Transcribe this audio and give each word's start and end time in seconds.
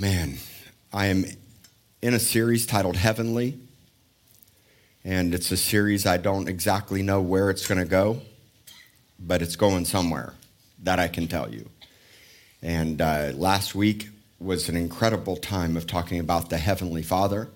man, 0.00 0.36
I 0.92 1.06
am 1.06 1.24
in 2.02 2.14
a 2.14 2.20
series 2.20 2.66
titled 2.66 2.96
Heavenly, 2.96 3.58
and 5.02 5.34
it's 5.34 5.50
a 5.50 5.56
series 5.56 6.06
I 6.06 6.18
don't 6.18 6.48
exactly 6.48 7.02
know 7.02 7.20
where 7.20 7.50
it's 7.50 7.66
going 7.66 7.80
to 7.80 7.86
go, 7.86 8.20
but 9.18 9.42
it's 9.42 9.56
going 9.56 9.84
somewhere. 9.84 10.34
That 10.84 11.00
I 11.00 11.08
can 11.08 11.26
tell 11.26 11.52
you. 11.52 11.68
And 12.62 13.00
uh, 13.00 13.32
last 13.34 13.74
week 13.74 14.10
was 14.38 14.68
an 14.68 14.76
incredible 14.76 15.36
time 15.36 15.76
of 15.76 15.88
talking 15.88 16.20
about 16.20 16.50
the 16.50 16.58
Heavenly 16.58 17.02
Father. 17.02 17.48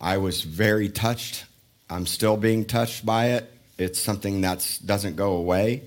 I 0.00 0.16
was 0.16 0.42
very 0.42 0.88
touched. 0.88 1.44
I'm 1.90 2.06
still 2.06 2.38
being 2.38 2.64
touched 2.64 3.04
by 3.04 3.32
it. 3.32 3.52
It's 3.76 4.00
something 4.00 4.40
that 4.40 4.78
doesn't 4.84 5.16
go 5.16 5.32
away. 5.32 5.82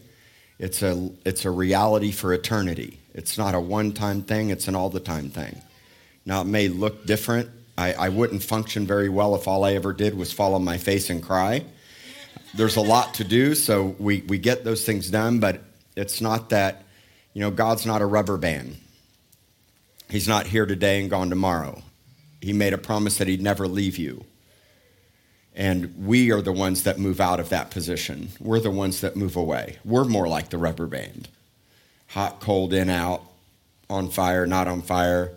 It's 0.59 0.83
a, 0.83 1.09
it's 1.25 1.45
a 1.45 1.49
reality 1.49 2.11
for 2.11 2.33
eternity. 2.33 2.99
It's 3.15 3.39
not 3.39 3.55
a 3.55 3.59
one 3.59 3.93
time 3.93 4.21
thing, 4.21 4.51
it's 4.51 4.67
an 4.67 4.75
all 4.75 4.91
the 4.91 4.99
time 4.99 5.29
thing. 5.29 5.59
Now, 6.25 6.41
it 6.41 6.47
may 6.47 6.67
look 6.67 7.05
different. 7.05 7.49
I, 7.77 7.93
I 7.93 8.09
wouldn't 8.09 8.43
function 8.43 8.85
very 8.85 9.09
well 9.09 9.35
if 9.35 9.47
all 9.47 9.63
I 9.63 9.73
ever 9.73 9.93
did 9.93 10.15
was 10.15 10.31
fall 10.31 10.53
on 10.53 10.63
my 10.63 10.77
face 10.77 11.09
and 11.09 11.21
cry. 11.21 11.65
There's 12.53 12.75
a 12.75 12.81
lot 12.81 13.15
to 13.15 13.23
do, 13.23 13.55
so 13.55 13.95
we, 13.97 14.21
we 14.21 14.37
get 14.37 14.63
those 14.63 14.85
things 14.85 15.09
done, 15.09 15.39
but 15.39 15.61
it's 15.95 16.21
not 16.21 16.49
that, 16.49 16.83
you 17.33 17.41
know, 17.41 17.51
God's 17.51 17.85
not 17.85 18.01
a 18.01 18.05
rubber 18.05 18.37
band. 18.37 18.77
He's 20.09 20.27
not 20.27 20.45
here 20.45 20.65
today 20.65 20.99
and 20.99 21.09
gone 21.09 21.29
tomorrow. 21.29 21.81
He 22.41 22.53
made 22.53 22.73
a 22.73 22.77
promise 22.77 23.17
that 23.19 23.27
he'd 23.27 23.41
never 23.41 23.67
leave 23.67 23.97
you. 23.97 24.25
And 25.55 26.05
we 26.05 26.31
are 26.31 26.41
the 26.41 26.51
ones 26.51 26.83
that 26.83 26.99
move 26.99 27.21
out 27.21 27.39
of 27.39 27.49
that 27.49 27.71
position. 27.71 28.29
We're 28.39 28.59
the 28.59 28.71
ones 28.71 29.01
that 29.01 29.15
move 29.15 29.35
away. 29.35 29.77
We're 29.83 30.05
more 30.05 30.27
like 30.27 30.49
the 30.49 30.57
rubber 30.57 30.87
band 30.87 31.27
hot, 32.07 32.41
cold, 32.41 32.73
in, 32.73 32.89
out, 32.89 33.23
on 33.89 34.09
fire, 34.09 34.45
not 34.45 34.67
on 34.67 34.81
fire. 34.81 35.31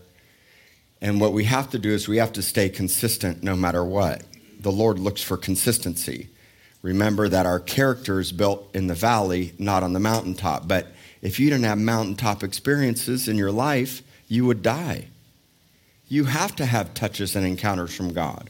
And 1.04 1.20
what 1.20 1.34
we 1.34 1.44
have 1.44 1.68
to 1.72 1.78
do 1.78 1.90
is 1.90 2.08
we 2.08 2.16
have 2.16 2.32
to 2.32 2.42
stay 2.42 2.70
consistent 2.70 3.42
no 3.42 3.54
matter 3.54 3.84
what. 3.84 4.22
The 4.58 4.72
Lord 4.72 4.98
looks 4.98 5.22
for 5.22 5.36
consistency. 5.36 6.30
Remember 6.80 7.28
that 7.28 7.44
our 7.44 7.60
character 7.60 8.20
is 8.20 8.32
built 8.32 8.70
in 8.72 8.86
the 8.86 8.94
valley, 8.94 9.52
not 9.58 9.82
on 9.82 9.92
the 9.92 10.00
mountaintop. 10.00 10.66
But 10.66 10.86
if 11.20 11.38
you 11.38 11.50
didn't 11.50 11.66
have 11.66 11.76
mountaintop 11.76 12.42
experiences 12.42 13.28
in 13.28 13.36
your 13.36 13.52
life, 13.52 14.00
you 14.28 14.46
would 14.46 14.62
die. 14.62 15.08
You 16.08 16.24
have 16.24 16.56
to 16.56 16.64
have 16.64 16.94
touches 16.94 17.36
and 17.36 17.46
encounters 17.46 17.94
from 17.94 18.14
God. 18.14 18.48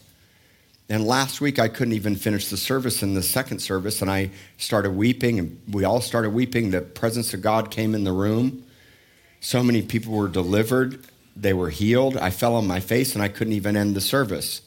And 0.89 1.05
last 1.05 1.41
week, 1.41 1.59
I 1.59 1.67
couldn't 1.67 1.95
even 1.95 2.15
finish 2.15 2.51
the 2.51 2.57
service 2.57 3.03
in 3.03 3.15
the 3.15 3.23
second 3.25 3.59
service, 3.59 4.01
and 4.01 4.09
I 4.09 4.31
started 4.59 4.93
weeping, 4.93 5.41
and 5.41 5.61
we 5.69 5.83
all 5.83 6.01
started 6.01 6.31
weeping. 6.31 6.71
The 6.71 6.83
presence 6.83 7.35
of 7.35 7.43
God 7.43 7.73
came 7.73 7.97
in 7.97 8.05
the 8.05 8.13
room. 8.13 8.65
So 9.41 9.61
many 9.65 9.83
people 9.83 10.13
were 10.13 10.29
delivered 10.29 11.05
they 11.37 11.53
were 11.53 11.71
healed. 11.71 12.17
I 12.17 12.31
fell 12.31 12.55
on 12.55 12.67
my 12.67 12.81
face 12.81 13.15
and 13.15 13.23
I 13.23 13.29
couldn't 13.29 13.53
even 13.55 13.77
end 13.77 13.95
the 13.95 14.01
service. 14.01 14.63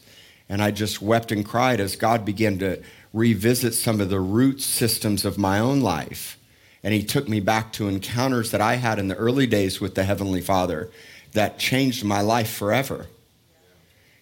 And 0.49 0.61
I 0.61 0.71
just 0.71 1.01
wept 1.01 1.31
and 1.31 1.45
cried 1.45 1.79
as 1.79 1.95
God 1.95 2.25
began 2.25 2.57
to 2.59 2.81
revisit 3.13 3.73
some 3.73 3.99
of 3.99 4.09
the 4.09 4.19
root 4.19 4.61
systems 4.61 5.25
of 5.25 5.37
my 5.37 5.59
own 5.59 5.81
life. 5.81 6.37
And 6.83 6.93
He 6.93 7.03
took 7.03 7.27
me 7.27 7.39
back 7.39 7.73
to 7.73 7.87
encounters 7.87 8.51
that 8.51 8.61
I 8.61 8.75
had 8.75 8.99
in 8.99 9.07
the 9.07 9.15
early 9.15 9.47
days 9.47 9.81
with 9.81 9.95
the 9.95 10.03
Heavenly 10.03 10.41
Father 10.41 10.89
that 11.33 11.59
changed 11.59 12.03
my 12.03 12.21
life 12.21 12.49
forever. 12.49 13.07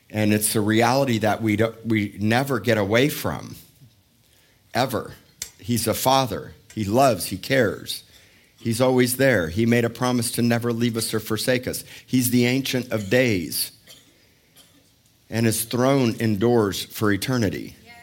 And 0.10 0.34
it's 0.34 0.56
a 0.56 0.62
reality 0.62 1.18
that 1.20 1.42
we, 1.42 1.58
we 1.84 2.16
never 2.20 2.60
get 2.60 2.78
away 2.78 3.10
from, 3.10 3.56
ever. 4.73 5.14
He's 5.60 5.88
a 5.88 5.94
father. 5.94 6.54
He 6.73 6.86
loves, 6.86 7.28
he 7.28 7.38
cares. 7.38 8.04
He's 8.66 8.81
always 8.81 9.17
there. 9.17 9.49
He 9.49 9.67
made 9.67 9.85
a 9.85 9.91
promise 9.91 10.31
to 10.31 10.41
never 10.41 10.73
leave 10.73 10.97
us 10.97 11.13
or 11.13 11.19
forsake 11.19 11.67
us. 11.67 11.83
He's 12.03 12.31
the 12.31 12.47
Ancient 12.47 12.91
of 12.91 13.11
Days, 13.11 13.71
and 15.30 15.45
his 15.45 15.66
throne 15.66 16.16
endures 16.19 16.83
for 16.83 17.11
eternity. 17.11 17.75
Yes. 17.86 17.93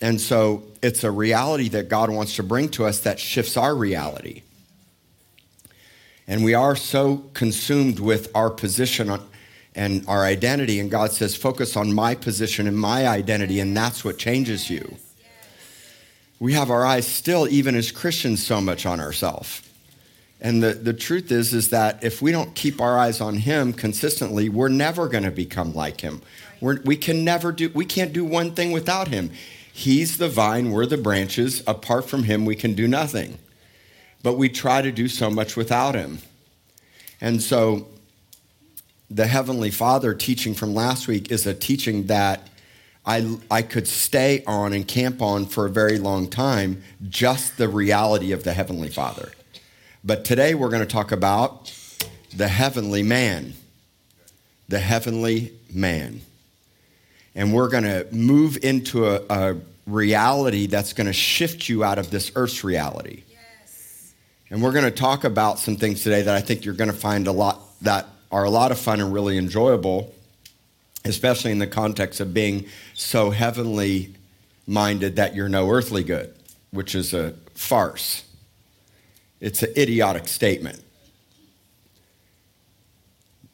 And 0.00 0.18
so 0.18 0.62
it's 0.80 1.04
a 1.04 1.10
reality 1.10 1.68
that 1.68 1.90
God 1.90 2.08
wants 2.08 2.34
to 2.36 2.42
bring 2.42 2.70
to 2.70 2.86
us 2.86 3.00
that 3.00 3.20
shifts 3.20 3.58
our 3.58 3.74
reality. 3.74 4.40
And 6.26 6.44
we 6.44 6.54
are 6.54 6.76
so 6.76 7.18
consumed 7.34 8.00
with 8.00 8.34
our 8.34 8.48
position 8.48 9.10
on, 9.10 9.22
and 9.74 10.02
our 10.08 10.24
identity, 10.24 10.80
and 10.80 10.90
God 10.90 11.12
says, 11.12 11.36
focus 11.36 11.76
on 11.76 11.92
my 11.92 12.14
position 12.14 12.66
and 12.66 12.78
my 12.78 13.06
identity, 13.06 13.60
and 13.60 13.76
that's 13.76 14.02
what 14.02 14.16
changes 14.16 14.70
you. 14.70 14.96
We 16.38 16.54
have 16.54 16.70
our 16.70 16.86
eyes 16.86 17.06
still, 17.06 17.46
even 17.48 17.74
as 17.74 17.92
Christians, 17.92 18.42
so 18.42 18.62
much 18.62 18.86
on 18.86 18.98
ourselves. 18.98 19.60
And 20.40 20.62
the, 20.62 20.72
the 20.72 20.94
truth 20.94 21.30
is, 21.30 21.52
is 21.52 21.68
that 21.68 22.02
if 22.02 22.22
we 22.22 22.32
don't 22.32 22.54
keep 22.54 22.80
our 22.80 22.98
eyes 22.98 23.20
on 23.20 23.36
him 23.36 23.72
consistently, 23.72 24.48
we're 24.48 24.68
never 24.68 25.08
going 25.08 25.24
to 25.24 25.30
become 25.30 25.74
like 25.74 26.00
him. 26.00 26.22
We're, 26.60 26.80
we 26.82 26.96
can 26.96 27.24
never 27.24 27.52
do, 27.52 27.70
we 27.70 27.84
can't 27.84 28.12
do 28.12 28.24
one 28.24 28.54
thing 28.54 28.72
without 28.72 29.08
him. 29.08 29.30
He's 29.72 30.18
the 30.18 30.28
vine, 30.28 30.70
we're 30.70 30.86
the 30.86 30.96
branches. 30.96 31.62
Apart 31.66 32.08
from 32.08 32.24
him, 32.24 32.44
we 32.44 32.56
can 32.56 32.74
do 32.74 32.88
nothing. 32.88 33.38
But 34.22 34.36
we 34.36 34.48
try 34.48 34.82
to 34.82 34.92
do 34.92 35.08
so 35.08 35.30
much 35.30 35.56
without 35.56 35.94
him. 35.94 36.18
And 37.20 37.42
so 37.42 37.88
the 39.10 39.26
Heavenly 39.26 39.70
Father 39.70 40.14
teaching 40.14 40.54
from 40.54 40.74
last 40.74 41.06
week 41.06 41.30
is 41.30 41.46
a 41.46 41.54
teaching 41.54 42.06
that 42.06 42.48
I, 43.04 43.36
I 43.50 43.62
could 43.62 43.88
stay 43.88 44.42
on 44.46 44.72
and 44.72 44.86
camp 44.86 45.20
on 45.20 45.46
for 45.46 45.66
a 45.66 45.70
very 45.70 45.98
long 45.98 46.28
time, 46.28 46.82
just 47.08 47.56
the 47.56 47.68
reality 47.68 48.32
of 48.32 48.44
the 48.44 48.52
Heavenly 48.52 48.88
Father. 48.88 49.32
But 50.02 50.24
today 50.24 50.54
we're 50.54 50.70
going 50.70 50.82
to 50.82 50.88
talk 50.88 51.12
about 51.12 51.74
the 52.34 52.48
heavenly 52.48 53.02
man. 53.02 53.52
The 54.68 54.78
heavenly 54.78 55.52
man. 55.72 56.22
And 57.34 57.52
we're 57.52 57.68
going 57.68 57.84
to 57.84 58.06
move 58.10 58.58
into 58.62 59.06
a, 59.06 59.20
a 59.28 59.56
reality 59.86 60.66
that's 60.66 60.94
going 60.94 61.06
to 61.06 61.12
shift 61.12 61.68
you 61.68 61.84
out 61.84 61.98
of 61.98 62.10
this 62.10 62.32
earth's 62.34 62.64
reality. 62.64 63.24
Yes. 63.28 64.14
And 64.48 64.62
we're 64.62 64.72
going 64.72 64.86
to 64.86 64.90
talk 64.90 65.24
about 65.24 65.58
some 65.58 65.76
things 65.76 66.02
today 66.02 66.22
that 66.22 66.34
I 66.34 66.40
think 66.40 66.64
you're 66.64 66.74
going 66.74 66.90
to 66.90 66.96
find 66.96 67.26
a 67.26 67.32
lot 67.32 67.60
that 67.82 68.06
are 68.32 68.44
a 68.44 68.50
lot 68.50 68.72
of 68.72 68.78
fun 68.78 69.00
and 69.00 69.12
really 69.12 69.36
enjoyable, 69.36 70.14
especially 71.04 71.50
in 71.50 71.58
the 71.58 71.66
context 71.66 72.20
of 72.20 72.32
being 72.32 72.66
so 72.94 73.30
heavenly 73.30 74.14
minded 74.66 75.16
that 75.16 75.34
you're 75.34 75.48
no 75.48 75.68
earthly 75.70 76.04
good, 76.04 76.32
which 76.70 76.94
is 76.94 77.12
a 77.12 77.32
farce. 77.54 78.22
It's 79.40 79.62
an 79.62 79.72
idiotic 79.76 80.28
statement. 80.28 80.82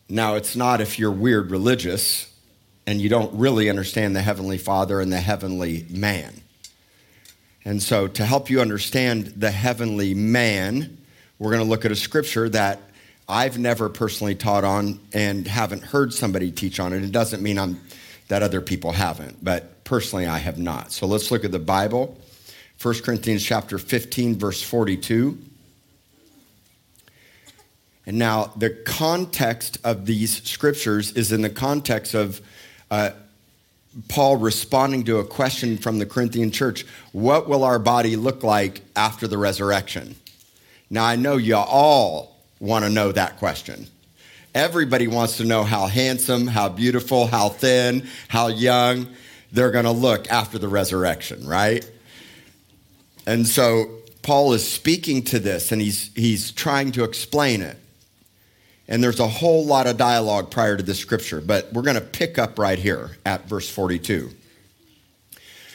Now, 0.08 0.34
it's 0.34 0.54
not 0.54 0.80
if 0.80 0.98
you're 0.98 1.12
weird 1.12 1.50
religious 1.50 2.32
and 2.86 3.00
you 3.00 3.08
don't 3.08 3.34
really 3.34 3.68
understand 3.68 4.14
the 4.14 4.22
Heavenly 4.22 4.58
Father 4.58 5.00
and 5.00 5.12
the 5.12 5.20
Heavenly 5.20 5.86
Man. 5.90 6.40
And 7.64 7.82
so, 7.82 8.06
to 8.06 8.24
help 8.24 8.48
you 8.48 8.60
understand 8.60 9.26
the 9.36 9.50
Heavenly 9.50 10.14
Man, 10.14 10.98
we're 11.38 11.50
going 11.50 11.62
to 11.62 11.68
look 11.68 11.84
at 11.84 11.90
a 11.90 11.96
scripture 11.96 12.48
that 12.50 12.80
I've 13.28 13.58
never 13.58 13.88
personally 13.88 14.36
taught 14.36 14.62
on 14.62 15.00
and 15.12 15.46
haven't 15.46 15.82
heard 15.82 16.14
somebody 16.14 16.52
teach 16.52 16.78
on 16.78 16.92
it. 16.92 17.02
It 17.02 17.10
doesn't 17.10 17.42
mean 17.42 17.58
I'm, 17.58 17.80
that 18.28 18.42
other 18.42 18.60
people 18.60 18.92
haven't, 18.92 19.42
but 19.42 19.82
personally 19.82 20.26
I 20.26 20.38
have 20.38 20.58
not. 20.58 20.92
So 20.92 21.06
let's 21.06 21.32
look 21.32 21.44
at 21.44 21.50
the 21.50 21.58
Bible. 21.58 22.16
1 22.80 23.02
Corinthians 23.02 23.44
chapter 23.44 23.78
15 23.78 24.38
verse 24.38 24.62
42. 24.62 25.36
And 28.06 28.18
now, 28.18 28.52
the 28.56 28.70
context 28.70 29.78
of 29.82 30.06
these 30.06 30.42
scriptures 30.48 31.12
is 31.12 31.32
in 31.32 31.42
the 31.42 31.50
context 31.50 32.14
of 32.14 32.40
uh, 32.90 33.10
Paul 34.08 34.36
responding 34.36 35.04
to 35.04 35.18
a 35.18 35.24
question 35.24 35.76
from 35.76 35.98
the 35.98 36.06
Corinthian 36.06 36.52
church 36.52 36.86
What 37.12 37.48
will 37.48 37.64
our 37.64 37.80
body 37.80 38.14
look 38.14 38.44
like 38.44 38.82
after 38.94 39.26
the 39.26 39.38
resurrection? 39.38 40.14
Now, 40.88 41.04
I 41.04 41.16
know 41.16 41.36
you 41.36 41.56
all 41.56 42.36
want 42.60 42.84
to 42.84 42.90
know 42.90 43.10
that 43.12 43.38
question. 43.38 43.88
Everybody 44.54 45.08
wants 45.08 45.38
to 45.38 45.44
know 45.44 45.64
how 45.64 45.86
handsome, 45.86 46.46
how 46.46 46.68
beautiful, 46.68 47.26
how 47.26 47.48
thin, 47.48 48.06
how 48.28 48.46
young 48.48 49.08
they're 49.52 49.70
going 49.70 49.84
to 49.84 49.90
look 49.90 50.30
after 50.30 50.58
the 50.58 50.68
resurrection, 50.68 51.46
right? 51.46 51.88
And 53.26 53.46
so 53.46 53.90
Paul 54.22 54.52
is 54.52 54.66
speaking 54.66 55.22
to 55.24 55.38
this 55.38 55.72
and 55.72 55.82
he's, 55.82 56.10
he's 56.14 56.52
trying 56.52 56.92
to 56.92 57.04
explain 57.04 57.62
it. 57.62 57.76
And 58.88 59.02
there's 59.02 59.20
a 59.20 59.26
whole 59.26 59.64
lot 59.64 59.86
of 59.86 59.96
dialogue 59.96 60.50
prior 60.50 60.76
to 60.76 60.82
this 60.82 60.98
scripture, 60.98 61.40
but 61.40 61.72
we're 61.72 61.82
going 61.82 61.96
to 61.96 62.00
pick 62.00 62.38
up 62.38 62.58
right 62.58 62.78
here 62.78 63.16
at 63.24 63.48
verse 63.48 63.68
42. 63.68 64.30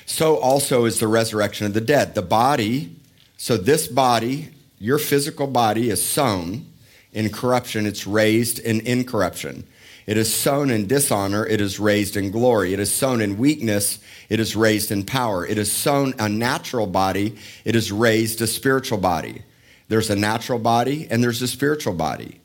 So 0.05 0.37
also 0.37 0.85
is 0.85 0.99
the 0.99 1.07
resurrection 1.07 1.65
of 1.65 1.73
the 1.73 1.81
dead. 1.81 2.15
The 2.15 2.21
body, 2.21 2.95
so 3.37 3.57
this 3.57 3.87
body, 3.87 4.49
your 4.79 4.97
physical 4.97 5.47
body, 5.47 5.89
is 5.89 6.03
sown 6.03 6.65
in 7.13 7.29
corruption, 7.29 7.85
it's 7.85 8.07
raised 8.07 8.59
in 8.59 8.81
incorruption. 8.81 9.65
It 10.07 10.17
is 10.17 10.33
sown 10.33 10.69
in 10.69 10.87
dishonor, 10.87 11.45
it 11.45 11.61
is 11.61 11.79
raised 11.79 12.17
in 12.17 12.31
glory. 12.31 12.73
It 12.73 12.79
is 12.79 12.93
sown 12.93 13.21
in 13.21 13.37
weakness, 13.37 13.99
it 14.29 14.39
is 14.39 14.55
raised 14.55 14.91
in 14.91 15.05
power. 15.05 15.45
It 15.45 15.57
is 15.57 15.71
sown 15.71 16.13
a 16.19 16.27
natural 16.27 16.87
body, 16.87 17.37
it 17.63 17.75
is 17.75 17.91
raised 17.91 18.41
a 18.41 18.47
spiritual 18.47 18.97
body. 18.97 19.43
There's 19.87 20.09
a 20.09 20.15
natural 20.15 20.59
body 20.59 21.07
and 21.09 21.23
there's 21.23 21.41
a 21.41 21.47
spiritual 21.47 21.93
body. 21.93 22.40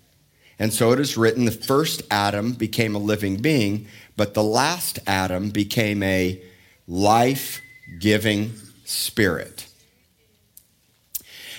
And 0.59 0.73
so 0.73 0.93
it 0.93 1.01
is 1.01 1.17
written 1.17 1.45
the 1.45 1.51
first 1.51 2.03
Adam 2.11 2.53
became 2.53 2.95
a 2.95 2.99
living 2.99 3.37
being, 3.37 3.87
but 4.17 4.35
the 4.35 4.43
last 4.43 4.99
Adam 5.07 5.51
became 5.51 6.03
a 6.03 6.41
life 6.89 7.61
giving 7.99 8.53
spirit. 8.85 9.67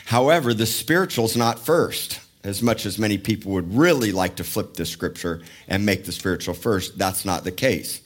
However, 0.06 0.54
the 0.54 0.66
spiritual 0.66 1.26
is 1.26 1.38
not 1.38 1.60
first. 1.60 2.22
As 2.44 2.64
much 2.64 2.86
as 2.86 2.98
many 2.98 3.18
people 3.18 3.52
would 3.52 3.76
really 3.76 4.14
like 4.14 4.38
to 4.38 4.44
flip 4.44 4.76
this 4.76 4.90
scripture 4.90 5.42
and 5.68 5.86
make 5.86 6.06
the 6.06 6.14
spiritual 6.14 6.54
first, 6.54 6.98
that's 6.98 7.26
not 7.26 7.44
the 7.44 7.52
case. 7.52 8.02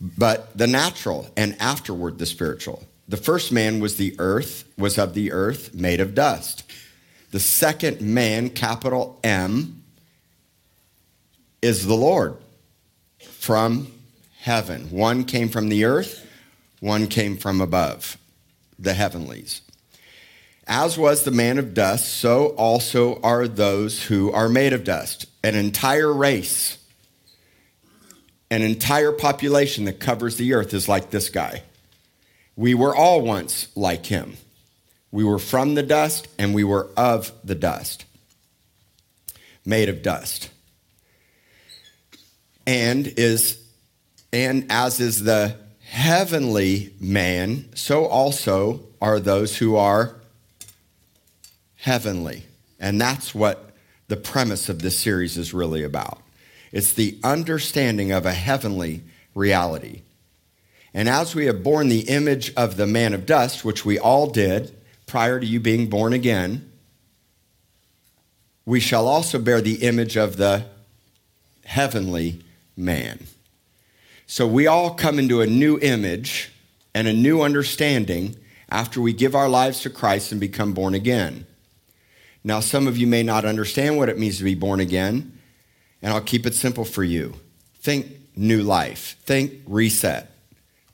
But 0.00 0.56
the 0.56 0.66
natural 0.66 1.30
and 1.36 1.54
afterward 1.60 2.18
the 2.18 2.24
spiritual. 2.24 2.82
The 3.08 3.18
first 3.18 3.52
man 3.52 3.80
was 3.80 3.98
the 3.98 4.16
earth, 4.18 4.64
was 4.78 4.96
of 4.96 5.12
the 5.12 5.32
earth, 5.32 5.74
made 5.74 6.00
of 6.00 6.14
dust. 6.14 6.64
The 7.30 7.40
second 7.40 8.00
man, 8.00 8.48
capital 8.48 9.20
M, 9.22 9.83
is 11.64 11.86
the 11.86 11.94
Lord 11.94 12.36
from 13.18 13.90
heaven. 14.40 14.90
One 14.90 15.24
came 15.24 15.48
from 15.48 15.70
the 15.70 15.86
earth, 15.86 16.28
one 16.80 17.06
came 17.06 17.38
from 17.38 17.62
above, 17.62 18.18
the 18.78 18.92
heavenlies. 18.92 19.62
As 20.66 20.98
was 20.98 21.24
the 21.24 21.30
man 21.30 21.56
of 21.56 21.72
dust, 21.72 22.06
so 22.06 22.48
also 22.48 23.18
are 23.22 23.48
those 23.48 24.02
who 24.04 24.30
are 24.30 24.50
made 24.50 24.74
of 24.74 24.84
dust. 24.84 25.24
An 25.42 25.54
entire 25.54 26.12
race, 26.12 26.76
an 28.50 28.60
entire 28.60 29.12
population 29.12 29.86
that 29.86 30.00
covers 30.00 30.36
the 30.36 30.52
earth 30.52 30.74
is 30.74 30.86
like 30.86 31.08
this 31.08 31.30
guy. 31.30 31.62
We 32.56 32.74
were 32.74 32.94
all 32.94 33.22
once 33.22 33.68
like 33.74 34.04
him. 34.04 34.36
We 35.10 35.24
were 35.24 35.38
from 35.38 35.76
the 35.76 35.82
dust 35.82 36.28
and 36.38 36.54
we 36.54 36.64
were 36.64 36.90
of 36.94 37.32
the 37.42 37.54
dust, 37.54 38.04
made 39.64 39.88
of 39.88 40.02
dust. 40.02 40.50
And 42.66 43.06
is 43.06 43.62
and 44.32 44.66
as 44.68 44.98
is 44.98 45.22
the 45.22 45.56
heavenly 45.86 46.92
man, 46.98 47.66
so 47.76 48.06
also 48.06 48.80
are 49.00 49.20
those 49.20 49.58
who 49.58 49.76
are 49.76 50.16
heavenly. 51.76 52.44
And 52.80 53.00
that's 53.00 53.34
what 53.34 53.70
the 54.08 54.16
premise 54.16 54.68
of 54.68 54.82
this 54.82 54.98
series 54.98 55.36
is 55.36 55.54
really 55.54 55.84
about. 55.84 56.20
It's 56.72 56.92
the 56.92 57.18
understanding 57.22 58.10
of 58.10 58.26
a 58.26 58.32
heavenly 58.32 59.02
reality. 59.34 60.02
And 60.92 61.08
as 61.08 61.34
we 61.34 61.46
have 61.46 61.62
borne 61.62 61.88
the 61.88 62.08
image 62.08 62.52
of 62.54 62.76
the 62.76 62.86
man 62.86 63.14
of 63.14 63.26
dust, 63.26 63.64
which 63.64 63.84
we 63.84 63.98
all 63.98 64.28
did 64.28 64.76
prior 65.06 65.38
to 65.38 65.46
you 65.46 65.60
being 65.60 65.88
born 65.88 66.12
again, 66.12 66.70
we 68.66 68.80
shall 68.80 69.06
also 69.06 69.38
bear 69.38 69.60
the 69.60 69.82
image 69.82 70.16
of 70.16 70.36
the 70.36 70.64
heavenly 71.64 72.43
man. 72.76 73.26
So 74.26 74.46
we 74.46 74.66
all 74.66 74.94
come 74.94 75.18
into 75.18 75.40
a 75.40 75.46
new 75.46 75.78
image 75.78 76.52
and 76.94 77.06
a 77.06 77.12
new 77.12 77.42
understanding 77.42 78.36
after 78.68 79.00
we 79.00 79.12
give 79.12 79.34
our 79.34 79.48
lives 79.48 79.80
to 79.80 79.90
Christ 79.90 80.32
and 80.32 80.40
become 80.40 80.72
born 80.72 80.94
again. 80.94 81.46
Now, 82.42 82.60
some 82.60 82.86
of 82.86 82.96
you 82.96 83.06
may 83.06 83.22
not 83.22 83.44
understand 83.44 83.96
what 83.96 84.08
it 84.08 84.18
means 84.18 84.38
to 84.38 84.44
be 84.44 84.54
born 84.54 84.80
again, 84.80 85.38
and 86.02 86.12
I'll 86.12 86.20
keep 86.20 86.46
it 86.46 86.54
simple 86.54 86.84
for 86.84 87.02
you. 87.02 87.34
Think 87.76 88.06
new 88.36 88.62
life, 88.62 89.16
think 89.22 89.52
reset, 89.66 90.30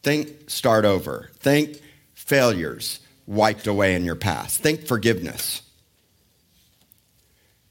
think 0.02 0.48
start 0.48 0.84
over, 0.84 1.30
think 1.34 1.80
failures 2.14 3.00
wiped 3.26 3.66
away 3.66 3.94
in 3.94 4.04
your 4.04 4.14
past, 4.16 4.60
think 4.60 4.86
forgiveness. 4.86 5.62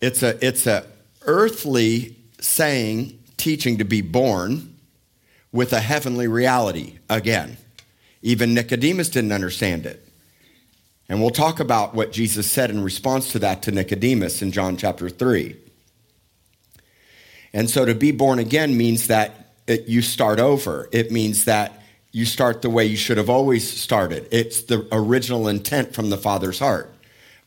It's 0.02 0.24
a, 0.24 0.46
it's 0.46 0.66
a 0.68 0.86
earthly 1.22 2.16
saying, 2.40 3.19
teaching 3.40 3.78
to 3.80 3.86
be 3.86 4.02
born 4.02 4.76
with 5.52 5.74
a 5.74 5.80
heavenly 5.80 6.28
reality 6.28 7.00
again. 7.10 7.58
Even 8.22 8.54
Nicodemus 8.54 9.10
didn't 9.10 9.32
understand 9.32 9.86
it. 9.86 10.06
And 11.08 11.20
we'll 11.20 11.32
talk 11.32 11.60
about 11.60 11.96
what 11.96 12.12
Jesus 12.12 12.50
said 12.50 12.70
in 12.70 12.84
response 12.84 13.32
to 13.32 13.40
that 13.40 13.64
to 13.64 13.72
Nicodemus 13.72 14.44
in 14.44 14.52
John 14.52 14.78
chapter 14.78 15.10
3. 15.10 15.56
And 17.52 17.68
so 17.68 17.84
to 17.86 17.96
be 17.96 18.12
born 18.12 18.38
again 18.38 18.78
means 18.78 19.08
that 19.08 19.56
it, 19.66 19.88
you 19.88 20.04
start 20.04 20.40
over. 20.40 20.88
It 20.92 21.12
means 21.12 21.46
that 21.46 21.82
you 22.12 22.26
start 22.26 22.62
the 22.62 22.70
way 22.70 22.86
you 22.86 22.98
should 22.98 23.18
have 23.18 23.30
always 23.30 23.68
started. 23.68 24.28
It's 24.32 24.64
the 24.64 24.88
original 24.92 25.48
intent 25.48 25.96
from 25.96 26.12
the 26.12 26.18
Father's 26.18 26.60
heart. 26.60 26.94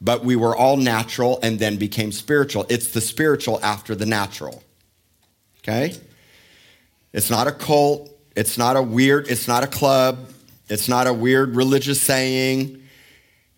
But 0.00 0.24
we 0.24 0.34
were 0.34 0.56
all 0.56 0.76
natural 0.76 1.38
and 1.42 1.60
then 1.60 1.76
became 1.76 2.10
spiritual. 2.10 2.66
It's 2.68 2.88
the 2.88 3.00
spiritual 3.00 3.60
after 3.62 3.94
the 3.94 4.06
natural. 4.06 4.64
Okay? 5.62 5.94
It's 7.12 7.30
not 7.30 7.46
a 7.46 7.52
cult. 7.52 8.10
It's 8.34 8.56
not 8.56 8.76
a 8.76 8.82
weird, 8.82 9.28
it's 9.28 9.46
not 9.46 9.62
a 9.62 9.66
club. 9.66 10.30
It's 10.68 10.88
not 10.88 11.06
a 11.06 11.12
weird 11.12 11.54
religious 11.54 12.00
saying. 12.00 12.82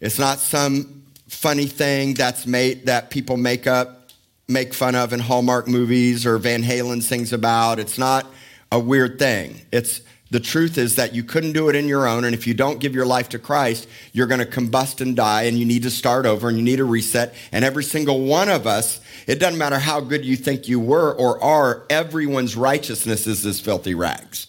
It's 0.00 0.18
not 0.18 0.38
some 0.38 1.04
funny 1.28 1.66
thing 1.66 2.14
that's 2.14 2.46
made 2.46 2.86
that 2.86 3.10
people 3.10 3.36
make 3.36 3.66
up, 3.66 4.10
make 4.48 4.74
fun 4.74 4.94
of 4.94 5.12
in 5.12 5.20
Hallmark 5.20 5.68
movies 5.68 6.26
or 6.26 6.38
Van 6.38 6.62
Halen 6.62 7.02
sings 7.02 7.32
about. 7.32 7.78
It's 7.78 7.98
not 7.98 8.26
a 8.72 8.78
weird 8.78 9.18
thing. 9.18 9.60
It's 9.72 10.00
the 10.30 10.40
truth 10.40 10.78
is 10.78 10.96
that 10.96 11.14
you 11.14 11.22
couldn't 11.22 11.52
do 11.52 11.68
it 11.68 11.76
in 11.76 11.86
your 11.86 12.08
own, 12.08 12.24
and 12.24 12.34
if 12.34 12.46
you 12.46 12.54
don't 12.54 12.80
give 12.80 12.92
your 12.92 13.06
life 13.06 13.28
to 13.28 13.38
Christ, 13.38 13.88
you're 14.12 14.26
going 14.26 14.40
to 14.40 14.46
combust 14.46 15.00
and 15.00 15.14
die, 15.14 15.44
and 15.44 15.56
you 15.56 15.64
need 15.64 15.84
to 15.84 15.90
start 15.90 16.26
over, 16.26 16.48
and 16.48 16.58
you 16.58 16.64
need 16.64 16.80
a 16.80 16.84
reset. 16.84 17.34
And 17.52 17.64
every 17.64 17.84
single 17.84 18.22
one 18.22 18.48
of 18.48 18.66
us, 18.66 19.00
it 19.26 19.36
doesn't 19.36 19.58
matter 19.58 19.78
how 19.78 20.00
good 20.00 20.24
you 20.24 20.36
think 20.36 20.68
you 20.68 20.78
were 20.80 21.12
or 21.14 21.42
are, 21.42 21.86
everyone's 21.88 22.56
righteousness 22.56 23.26
is 23.26 23.44
as 23.46 23.60
filthy 23.60 23.94
rags. 23.94 24.48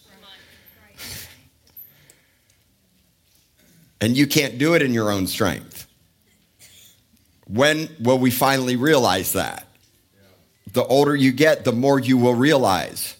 And 4.00 4.16
you 4.16 4.26
can't 4.26 4.58
do 4.58 4.74
it 4.74 4.82
in 4.82 4.92
your 4.92 5.10
own 5.10 5.26
strength. 5.26 5.86
When 7.48 7.88
will 8.00 8.18
we 8.18 8.30
finally 8.30 8.76
realize 8.76 9.32
that? 9.32 9.66
The 10.72 10.84
older 10.84 11.16
you 11.16 11.32
get, 11.32 11.64
the 11.64 11.72
more 11.72 11.98
you 11.98 12.18
will 12.18 12.34
realize. 12.34 13.15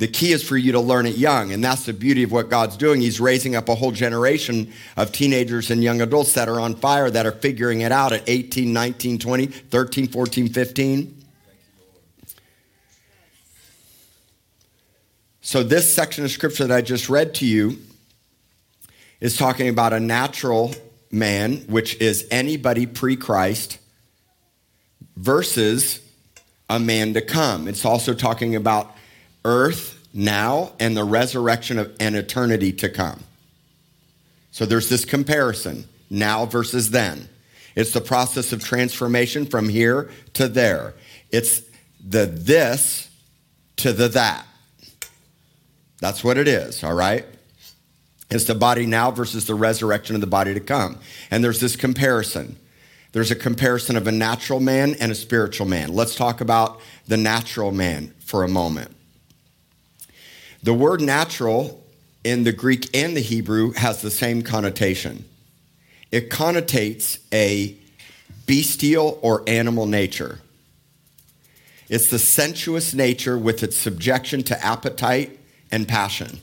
The 0.00 0.08
key 0.08 0.32
is 0.32 0.42
for 0.42 0.56
you 0.56 0.72
to 0.72 0.80
learn 0.80 1.04
it 1.04 1.18
young, 1.18 1.52
and 1.52 1.62
that's 1.62 1.84
the 1.84 1.92
beauty 1.92 2.22
of 2.22 2.32
what 2.32 2.48
God's 2.48 2.78
doing. 2.78 3.02
He's 3.02 3.20
raising 3.20 3.54
up 3.54 3.68
a 3.68 3.74
whole 3.74 3.92
generation 3.92 4.72
of 4.96 5.12
teenagers 5.12 5.70
and 5.70 5.84
young 5.84 6.00
adults 6.00 6.32
that 6.32 6.48
are 6.48 6.58
on 6.58 6.74
fire, 6.74 7.10
that 7.10 7.26
are 7.26 7.32
figuring 7.32 7.82
it 7.82 7.92
out 7.92 8.14
at 8.14 8.26
18, 8.26 8.72
19, 8.72 9.18
20, 9.18 9.46
13, 9.46 10.06
14, 10.06 10.48
15. 10.48 11.24
So, 15.42 15.62
this 15.62 15.94
section 15.94 16.24
of 16.24 16.30
scripture 16.30 16.66
that 16.66 16.74
I 16.74 16.80
just 16.80 17.10
read 17.10 17.34
to 17.34 17.46
you 17.46 17.76
is 19.20 19.36
talking 19.36 19.68
about 19.68 19.92
a 19.92 20.00
natural 20.00 20.74
man, 21.10 21.58
which 21.68 22.00
is 22.00 22.26
anybody 22.30 22.86
pre 22.86 23.16
Christ, 23.16 23.78
versus 25.16 26.00
a 26.70 26.80
man 26.80 27.12
to 27.12 27.20
come. 27.20 27.68
It's 27.68 27.84
also 27.84 28.14
talking 28.14 28.56
about 28.56 28.96
earth 29.44 30.08
now 30.12 30.72
and 30.80 30.96
the 30.96 31.04
resurrection 31.04 31.78
of 31.78 31.94
an 32.00 32.14
eternity 32.14 32.72
to 32.72 32.88
come. 32.88 33.22
So 34.50 34.66
there's 34.66 34.88
this 34.88 35.04
comparison 35.04 35.86
now 36.10 36.46
versus 36.46 36.90
then. 36.90 37.28
It's 37.76 37.92
the 37.92 38.00
process 38.00 38.52
of 38.52 38.64
transformation 38.64 39.46
from 39.46 39.68
here 39.68 40.10
to 40.34 40.48
there. 40.48 40.94
It's 41.30 41.62
the 42.04 42.26
this 42.26 43.08
to 43.76 43.92
the 43.92 44.08
that. 44.08 44.46
That's 46.00 46.24
what 46.24 46.36
it 46.36 46.48
is, 46.48 46.82
all 46.82 46.94
right? 46.94 47.24
It's 48.30 48.44
the 48.44 48.54
body 48.54 48.86
now 48.86 49.10
versus 49.10 49.46
the 49.46 49.54
resurrection 49.54 50.14
of 50.14 50.20
the 50.20 50.26
body 50.26 50.54
to 50.54 50.60
come. 50.60 50.98
And 51.30 51.44
there's 51.44 51.60
this 51.60 51.76
comparison. 51.76 52.56
There's 53.12 53.30
a 53.30 53.36
comparison 53.36 53.96
of 53.96 54.06
a 54.06 54.12
natural 54.12 54.60
man 54.60 54.94
and 55.00 55.10
a 55.10 55.16
spiritual 55.16 55.66
man. 55.66 55.92
Let's 55.92 56.14
talk 56.14 56.40
about 56.40 56.80
the 57.06 57.16
natural 57.16 57.72
man 57.72 58.14
for 58.20 58.44
a 58.44 58.48
moment. 58.48 58.96
The 60.62 60.74
word 60.74 61.00
natural 61.00 61.82
in 62.22 62.44
the 62.44 62.52
Greek 62.52 62.94
and 62.94 63.16
the 63.16 63.20
Hebrew 63.20 63.72
has 63.72 64.02
the 64.02 64.10
same 64.10 64.42
connotation. 64.42 65.24
It 66.10 66.30
connotates 66.30 67.18
a 67.32 67.76
bestial 68.46 69.18
or 69.22 69.42
animal 69.46 69.86
nature. 69.86 70.40
It's 71.88 72.10
the 72.10 72.18
sensuous 72.18 72.94
nature 72.94 73.38
with 73.38 73.62
its 73.62 73.76
subjection 73.76 74.42
to 74.44 74.64
appetite 74.64 75.38
and 75.72 75.88
passion 75.88 76.40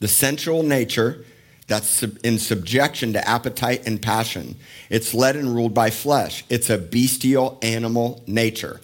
the 0.00 0.08
sensual 0.08 0.62
nature 0.62 1.24
that's 1.66 2.02
in 2.02 2.38
subjection 2.38 3.12
to 3.14 3.28
appetite 3.28 3.86
and 3.86 4.00
passion. 4.00 4.56
It's 4.88 5.12
led 5.14 5.36
and 5.36 5.54
ruled 5.54 5.74
by 5.74 5.90
flesh. 5.90 6.44
It's 6.48 6.70
a 6.70 6.78
bestial 6.78 7.58
animal 7.62 8.22
nature. 8.26 8.80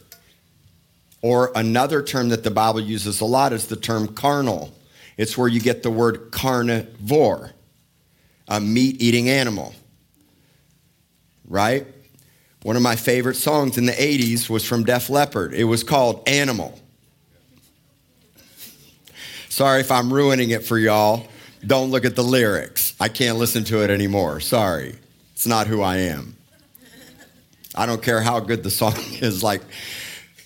Or 1.23 1.53
another 1.55 2.03
term 2.03 2.31
that 2.31 2.43
the 2.43 2.51
Bible 2.51 2.81
uses 2.81 3.21
a 3.21 3.25
lot 3.25 3.53
is 3.53 3.67
the 3.67 3.77
term 3.77 4.09
carnal. 4.09 4.75
It's 5.17 5.39
where 5.39 5.49
you 5.49 5.61
get 5.61 5.83
the 5.83 5.91
word 5.91 6.33
carnivore, 6.33 7.53
a 8.49 8.61
meat 8.61 9.01
eating 9.01 9.29
animal. 9.29 9.75
Right? 11.49 11.87
One 12.63 12.77
of 12.77 12.83
my 12.83 12.97
favorite 12.97 13.37
songs 13.37 13.79
in 13.79 13.87
the 13.87 13.93
80s 13.93 14.49
was 14.49 14.65
from 14.65 14.85
Def 14.85 15.11
Leppard. 15.11 15.55
It 15.55 15.65
was 15.65 15.85
called 15.85 16.23
Animal. 16.29 16.79
Sorry 19.49 19.81
if 19.81 19.91
I'm 19.91 20.13
ruining 20.13 20.51
it 20.51 20.65
for 20.65 20.79
y'all. 20.79 21.27
Don't 21.67 21.91
look 21.91 22.05
at 22.05 22.17
the 22.17 22.23
lyrics. 22.23 22.95
I 22.99 23.09
can't 23.09 23.39
listen 23.39 23.65
to 23.65 23.85
it 23.85 23.91
anymore. 23.91 24.41
Sorry. 24.41 24.97
It's 25.35 25.47
not 25.47 25.67
who 25.67 25.83
I 25.83 25.99
am. 25.99 26.37
I 27.75 27.87
don't 27.87 28.03
care 28.03 28.21
how 28.21 28.41
good 28.41 28.63
the 28.63 28.71
song 28.71 28.95
is, 29.21 29.43
like, 29.43 29.63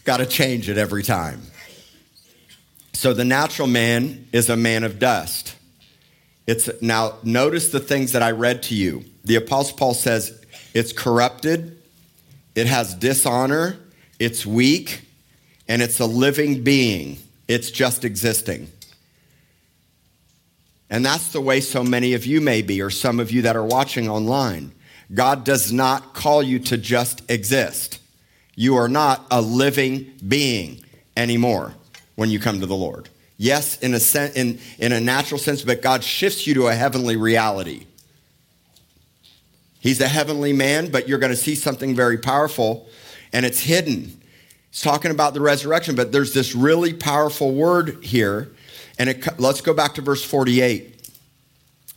got 0.07 0.19
to 0.19 0.27
change 0.27 0.71
it 0.71 0.79
every 0.79 1.03
time. 1.03 1.43
So 2.95 3.13
the 3.13 3.25
natural 3.25 3.69
man 3.69 4.27
is 4.33 4.49
a 4.49 4.57
man 4.57 4.85
of 4.85 4.99
dust. 4.99 5.55
It's 6.47 6.71
now 6.81 7.17
notice 7.23 7.71
the 7.71 7.81
things 7.81 8.13
that 8.13 8.23
I 8.23 8.31
read 8.31 8.63
to 8.65 8.75
you. 8.75 9.05
The 9.25 9.37
apostle 9.37 9.77
Paul 9.77 9.95
says 9.95 10.43
it's 10.73 10.93
corrupted, 10.93 11.83
it 12.55 12.67
has 12.69 12.95
dishonor, 12.95 13.77
it's 14.19 14.47
weak, 14.47 15.03
and 15.69 15.83
it's 15.83 16.01
a 16.01 16.07
living 16.07 16.63
being. 16.63 17.19
It's 17.49 17.71
just 17.71 18.05
existing. 18.05 18.69
And 20.89 21.05
that's 21.05 21.33
the 21.33 21.41
way 21.41 21.61
so 21.61 21.83
many 21.83 22.15
of 22.15 22.27
you 22.27 22.41
may 22.41 22.63
be, 22.63 22.81
or 22.81 22.91
some 22.91 23.19
of 23.19 23.31
you 23.31 23.43
that 23.43 23.57
are 23.57 23.65
watching 23.65 24.09
online. 24.09 24.73
God 25.13 25.45
does 25.45 25.73
not 25.73 26.15
call 26.15 26.43
you 26.43 26.61
to 26.61 26.77
just 26.77 27.29
exist. 27.29 28.01
You 28.57 28.77
are 28.77 28.89
not 28.89 29.25
a 29.31 29.41
living 29.41 30.13
being 30.27 30.85
anymore 31.17 31.75
when 32.17 32.31
you 32.31 32.41
come 32.41 32.59
to 32.59 32.67
the 32.67 32.75
Lord. 32.75 33.09
Yes, 33.39 33.79
in 33.81 33.95
a, 33.95 34.01
sen- 34.01 34.33
in, 34.35 34.59
in 34.79 34.91
a 34.93 35.01
natural 35.01 35.39
sense, 35.39 35.63
but 35.63 35.83
God 35.83 36.03
shifts 36.03 36.47
you 36.47 36.55
to 36.55 36.67
a 36.67 36.75
heavenly 36.75 37.17
reality. 37.17 37.87
He's 39.79 40.01
a 40.01 40.09
heavenly 40.09 40.53
man, 40.53 40.91
but 40.91 41.09
you're 41.09 41.21
going 41.21 41.33
to 41.33 41.37
see 41.37 41.55
something 41.55 41.95
very 41.95 42.19
powerful, 42.19 42.89
and 43.33 43.47
it's 43.47 43.61
hidden. 43.61 44.21
He's 44.71 44.81
talking 44.83 45.13
about 45.13 45.35
the 45.35 45.41
resurrection, 45.41 45.95
but 45.95 46.11
there's 46.11 46.35
this 46.35 46.57
really 46.57 46.93
powerful 46.93 47.55
word 47.55 48.03
here 48.03 48.51
and 48.99 49.11
it, 49.11 49.39
let's 49.39 49.61
go 49.61 49.75
back 49.75 49.95
to 49.95 50.03
verse 50.03 50.25
48. 50.25 51.11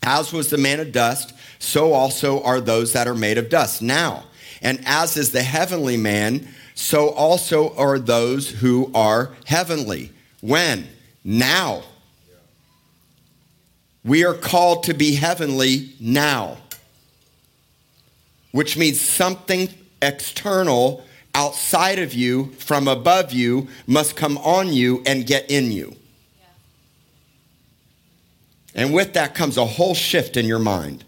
As 0.03 0.31
was 0.33 0.49
the 0.49 0.57
man 0.57 0.79
of 0.79 0.91
dust, 0.91 1.33
so 1.59 1.93
also 1.93 2.41
are 2.43 2.61
those 2.61 2.93
that 2.93 3.07
are 3.07 3.15
made 3.15 3.37
of 3.37 3.49
dust. 3.49 3.81
Now, 3.81 4.25
and 4.61 4.81
as 4.85 5.17
is 5.17 5.31
the 5.31 5.43
heavenly 5.43 5.97
man, 5.97 6.47
so 6.75 7.09
also 7.09 7.75
are 7.75 7.99
those 7.99 8.49
who 8.49 8.91
are 8.93 9.33
heavenly. 9.45 10.11
When? 10.41 10.87
Now. 11.23 11.83
We 14.03 14.23
are 14.23 14.33
called 14.33 14.83
to 14.83 14.93
be 14.93 15.15
heavenly 15.15 15.93
now, 15.99 16.57
which 18.51 18.77
means 18.77 19.01
something 19.01 19.69
external 20.01 21.05
outside 21.35 21.99
of 21.99 22.13
you, 22.13 22.51
from 22.53 22.87
above 22.87 23.33
you, 23.33 23.67
must 23.85 24.15
come 24.15 24.37
on 24.39 24.73
you 24.73 25.03
and 25.05 25.27
get 25.27 25.49
in 25.51 25.71
you. 25.71 25.95
And 28.73 28.93
with 28.93 29.13
that 29.13 29.35
comes 29.35 29.57
a 29.57 29.65
whole 29.65 29.95
shift 29.95 30.37
in 30.37 30.45
your 30.45 30.59
mind. 30.59 31.03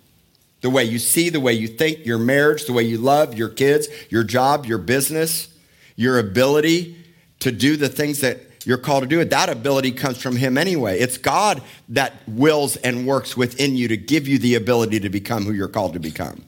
The 0.62 0.70
way 0.70 0.84
you 0.84 1.00
see, 1.00 1.30
the 1.30 1.40
way 1.40 1.54
you 1.54 1.68
think, 1.68 2.06
your 2.06 2.20
marriage, 2.20 2.66
the 2.66 2.74
way 2.74 2.84
you 2.84 2.98
love 2.98 3.36
your 3.36 3.50
kids, 3.50 3.88
your 4.10 4.24
job, 4.24 4.66
your 4.66 4.78
business, 4.78 5.50
your 5.96 6.20
ability 6.20 6.98
to 7.40 7.52
do 7.52 7.76
the 7.76 7.90
things 7.90 8.22
that 8.22 8.40
you're 8.66 8.78
called 8.78 9.04
to 9.04 9.08
do. 9.08 9.24
That 9.24 9.50
ability 9.50 9.92
comes 9.92 10.22
from 10.22 10.36
Him 10.36 10.58
anyway. 10.58 11.00
It's 11.00 11.18
God 11.18 11.62
that 11.90 12.14
wills 12.28 12.76
and 12.78 13.08
works 13.08 13.36
within 13.36 13.76
you 13.76 13.88
to 13.88 13.98
give 13.98 14.28
you 14.28 14.38
the 14.38 14.56
ability 14.56 15.00
to 15.00 15.10
become 15.10 15.46
who 15.46 15.52
you're 15.52 15.68
called 15.68 15.94
to 15.94 16.00
become. 16.00 16.44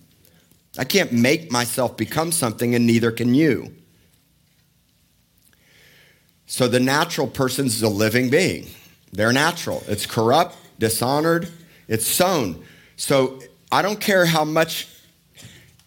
I 0.78 0.84
can't 0.84 1.12
make 1.12 1.52
myself 1.52 1.98
become 1.98 2.32
something, 2.32 2.74
and 2.76 2.86
neither 2.86 3.12
can 3.12 3.34
you. 3.34 3.74
So 6.46 6.68
the 6.68 6.80
natural 6.80 7.28
person 7.28 7.66
is 7.66 7.82
a 7.82 7.90
living 7.90 8.30
being. 8.30 8.68
They're 9.12 9.34
natural. 9.34 9.84
It's 9.88 10.06
corrupt, 10.06 10.56
dishonored, 10.80 11.50
it's 11.88 12.08
sown. 12.08 12.64
So 12.96 13.42
I 13.74 13.82
don't 13.82 14.00
care 14.00 14.24
how 14.24 14.44
much 14.44 14.88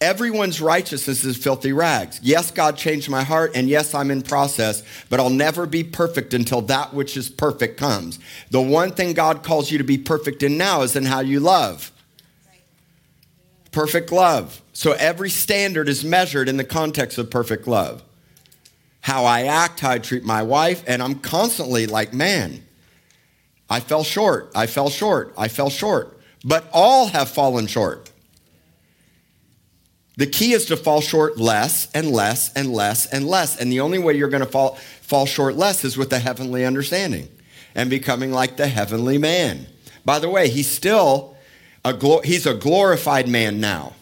everyone's 0.01 0.61
righteousness 0.61 1.25
is 1.25 1.37
filthy 1.37 1.73
rags. 1.73 2.19
Yes, 2.21 2.51
God 2.51 2.77
changed 2.77 3.09
my 3.09 3.23
heart, 3.23 3.53
and 3.55 3.69
yes, 3.69 3.95
I'm 3.95 4.11
in 4.11 4.23
process, 4.23 4.83
but 5.09 5.21
I'll 5.21 5.31
never 5.31 5.67
be 5.67 5.85
perfect 5.85 6.35
until 6.35 6.63
that 6.63 6.93
which 6.93 7.17
is 7.17 7.31
perfect 7.31 7.79
comes. 7.79 8.19
The 8.51 8.61
one 8.61 8.91
thing 8.91 9.13
God 9.13 9.45
calls 9.45 9.71
you 9.71 9.79
to 9.79 9.85
be 9.85 9.99
perfect 9.99 10.43
in 10.43 10.59
now 10.59 10.83
is 10.83 10.97
in 10.97 11.05
how 11.05 11.21
you 11.21 11.39
love. 11.39 11.93
Perfect 13.71 14.11
love. 14.11 14.61
So 14.73 14.91
every 14.91 15.31
standard 15.31 15.89
is 15.89 16.05
measured 16.05 16.49
in 16.49 16.57
the 16.57 16.65
context 16.65 17.19
of 17.19 17.31
perfect 17.31 17.69
love. 17.69 18.03
How 19.03 19.27
I 19.27 19.45
act, 19.45 19.79
how 19.79 19.93
I 19.93 19.99
treat 20.01 20.25
my 20.25 20.43
wife, 20.43 20.83
and 20.89 21.01
I'm 21.01 21.21
constantly 21.21 21.87
like, 21.87 22.13
man, 22.13 22.67
I 23.71 23.79
fell 23.79 24.03
short. 24.03 24.51
I 24.57 24.67
fell 24.67 24.91
short. 24.91 25.33
I 25.39 25.47
fell 25.47 25.71
short. 25.71 26.16
But 26.47 26.71
all 26.73 27.09
have 27.09 27.29
fallen 27.29 27.67
short. 27.67 28.13
The 30.17 30.29
key 30.29 30.53
is 30.53 30.67
to 30.67 30.77
fall 30.77 31.01
short 31.01 31.39
less 31.39 31.91
and 31.93 32.11
less 32.13 32.53
and 32.55 32.73
less 32.73 33.05
and 33.07 33.27
less. 33.27 33.61
And 33.61 33.71
the 33.71 33.81
only 33.81 33.99
way 33.99 34.15
you're 34.15 34.29
going 34.29 34.45
to 34.45 34.51
fall, 34.51 34.77
fall 35.03 35.27
short 35.27 35.57
less 35.57 35.85
is 35.85 35.99
with 35.99 36.09
the 36.09 36.21
heavenly 36.21 36.65
understanding 36.65 37.29
and 37.75 37.91
becoming 37.91 38.31
like 38.31 38.57
the 38.57 38.69
heavenly 38.69 39.19
man. 39.19 39.67
By 40.05 40.21
the 40.21 40.31
way, 40.31 40.49
he's 40.49 40.71
still 40.71 41.37
a 41.85 42.23
he's 42.25 42.47
a 42.47 42.55
glorified 42.55 43.29
man 43.29 43.61
now. 43.61 43.95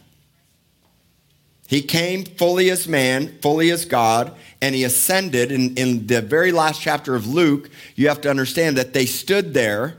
He 1.67 1.81
came 1.81 2.25
fully 2.25 2.69
as 2.69 2.87
man, 2.87 3.39
fully 3.41 3.71
as 3.71 3.87
God, 3.87 4.37
and 4.61 4.75
he 4.75 4.85
ascended. 4.85 5.51
In, 5.51 5.75
in 5.77 6.07
the 6.07 6.21
very 6.21 6.53
last 6.53 6.81
chapter 6.81 7.15
of 7.15 7.27
Luke, 7.27 7.71
you 7.97 8.09
have 8.09 8.21
to 8.21 8.31
understand 8.31 8.77
that 8.77 8.93
they 8.93 9.07
stood 9.07 9.55
there 9.55 9.97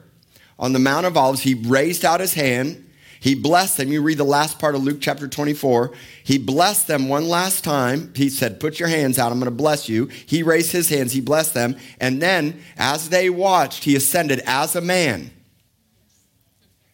on 0.58 0.74
the 0.74 0.80
Mount 0.80 1.06
of 1.06 1.18
Olives. 1.18 1.42
He 1.42 1.54
raised 1.54 2.06
out 2.06 2.20
his 2.20 2.34
hand. 2.34 2.82
He 3.20 3.34
blessed 3.34 3.78
them. 3.78 3.92
You 3.92 4.02
read 4.02 4.20
the 4.20 4.24
last 4.24 4.60
part 4.60 4.76
of 4.76 4.84
Luke 4.84 5.00
chapter 5.02 5.28
24. 5.28 5.94
He 6.24 6.38
blessed 6.38 6.88
them 6.88 7.10
one 7.10 7.28
last 7.28 7.64
time. 7.64 8.14
He 8.16 8.30
said, 8.30 8.60
Put 8.60 8.80
your 8.80 8.88
hands 8.88 9.18
out. 9.18 9.32
I'm 9.32 9.40
going 9.40 9.46
to 9.46 9.56
bless 9.56 9.90
you. 9.90 10.06
He 10.28 10.44
raised 10.44 10.72
his 10.72 10.90
hands. 10.90 11.14
He 11.14 11.22
blessed 11.22 11.56
them. 11.56 11.76
And 12.00 12.22
then, 12.22 12.62
as 12.78 13.10
they 13.10 13.32
watched, 13.32 13.84
he 13.84 13.96
ascended 13.96 14.42
as 14.46 14.76
a 14.76 14.82
man, 14.82 15.32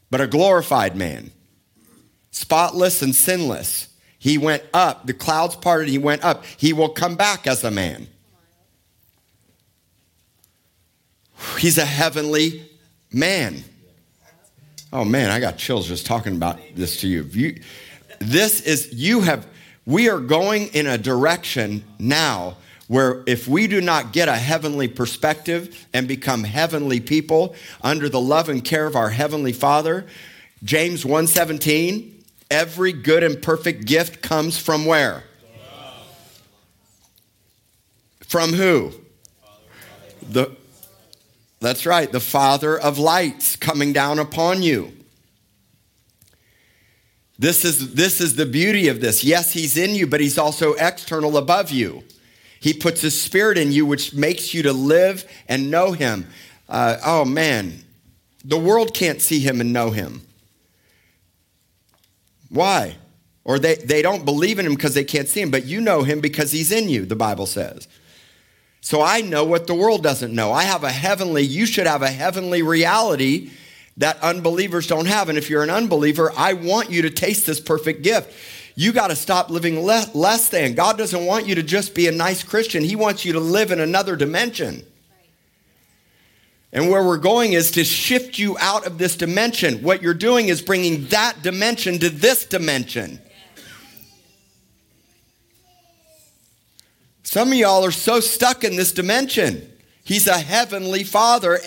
but 0.10 0.22
a 0.22 0.28
glorified 0.28 0.96
man, 0.96 1.32
spotless 2.32 3.02
and 3.02 3.14
sinless. 3.14 3.90
He 4.18 4.38
went 4.38 4.64
up. 4.74 5.08
The 5.08 5.14
clouds 5.14 5.56
parted. 5.58 5.90
He 5.90 5.98
went 5.98 6.24
up. 6.24 6.46
He 6.46 6.72
will 6.72 6.90
come 6.90 7.16
back 7.16 7.46
as 7.46 7.64
a 7.66 7.72
man. 7.72 8.08
He's 11.58 11.78
a 11.78 11.86
heavenly 11.86 12.71
man. 13.12 13.64
Oh 14.94 15.06
man, 15.06 15.32
I 15.32 15.40
got 15.40 15.58
chills 15.58 15.88
just 15.88 16.06
talking 16.06 16.36
about 16.36 16.60
this 16.76 17.02
to 17.02 17.08
you. 17.08 17.24
you. 17.32 17.62
This 18.20 18.62
is, 18.62 18.94
you 18.94 19.22
have, 19.22 19.48
we 19.86 20.10
are 20.10 20.20
going 20.20 20.68
in 20.70 20.86
a 20.86 20.98
direction 20.98 21.84
now 21.98 22.58
where 22.88 23.24
if 23.26 23.48
we 23.48 23.68
do 23.68 23.80
not 23.80 24.12
get 24.12 24.28
a 24.28 24.36
heavenly 24.36 24.88
perspective 24.88 25.88
and 25.94 26.08
become 26.08 26.44
heavenly 26.44 27.00
people 27.00 27.56
under 27.82 28.10
the 28.10 28.20
love 28.20 28.50
and 28.50 28.64
care 28.64 28.86
of 28.86 28.96
our 28.96 29.10
heavenly 29.10 29.54
Father, 29.54 30.06
James 30.64 31.06
1:17 31.06 32.22
Every 32.52 32.92
good 32.92 33.24
and 33.24 33.42
perfect 33.42 33.86
gift 33.86 34.22
comes 34.22 34.58
from 34.58 34.86
where? 34.86 35.24
From 38.20 38.52
who? 38.52 38.92
The, 40.22 40.54
that's 41.62 41.86
right, 41.86 42.12
the 42.12 42.20
Father 42.20 42.78
of 42.78 42.98
lights 42.98 43.56
coming 43.56 43.94
down 43.94 44.20
upon 44.20 44.62
you. 44.62 44.92
This 47.40 47.64
is, 47.64 47.94
this 47.94 48.20
is 48.20 48.36
the 48.36 48.46
beauty 48.46 48.88
of 48.88 49.00
this. 49.00 49.24
Yes, 49.24 49.54
He's 49.54 49.78
in 49.78 49.96
you, 49.96 50.06
but 50.06 50.20
He's 50.20 50.38
also 50.38 50.74
external 50.74 51.38
above 51.38 51.72
you. 51.72 52.04
He 52.60 52.74
puts 52.74 53.02
His 53.02 53.20
Spirit 53.20 53.58
in 53.58 53.72
you, 53.72 53.86
which 53.86 54.14
makes 54.14 54.54
you 54.54 54.64
to 54.64 54.74
live 54.74 55.26
and 55.48 55.72
know 55.72 55.94
Him. 55.94 56.28
Uh, 56.68 56.98
oh, 57.06 57.26
man. 57.26 57.84
The 58.44 58.58
world 58.58 58.94
can't 58.94 59.22
see 59.22 59.40
Him 59.40 59.62
and 59.62 59.72
know 59.72 59.92
Him. 59.92 60.22
Why? 62.50 62.98
Or 63.44 63.58
they, 63.58 63.76
they 63.76 64.02
don't 64.02 64.26
believe 64.26 64.60
in 64.60 64.66
him 64.66 64.76
because 64.76 64.94
they 64.94 65.04
can't 65.04 65.28
see 65.28 65.42
him, 65.42 65.50
but 65.50 65.66
you 65.66 65.82
know 65.82 66.04
him 66.04 66.22
because 66.22 66.52
he's 66.52 66.72
in 66.72 66.90
you, 66.90 67.06
the 67.06 67.16
Bible 67.16 67.46
says. 67.46 67.88
So 68.82 69.02
I 69.02 69.22
know 69.22 69.46
what 69.46 69.68
the 69.68 69.76
world 69.76 70.02
doesn't 70.02 70.34
know. 70.34 70.52
I 70.52 70.64
have 70.64 70.84
a 70.84 70.92
heavenly, 70.92 71.44
you 71.44 71.66
should 71.66 71.88
have 71.88 72.02
a 72.02 72.10
heavenly 72.10 72.64
reality 72.64 73.52
that 73.98 74.22
unbelievers 74.24 74.88
don't 74.88 75.06
have. 75.06 75.30
And 75.30 75.38
if 75.38 75.50
you're 75.50 75.64
an 75.64 75.70
unbeliever, 75.70 76.34
I 76.36 76.54
want 76.54 76.90
you 76.90 77.04
to 77.04 77.10
taste 77.10 77.46
this 77.46 77.60
perfect 77.60 78.02
gift. 78.02 78.34
You 78.76 78.92
got 78.92 79.08
to 79.08 79.16
stop 79.16 79.50
living 79.50 79.84
less, 79.84 80.16
less 80.16 80.50
than. 80.50 80.74
God 80.74 80.98
doesn't 80.98 81.26
want 81.26 81.48
you 81.48 81.56
to 81.56 81.64
just 81.64 81.94
be 81.94 82.08
a 82.08 82.12
nice 82.12 82.44
Christian, 82.44 82.84
He 82.84 82.96
wants 82.96 83.24
you 83.24 83.34
to 83.34 83.40
live 83.40 83.72
in 83.72 83.80
another 83.80 84.16
dimension. 84.16 84.84
And 86.74 86.90
where 86.90 87.06
we're 87.06 87.18
going 87.18 87.52
is 87.52 87.72
to 87.72 87.84
shift 87.84 88.40
you 88.40 88.58
out 88.58 88.88
of 88.88 88.98
this 88.98 89.18
dimension. 89.18 89.84
What 89.84 90.02
you're 90.02 90.14
doing 90.14 90.48
is 90.48 90.62
bringing 90.62 91.06
that 91.08 91.42
dimension 91.44 92.00
to 92.00 92.10
this 92.10 92.46
dimension. 92.46 93.20
Some 97.32 97.54
of 97.54 97.58
y'all 97.58 97.86
are 97.86 97.92
so 97.92 98.20
stuck 98.20 98.66
in 98.66 98.76
this 98.76 98.92
dimension. 98.92 99.72
He's 100.04 100.28
a 100.28 100.38
heavenly 100.38 101.06
father 101.06 101.60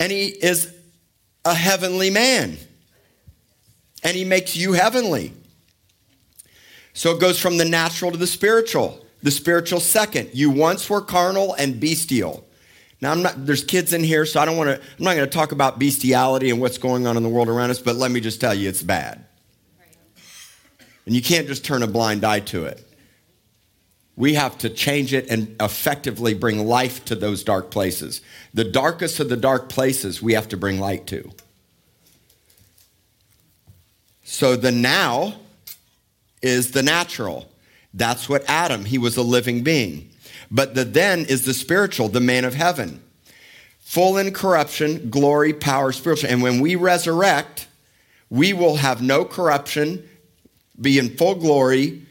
and 0.00 0.10
he 0.10 0.26
is 0.26 0.74
a 1.44 1.54
heavenly 1.54 2.10
man. 2.10 2.58
And 4.02 4.16
he 4.16 4.24
makes 4.24 4.56
you 4.56 4.72
heavenly. 4.72 5.34
So 6.94 7.12
it 7.12 7.20
goes 7.20 7.38
from 7.38 7.58
the 7.58 7.64
natural 7.64 8.10
to 8.10 8.16
the 8.16 8.26
spiritual. 8.26 9.06
The 9.22 9.30
spiritual 9.30 9.78
second. 9.78 10.30
You 10.32 10.50
once 10.50 10.90
were 10.90 11.00
carnal 11.00 11.54
and 11.54 11.78
bestial. 11.78 12.44
Now 13.00 13.12
I'm 13.12 13.22
not 13.22 13.46
there's 13.46 13.62
kids 13.62 13.92
in 13.92 14.02
here 14.02 14.26
so 14.26 14.40
I 14.40 14.44
don't 14.44 14.56
want 14.56 14.70
to 14.70 14.84
I'm 14.98 15.04
not 15.04 15.14
going 15.14 15.30
to 15.30 15.32
talk 15.32 15.52
about 15.52 15.78
bestiality 15.78 16.50
and 16.50 16.60
what's 16.60 16.78
going 16.78 17.06
on 17.06 17.16
in 17.16 17.22
the 17.22 17.28
world 17.28 17.48
around 17.48 17.70
us, 17.70 17.78
but 17.78 17.94
let 17.94 18.10
me 18.10 18.18
just 18.18 18.40
tell 18.40 18.52
you 18.52 18.68
it's 18.68 18.82
bad. 18.82 19.24
And 21.06 21.14
you 21.14 21.22
can't 21.22 21.46
just 21.46 21.64
turn 21.64 21.84
a 21.84 21.86
blind 21.86 22.24
eye 22.24 22.40
to 22.40 22.64
it. 22.64 22.84
We 24.18 24.34
have 24.34 24.58
to 24.58 24.68
change 24.68 25.14
it 25.14 25.28
and 25.30 25.54
effectively 25.60 26.34
bring 26.34 26.66
life 26.66 27.04
to 27.04 27.14
those 27.14 27.44
dark 27.44 27.70
places. 27.70 28.20
The 28.52 28.64
darkest 28.64 29.20
of 29.20 29.28
the 29.28 29.36
dark 29.36 29.68
places 29.68 30.20
we 30.20 30.32
have 30.32 30.48
to 30.48 30.56
bring 30.56 30.80
light 30.80 31.06
to. 31.06 31.30
So 34.24 34.56
the 34.56 34.72
now 34.72 35.34
is 36.42 36.72
the 36.72 36.82
natural. 36.82 37.48
That's 37.94 38.28
what 38.28 38.42
Adam, 38.48 38.86
he 38.86 38.98
was 38.98 39.16
a 39.16 39.22
living 39.22 39.62
being. 39.62 40.10
But 40.50 40.74
the 40.74 40.84
then 40.84 41.20
is 41.20 41.44
the 41.44 41.54
spiritual, 41.54 42.08
the 42.08 42.18
man 42.18 42.44
of 42.44 42.54
heaven. 42.54 43.00
Full 43.78 44.18
in 44.18 44.32
corruption, 44.32 45.10
glory, 45.10 45.52
power, 45.52 45.92
spiritual. 45.92 46.28
And 46.28 46.42
when 46.42 46.60
we 46.60 46.74
resurrect, 46.74 47.68
we 48.30 48.52
will 48.52 48.78
have 48.78 49.00
no 49.00 49.24
corruption, 49.24 50.08
be 50.80 50.98
in 50.98 51.16
full 51.16 51.36
glory, 51.36 52.02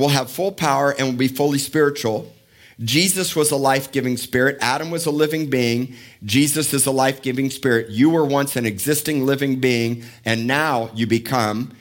will 0.00 0.08
have 0.08 0.30
full 0.30 0.52
power, 0.52 0.90
and 0.90 1.06
will 1.06 1.16
be 1.16 1.28
fully 1.28 1.58
spiritual. 1.58 2.32
Jesus 2.80 3.36
was 3.36 3.50
a 3.50 3.56
life 3.56 3.92
giving 3.92 4.16
spirit. 4.16 4.56
Adam 4.60 4.90
was 4.90 5.04
a 5.04 5.10
living 5.10 5.50
being. 5.50 5.94
Jesus 6.24 6.72
is 6.72 6.86
a 6.86 6.90
life 6.90 7.20
giving 7.20 7.50
spirit. 7.50 7.90
You 7.90 8.08
were 8.10 8.24
once 8.24 8.56
an 8.56 8.64
existing 8.64 9.26
living 9.26 9.60
being, 9.60 10.04
and 10.24 10.46
now 10.46 10.90
you 10.94 11.06
become 11.06 11.72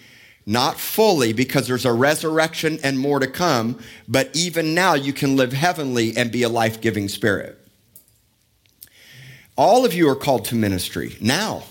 not 0.45 0.79
fully 0.79 1.31
because 1.31 1.67
there's 1.67 1.85
a 1.85 1.93
resurrection 1.93 2.79
and 2.83 2.99
more 2.99 3.19
to 3.19 3.27
come, 3.27 3.79
but 4.07 4.29
even 4.35 4.73
now 4.73 4.95
you 4.95 5.13
can 5.13 5.35
live 5.35 5.53
heavenly 5.53 6.17
and 6.17 6.31
be 6.31 6.43
a 6.43 6.49
life 6.49 6.81
giving 6.81 7.07
spirit. 7.07 7.55
All 9.55 9.85
of 9.85 9.93
you 9.93 10.09
are 10.09 10.15
called 10.15 10.45
to 10.45 10.55
ministry 10.55 11.15
now. 11.21 11.63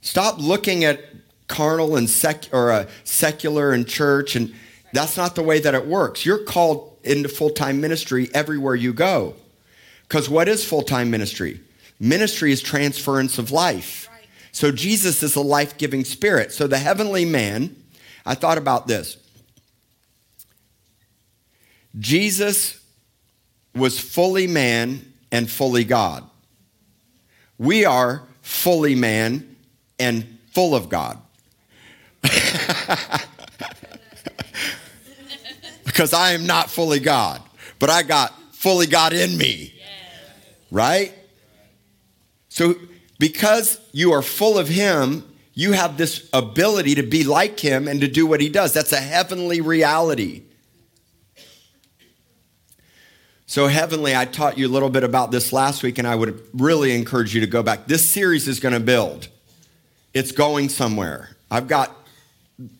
Stop 0.00 0.38
looking 0.38 0.84
at 0.84 1.00
carnal 1.48 1.96
and 1.96 2.08
sec- 2.08 2.48
or 2.52 2.70
uh, 2.70 2.86
secular 3.02 3.72
and 3.72 3.88
church, 3.88 4.36
and 4.36 4.54
that's 4.96 5.16
not 5.16 5.34
the 5.34 5.42
way 5.42 5.58
that 5.60 5.74
it 5.74 5.86
works. 5.86 6.24
You're 6.24 6.44
called 6.44 6.96
into 7.02 7.28
full 7.28 7.50
time 7.50 7.80
ministry 7.80 8.30
everywhere 8.32 8.74
you 8.74 8.92
go. 8.92 9.34
Because 10.08 10.28
what 10.28 10.48
is 10.48 10.64
full 10.64 10.82
time 10.82 11.10
ministry? 11.10 11.60
Ministry 11.98 12.52
is 12.52 12.60
transference 12.60 13.38
of 13.38 13.50
life. 13.50 14.08
So 14.52 14.72
Jesus 14.72 15.22
is 15.22 15.36
a 15.36 15.40
life 15.40 15.76
giving 15.76 16.04
spirit. 16.04 16.52
So 16.52 16.66
the 16.66 16.78
heavenly 16.78 17.24
man, 17.24 17.76
I 18.24 18.34
thought 18.34 18.58
about 18.58 18.86
this. 18.86 19.18
Jesus 21.98 22.80
was 23.74 23.98
fully 23.98 24.46
man 24.46 25.12
and 25.30 25.50
fully 25.50 25.84
God. 25.84 26.24
We 27.58 27.84
are 27.84 28.22
fully 28.42 28.94
man 28.94 29.56
and 29.98 30.38
full 30.52 30.74
of 30.74 30.88
God. 30.88 31.18
because 35.96 36.12
I 36.12 36.32
am 36.32 36.44
not 36.44 36.68
fully 36.68 37.00
God, 37.00 37.40
but 37.78 37.88
I 37.88 38.02
got 38.02 38.34
fully 38.52 38.86
God 38.86 39.14
in 39.14 39.38
me. 39.38 39.72
Right? 40.70 41.14
So 42.50 42.74
because 43.18 43.80
you 43.92 44.12
are 44.12 44.20
full 44.20 44.58
of 44.58 44.68
Him, 44.68 45.24
you 45.54 45.72
have 45.72 45.96
this 45.96 46.28
ability 46.34 46.96
to 46.96 47.02
be 47.02 47.24
like 47.24 47.58
Him 47.58 47.88
and 47.88 48.02
to 48.02 48.08
do 48.08 48.26
what 48.26 48.42
He 48.42 48.50
does. 48.50 48.74
That's 48.74 48.92
a 48.92 49.00
heavenly 49.00 49.62
reality. 49.62 50.42
So, 53.46 53.68
heavenly, 53.68 54.14
I 54.14 54.26
taught 54.26 54.58
you 54.58 54.66
a 54.66 54.68
little 54.68 54.90
bit 54.90 55.04
about 55.04 55.30
this 55.30 55.52
last 55.52 55.84
week, 55.84 55.98
and 55.98 56.06
I 56.06 56.16
would 56.16 56.44
really 56.52 56.94
encourage 56.94 57.32
you 57.32 57.40
to 57.40 57.46
go 57.46 57.62
back. 57.62 57.86
This 57.86 58.06
series 58.06 58.48
is 58.48 58.60
going 58.60 58.74
to 58.74 58.80
build, 58.80 59.28
it's 60.12 60.32
going 60.32 60.68
somewhere. 60.68 61.36
I've 61.50 61.68
got 61.68 61.96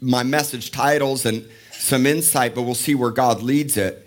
my 0.01 0.23
message 0.23 0.71
titles 0.73 1.25
and 1.25 1.49
some 1.87 2.07
insight, 2.07 2.55
but 2.55 2.62
we'll 2.62 2.75
see 2.75 2.94
where 2.94 3.11
God 3.11 3.42
leads 3.42 3.77
it. 3.77 4.07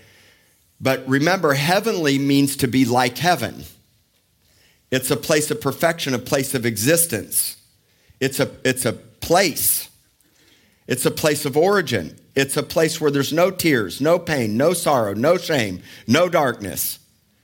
But 0.81 1.07
remember, 1.07 1.53
heavenly 1.53 2.17
means 2.17 2.55
to 2.57 2.67
be 2.67 2.85
like 2.85 3.17
heaven. 3.17 3.63
It's 4.91 5.11
a 5.11 5.17
place 5.17 5.51
of 5.51 5.61
perfection, 5.61 6.13
a 6.13 6.19
place 6.19 6.53
of 6.53 6.65
existence. 6.65 7.57
It's 8.19 8.39
a, 8.39 8.51
it's 8.63 8.85
a 8.85 8.93
place. 8.93 9.89
It's 10.87 11.05
a 11.05 11.11
place 11.11 11.45
of 11.45 11.55
origin. 11.55 12.19
It's 12.35 12.57
a 12.57 12.63
place 12.63 12.99
where 12.99 13.11
there's 13.11 13.33
no 13.33 13.51
tears, 13.51 14.01
no 14.01 14.17
pain, 14.17 14.57
no 14.57 14.73
sorrow, 14.73 15.13
no 15.13 15.37
shame, 15.37 15.81
no 16.07 16.29
darkness. 16.29 16.99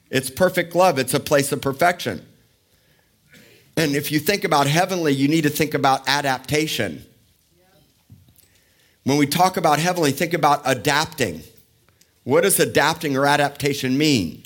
It's 0.09 0.29
perfect 0.29 0.75
love. 0.75 0.97
It's 0.97 1.13
a 1.13 1.19
place 1.19 1.51
of 1.51 1.61
perfection. 1.61 2.25
And 3.77 3.95
if 3.95 4.11
you 4.11 4.19
think 4.19 4.43
about 4.43 4.67
heavenly, 4.67 5.13
you 5.13 5.27
need 5.27 5.41
to 5.41 5.49
think 5.49 5.73
about 5.73 6.07
adaptation. 6.07 7.05
When 9.05 9.17
we 9.17 9.27
talk 9.27 9.55
about 9.55 9.77
heavenly, 9.77 10.11
think 10.11 10.33
about 10.33 10.61
adapting. 10.65 11.43
What 12.23 12.41
does 12.41 12.59
adapting 12.59 13.15
or 13.15 13.27
adaptation 13.27 13.97
mean? 13.97 14.43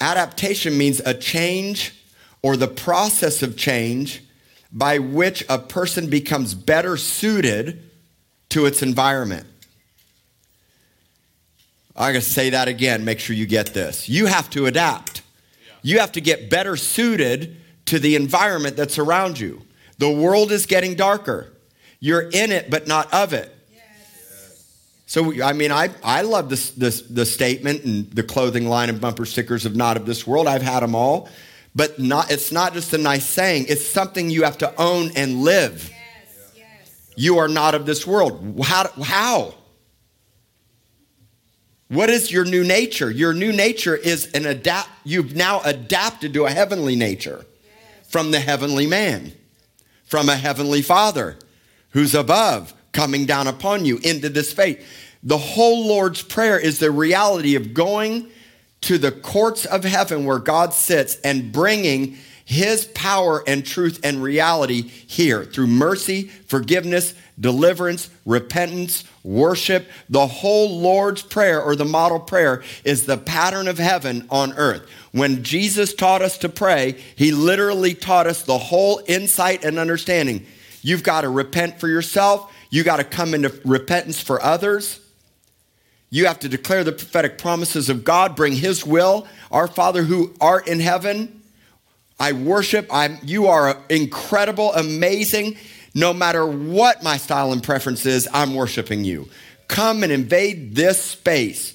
Adaptation 0.00 0.76
means 0.76 1.00
a 1.04 1.12
change 1.12 1.94
or 2.40 2.56
the 2.56 2.66
process 2.66 3.42
of 3.42 3.56
change 3.56 4.24
by 4.72 4.98
which 4.98 5.44
a 5.50 5.58
person 5.58 6.08
becomes 6.08 6.54
better 6.54 6.96
suited 6.96 7.90
to 8.48 8.64
its 8.64 8.82
environment. 8.82 9.46
I'm 11.94 12.14
going 12.14 12.22
to 12.22 12.30
say 12.30 12.48
that 12.50 12.68
again, 12.68 13.04
make 13.04 13.20
sure 13.20 13.36
you 13.36 13.44
get 13.44 13.74
this. 13.74 14.08
You 14.08 14.26
have 14.26 14.48
to 14.50 14.64
adapt. 14.64 15.20
You 15.82 15.98
have 15.98 16.12
to 16.12 16.22
get 16.22 16.48
better 16.48 16.74
suited 16.76 17.58
to 17.84 17.98
the 17.98 18.16
environment 18.16 18.76
that's 18.76 18.98
around 18.98 19.38
you. 19.38 19.60
The 19.98 20.10
world 20.10 20.52
is 20.52 20.64
getting 20.64 20.94
darker. 20.94 21.51
You're 22.02 22.22
in 22.22 22.50
it, 22.50 22.68
but 22.68 22.88
not 22.88 23.14
of 23.14 23.32
it. 23.32 23.48
So, 25.06 25.40
I 25.40 25.52
mean, 25.52 25.70
I, 25.70 25.90
I 26.02 26.22
love 26.22 26.48
this, 26.48 26.70
this, 26.70 27.00
the 27.02 27.24
statement 27.24 27.84
and 27.84 28.10
the 28.10 28.24
clothing 28.24 28.68
line 28.68 28.88
and 28.88 29.00
bumper 29.00 29.24
stickers 29.24 29.66
of 29.66 29.76
not 29.76 29.96
of 29.96 30.04
this 30.04 30.26
world. 30.26 30.48
I've 30.48 30.62
had 30.62 30.80
them 30.80 30.96
all. 30.96 31.28
But 31.76 32.00
not, 32.00 32.32
it's 32.32 32.50
not 32.50 32.72
just 32.72 32.92
a 32.92 32.98
nice 32.98 33.24
saying, 33.24 33.66
it's 33.68 33.86
something 33.86 34.30
you 34.30 34.42
have 34.42 34.58
to 34.58 34.74
own 34.80 35.12
and 35.14 35.42
live. 35.42 35.88
Yes, 35.90 36.52
yes. 36.56 37.12
You 37.14 37.38
are 37.38 37.46
not 37.46 37.76
of 37.76 37.86
this 37.86 38.04
world. 38.04 38.60
How, 38.64 38.90
how? 39.00 39.54
What 41.86 42.10
is 42.10 42.32
your 42.32 42.44
new 42.44 42.64
nature? 42.64 43.12
Your 43.12 43.32
new 43.32 43.52
nature 43.52 43.94
is 43.94 44.26
an 44.32 44.44
adapt, 44.44 44.88
you've 45.04 45.36
now 45.36 45.60
adapted 45.62 46.34
to 46.34 46.46
a 46.46 46.50
heavenly 46.50 46.96
nature 46.96 47.46
yes. 47.62 48.10
from 48.10 48.32
the 48.32 48.40
heavenly 48.40 48.88
man, 48.88 49.32
from 50.04 50.28
a 50.28 50.36
heavenly 50.36 50.82
father 50.82 51.38
who's 51.92 52.14
above 52.14 52.74
coming 52.92 53.26
down 53.26 53.46
upon 53.46 53.84
you 53.84 53.98
into 53.98 54.28
this 54.28 54.52
faith. 54.52 54.84
The 55.22 55.38
whole 55.38 55.86
Lord's 55.86 56.22
Prayer 56.22 56.58
is 56.58 56.78
the 56.78 56.90
reality 56.90 57.54
of 57.54 57.74
going 57.74 58.28
to 58.82 58.98
the 58.98 59.12
courts 59.12 59.64
of 59.64 59.84
heaven 59.84 60.24
where 60.24 60.38
God 60.38 60.72
sits 60.72 61.16
and 61.20 61.52
bringing 61.52 62.18
his 62.44 62.86
power 62.86 63.42
and 63.46 63.64
truth 63.64 64.00
and 64.02 64.22
reality 64.22 64.82
here 64.82 65.44
through 65.44 65.68
mercy, 65.68 66.24
forgiveness, 66.24 67.14
deliverance, 67.38 68.10
repentance, 68.26 69.04
worship. 69.22 69.86
The 70.10 70.26
whole 70.26 70.80
Lord's 70.80 71.22
Prayer 71.22 71.62
or 71.62 71.76
the 71.76 71.84
model 71.84 72.18
prayer 72.18 72.62
is 72.84 73.06
the 73.06 73.16
pattern 73.16 73.68
of 73.68 73.78
heaven 73.78 74.26
on 74.28 74.52
earth. 74.54 74.82
When 75.12 75.44
Jesus 75.44 75.94
taught 75.94 76.20
us 76.20 76.36
to 76.38 76.48
pray, 76.48 77.00
he 77.16 77.32
literally 77.32 77.94
taught 77.94 78.26
us 78.26 78.42
the 78.42 78.58
whole 78.58 79.00
insight 79.06 79.64
and 79.64 79.78
understanding. 79.78 80.46
You've 80.82 81.02
got 81.02 81.22
to 81.22 81.28
repent 81.28 81.80
for 81.80 81.88
yourself, 81.88 82.52
you 82.70 82.84
got 82.84 82.96
to 82.96 83.04
come 83.04 83.34
into 83.34 83.58
repentance 83.64 84.20
for 84.20 84.42
others. 84.42 85.00
You 86.10 86.26
have 86.26 86.40
to 86.40 86.48
declare 86.48 86.84
the 86.84 86.92
prophetic 86.92 87.38
promises 87.38 87.88
of 87.88 88.04
God, 88.04 88.36
bring 88.36 88.52
His 88.52 88.84
will. 88.84 89.26
Our 89.50 89.66
Father 89.66 90.02
who 90.02 90.34
art 90.42 90.68
in 90.68 90.78
heaven, 90.78 91.42
I 92.20 92.32
worship. 92.32 92.86
I'm, 92.92 93.16
you 93.22 93.46
are 93.46 93.82
incredible, 93.88 94.74
amazing. 94.74 95.56
No 95.94 96.12
matter 96.12 96.44
what 96.46 97.02
my 97.02 97.16
style 97.16 97.52
and 97.52 97.62
preference 97.62 98.04
is, 98.04 98.28
I'm 98.32 98.54
worshiping 98.54 99.04
you. 99.04 99.28
Come 99.68 100.02
and 100.02 100.12
invade 100.12 100.74
this 100.74 101.00
space 101.00 101.74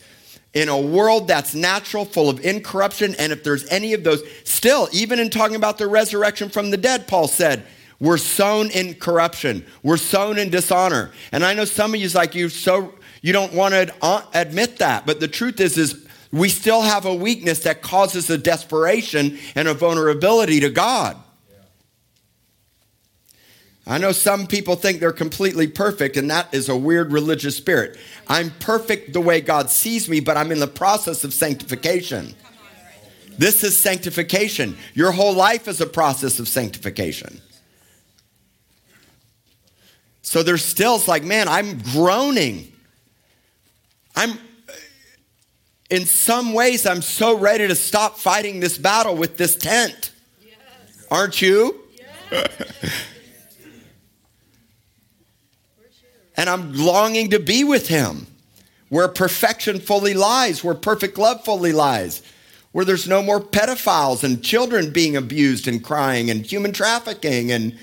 in 0.54 0.70
a 0.70 0.80
world 0.80 1.28
that's 1.28 1.56
natural, 1.56 2.06
full 2.06 2.30
of 2.30 2.43
incorruption. 2.46 3.15
And 3.20 3.32
if 3.32 3.43
there's 3.43 3.67
any 3.70 3.93
of 3.93 4.04
those, 4.04 4.22
still, 4.43 4.88
even 4.91 5.20
in 5.20 5.30
talking 5.30 5.56
about 5.56 5.78
the 5.78 5.88
resurrection 5.88 6.50
from 6.50 6.70
the 6.70 6.78
dead, 6.78 7.08
Paul 7.08 7.28
said, 7.28 7.65
we're 8.00 8.18
sown 8.18 8.70
in 8.70 8.94
corruption. 8.94 9.66
We're 9.82 9.98
sown 9.98 10.38
in 10.38 10.50
dishonor. 10.50 11.12
And 11.32 11.44
I 11.44 11.54
know 11.54 11.66
some 11.66 11.94
of 11.94 12.00
you 12.00 12.08
like 12.10 12.36
you 12.36 12.50
so 12.50 12.94
you 13.22 13.34
don't 13.34 13.54
want 13.54 13.74
to 13.74 14.24
admit 14.34 14.78
that, 14.78 15.06
but 15.06 15.20
the 15.20 15.28
truth 15.28 15.60
is, 15.60 15.78
is 15.78 16.08
We 16.32 16.50
still 16.50 16.82
have 16.82 17.06
a 17.06 17.14
weakness 17.14 17.60
that 17.62 17.82
causes 17.82 18.30
a 18.30 18.38
desperation 18.38 19.38
and 19.56 19.68
a 19.68 19.74
vulnerability 19.74 20.60
to 20.62 20.70
God. 20.70 21.18
I 23.86 23.98
know 23.98 24.12
some 24.12 24.48
people 24.48 24.76
think 24.76 25.00
they're 25.00 25.14
completely 25.14 25.68
perfect, 25.68 26.18
and 26.18 26.30
that 26.30 26.54
is 26.54 26.68
a 26.68 26.76
weird 26.76 27.14
religious 27.14 27.56
spirit. 27.56 27.98
I'm 28.28 28.52
perfect 28.60 29.14
the 29.14 29.22
way 29.22 29.40
God 29.40 29.70
sees 29.70 30.10
me, 30.10 30.20
but 30.20 30.36
I'm 30.36 30.52
in 30.52 30.60
the 30.60 30.68
process 30.68 31.24
of 31.24 31.34
sanctification. 31.34 32.36
This 33.38 33.64
is 33.64 33.80
sanctification. 33.80 34.76
Your 34.94 35.14
whole 35.14 35.34
life 35.34 35.70
is 35.70 35.80
a 35.80 35.86
process 35.86 36.40
of 36.40 36.50
sanctification. 36.50 37.42
So 40.28 40.44
there's 40.44 40.66
still, 40.66 40.98
it's 40.98 41.08
like, 41.08 41.24
man, 41.24 41.48
I'm 41.48 41.80
groaning. 41.80 42.70
I'm, 44.13 44.38
in 45.90 46.06
some 46.06 46.52
ways, 46.52 46.86
I'm 46.86 47.02
so 47.02 47.38
ready 47.38 47.66
to 47.66 47.76
stop 47.76 48.18
fighting 48.18 48.60
this 48.60 48.78
battle 48.78 49.16
with 49.16 49.38
this 49.38 49.56
tent. 49.56 50.12
Yes. 50.46 51.08
Aren't 51.10 51.42
you? 51.42 51.82
Yes. 52.30 52.50
and 56.36 56.50
I'm 56.50 56.74
longing 56.74 57.30
to 57.30 57.40
be 57.40 57.63
with 57.63 57.88
him 57.88 58.28
where 58.90 59.08
perfection 59.08 59.80
fully 59.80 60.13
lies, 60.13 60.62
where 60.62 60.76
perfect 60.76 61.18
love 61.18 61.46
fully 61.46 61.72
lies, 61.72 62.22
where 62.74 62.84
there's 62.84 63.08
no 63.08 63.24
more 63.24 63.40
pedophiles 63.40 64.26
and 64.26 64.44
children 64.44 64.92
being 64.92 65.16
abused 65.16 65.70
and 65.70 65.82
crying 65.82 66.30
and 66.30 66.46
human 66.46 66.74
trafficking 66.74 67.50
and 67.50 67.80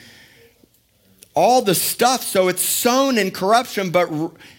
all 1.35 1.63
the 1.63 1.75
stuff. 1.75 2.23
So 2.23 2.49
it's 2.49 2.63
sown 2.63 3.19
in 3.19 3.31
corruption, 3.31 3.91
but 3.91 4.09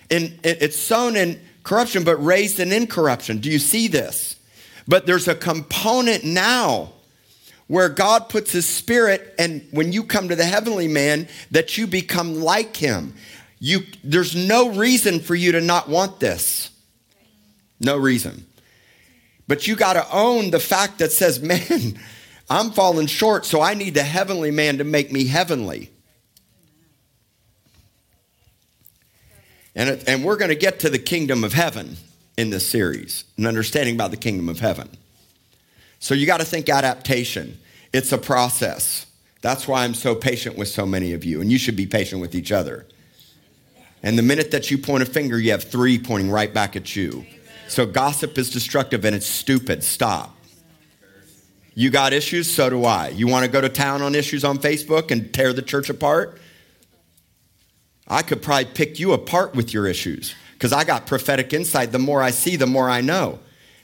in, 0.10 0.40
it's 0.44 0.78
sown 0.78 1.16
in 1.16 1.40
corruption, 1.64 2.04
but 2.04 2.18
raised 2.18 2.60
in 2.60 2.72
incorruption. 2.72 3.40
Do 3.40 3.50
you 3.50 3.60
see 3.60 3.88
this? 3.88 4.36
But 4.88 5.06
there's 5.06 5.28
a 5.28 5.36
component 5.36 6.24
now 6.24 6.92
where 7.68 7.90
God 7.90 8.30
puts 8.30 8.52
his 8.52 8.68
spirit, 8.68 9.34
and 9.40 9.68
when 9.72 9.92
you 9.92 10.04
come 10.04 10.30
to 10.30 10.36
the 10.36 10.46
heavenly 10.46 10.88
man, 10.88 11.28
that 11.50 11.78
you 11.78 11.88
become 11.88 12.42
like 12.42 12.78
him. 12.78 13.16
You, 13.60 13.80
there's 14.04 14.36
no 14.36 14.70
reason 14.70 15.20
for 15.20 15.34
you 15.34 15.54
to 15.54 15.62
not 15.62 15.90
want 15.90 16.20
this. 16.20 16.70
No 17.80 17.98
reason. 17.98 18.46
But 19.48 19.68
you 19.68 19.76
got 19.76 19.94
to 19.94 20.06
own 20.12 20.52
the 20.52 20.60
fact 20.60 21.00
that 21.00 21.12
says, 21.12 21.40
man, 21.42 22.00
I'm 22.50 22.72
falling 22.72 23.08
short, 23.08 23.46
so 23.46 23.62
I 23.62 23.74
need 23.74 23.96
the 23.96 24.04
heavenly 24.04 24.52
man 24.52 24.78
to 24.78 24.84
make 24.84 25.12
me 25.12 25.26
heavenly. 25.26 25.90
And, 29.76 30.02
and 30.08 30.24
we're 30.24 30.38
going 30.38 30.50
to 30.50 30.56
get 30.56 30.80
to 30.80 30.90
the 30.90 31.00
kingdom 31.00 31.44
of 31.44 31.54
heaven 31.54 31.98
in 32.38 32.50
this 32.50 32.68
series, 32.68 33.24
and 33.38 33.48
understanding 33.48 33.96
about 33.96 34.12
the 34.12 34.18
kingdom 34.18 34.50
of 34.50 34.60
heaven. 34.60 34.90
So 36.00 36.14
you 36.14 36.26
got 36.26 36.40
to 36.40 36.46
think 36.46 36.70
adaptation. 36.70 37.58
It's 37.94 38.12
a 38.12 38.18
process. 38.18 39.06
That's 39.42 39.68
why 39.68 39.84
I'm 39.84 39.94
so 39.94 40.16
patient 40.16 40.58
with 40.58 40.68
so 40.68 40.86
many 40.86 41.14
of 41.14 41.24
you, 41.24 41.40
and 41.40 41.52
you 41.52 41.58
should 41.58 41.76
be 41.76 41.86
patient 41.86 42.20
with 42.20 42.36
each 42.36 42.52
other. 42.52 42.86
And 44.04 44.18
the 44.18 44.24
minute 44.24 44.52
that 44.52 44.70
you 44.70 44.78
point 44.78 45.04
a 45.04 45.06
finger, 45.06 45.40
you 45.40 45.52
have 45.52 45.64
three 45.64 45.98
pointing 45.98 46.30
right 46.30 46.54
back 46.54 46.76
at 46.76 46.96
you. 46.96 47.26
So 47.68 47.86
gossip 47.86 48.38
is 48.38 48.50
destructive 48.50 49.04
and 49.04 49.16
it's 49.16 49.26
stupid. 49.26 49.84
Stop. 49.84 50.36
You 51.74 51.90
got 51.90 52.14
issues, 52.14 52.50
so 52.50 52.70
do 52.70 52.86
I. 52.86 53.10
You 53.10 53.28
want 53.28 53.46
to 53.46 53.52
go 53.52 53.60
to 53.60 53.68
town 53.68 54.02
on 54.02 54.16
issues 54.16 54.46
on 54.46 54.60
Facebook 54.60 55.12
and 55.12 55.34
tear 55.34 55.54
the 55.54 55.62
church 55.62 55.90
apart? 55.90 56.40
I 58.08 58.22
could 58.22 58.42
probably 58.42 58.66
pick 58.66 59.00
you 59.00 59.14
apart 59.14 59.56
with 59.56 59.74
your 59.74 59.88
issues 59.88 60.36
because 60.54 60.72
I 60.72 60.84
got 60.84 61.08
prophetic 61.08 61.54
insight. 61.54 61.92
The 61.92 62.00
more 62.00 62.22
I 62.22 62.32
see, 62.32 62.56
the 62.56 62.68
more 62.68 62.90
I 62.90 63.02
know. 63.02 63.40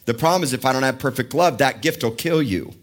The 0.06 0.14
problem 0.14 0.44
is 0.44 0.54
if 0.54 0.66
I 0.66 0.74
don't 0.74 0.84
have 0.84 1.00
perfect 1.00 1.34
love, 1.34 1.58
that 1.60 1.82
gift 1.82 2.04
will 2.04 2.12
kill 2.12 2.42
you. 2.42 2.74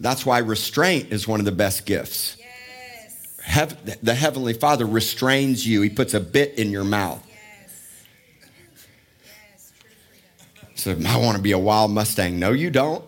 That's 0.00 0.26
why 0.26 0.38
restraint 0.38 1.12
is 1.12 1.26
one 1.26 1.40
of 1.40 1.46
the 1.46 1.52
best 1.52 1.86
gifts. 1.86 2.36
Yes. 2.38 3.98
the 4.02 4.14
Heavenly 4.14 4.52
Father 4.52 4.84
restrains 4.84 5.66
you, 5.66 5.80
He 5.80 5.88
puts 5.88 6.12
a 6.12 6.20
bit 6.20 6.58
in 6.58 6.70
your 6.70 6.84
mouth. 6.84 7.24
Yes. 7.26 8.82
So 10.74 10.96
I 11.06 11.16
want 11.16 11.36
to 11.36 11.42
be 11.42 11.52
a 11.52 11.58
wild 11.58 11.90
Mustang. 11.92 12.38
No, 12.38 12.50
you 12.52 12.70
don't. 12.70 13.02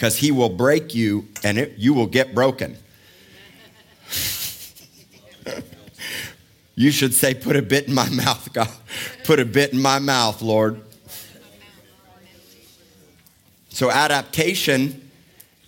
Because 0.00 0.16
He 0.16 0.30
will 0.30 0.48
break 0.48 0.94
you 0.94 1.28
and 1.44 1.58
it, 1.58 1.74
you 1.76 1.92
will 1.92 2.06
get 2.06 2.34
broken. 2.34 2.74
you 6.74 6.90
should 6.90 7.12
say, 7.12 7.34
Put 7.34 7.54
a 7.54 7.60
bit 7.60 7.86
in 7.86 7.92
my 7.92 8.08
mouth, 8.08 8.50
God. 8.54 8.70
Put 9.24 9.40
a 9.40 9.44
bit 9.44 9.74
in 9.74 9.82
my 9.82 9.98
mouth, 9.98 10.40
Lord. 10.40 10.80
So 13.68 13.90
adaptation 13.90 15.10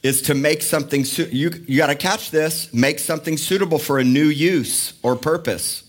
is 0.03 0.23
to 0.23 0.35
make 0.35 0.63
something 0.63 1.05
su- 1.05 1.29
you 1.31 1.51
you 1.69 1.77
got 1.77 1.89
to 1.89 1.95
catch 1.95 2.31
this, 2.31 2.73
make 2.73 3.01
something 3.01 3.37
suitable 3.37 3.79
for 3.79 3.99
a 3.99 4.05
new 4.05 4.29
use 4.29 4.95
or 5.03 5.15
purpose. 5.15 5.85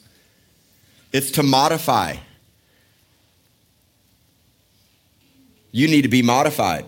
It's 1.13 1.32
to 1.32 1.43
modify. 1.43 2.17
You 5.71 5.88
need 5.88 6.01
to 6.01 6.10
be 6.10 6.21
modified, 6.21 6.88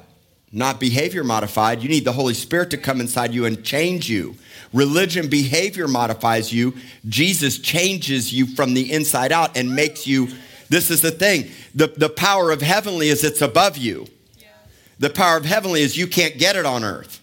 not 0.56 0.80
behavior 0.80 1.24
modified. 1.24 1.84
You 1.84 1.90
need 1.90 2.06
the 2.06 2.14
Holy 2.14 2.34
Spirit 2.34 2.72
to 2.72 2.78
come 2.78 3.02
inside 3.02 3.34
you 3.34 3.46
and 3.46 3.64
change 3.64 4.10
you. 4.10 4.36
Religion 4.74 5.28
behavior 5.28 5.88
modifies 5.88 6.52
you. 6.52 6.76
Jesus 7.08 7.60
changes 7.60 8.34
you 8.34 8.48
from 8.48 8.74
the 8.74 8.92
inside 8.92 9.32
out 9.32 9.58
and 9.58 9.76
makes 9.76 10.08
you 10.08 10.30
this 10.70 10.90
is 10.90 11.02
the 11.02 11.12
thing. 11.12 11.52
The, 11.76 11.88
the 11.88 12.10
power 12.10 12.52
of 12.52 12.62
heavenly 12.62 13.10
is 13.10 13.24
it's 13.24 13.42
above 13.42 13.78
you. 13.78 14.08
The 14.98 15.10
power 15.10 15.38
of 15.38 15.46
heavenly 15.46 15.82
is 15.82 15.98
you 15.98 16.08
can't 16.08 16.38
get 16.38 16.56
it 16.56 16.66
on 16.66 16.84
earth. 16.84 17.22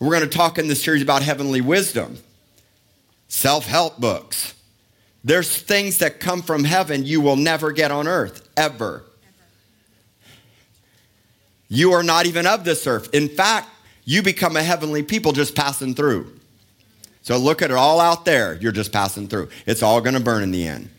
We're 0.00 0.16
going 0.16 0.28
to 0.28 0.36
talk 0.36 0.58
in 0.58 0.66
this 0.66 0.82
series 0.82 1.02
about 1.02 1.22
heavenly 1.22 1.60
wisdom, 1.60 2.16
self 3.28 3.66
help 3.66 3.98
books. 3.98 4.54
There's 5.22 5.60
things 5.60 5.98
that 5.98 6.20
come 6.20 6.40
from 6.40 6.64
heaven 6.64 7.04
you 7.04 7.20
will 7.20 7.36
never 7.36 7.70
get 7.70 7.90
on 7.90 8.08
earth, 8.08 8.48
ever. 8.56 9.04
You 11.70 11.92
are 11.92 12.02
not 12.02 12.26
even 12.26 12.46
of 12.46 12.64
this 12.64 12.86
earth. 12.86 13.14
In 13.14 13.28
fact, 13.28 13.70
you 14.04 14.22
become 14.22 14.56
a 14.56 14.62
heavenly 14.62 15.04
people 15.04 15.32
just 15.32 15.54
passing 15.54 15.94
through. 15.94 16.30
So 17.22 17.38
look 17.38 17.62
at 17.62 17.70
it 17.70 17.76
all 17.76 18.00
out 18.00 18.24
there. 18.24 18.54
You're 18.60 18.72
just 18.72 18.92
passing 18.92 19.28
through. 19.28 19.50
It's 19.66 19.82
all 19.82 20.00
going 20.00 20.14
to 20.14 20.20
burn 20.20 20.42
in 20.42 20.50
the 20.50 20.66
end. 20.66 20.90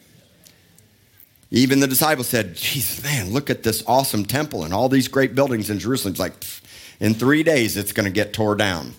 Even 1.52 1.82
the 1.82 1.88
disciples 1.88 2.28
said, 2.28 2.56
Jesus, 2.56 3.04
man, 3.04 3.32
look 3.32 3.50
at 3.50 3.64
this 3.64 3.84
awesome 3.86 4.24
temple 4.24 4.64
and 4.64 4.74
all 4.74 4.88
these 4.88 5.10
great 5.10 5.36
buildings 5.36 5.70
in 5.70 5.78
Jerusalem. 5.78 6.14
It's 6.14 6.20
like, 6.20 6.34
in 7.02 7.14
three 7.14 7.44
days, 7.44 7.76
it's 7.76 7.92
going 7.92 8.06
to 8.06 8.12
get 8.12 8.32
tore 8.32 8.56
down. 8.56 8.94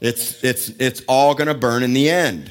It's, 0.00 0.42
it's, 0.42 0.70
it's 0.70 1.02
all 1.06 1.34
going 1.34 1.46
to 1.46 1.54
burn 1.54 1.84
in 1.84 1.92
the 1.92 2.10
end. 2.10 2.50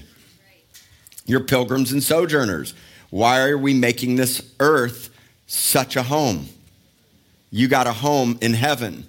You're 1.26 1.44
pilgrims 1.44 1.92
and 1.92 2.02
sojourners. 2.02 2.74
Why 3.10 3.42
are 3.42 3.58
we 3.58 3.74
making 3.74 4.16
this 4.16 4.54
earth 4.62 5.10
such 5.48 5.98
a 5.98 6.04
home? 6.04 6.48
You 7.52 7.68
got 7.68 7.86
a 7.86 7.94
home 7.94 8.40
in 8.42 8.54
heaven. 8.54 9.06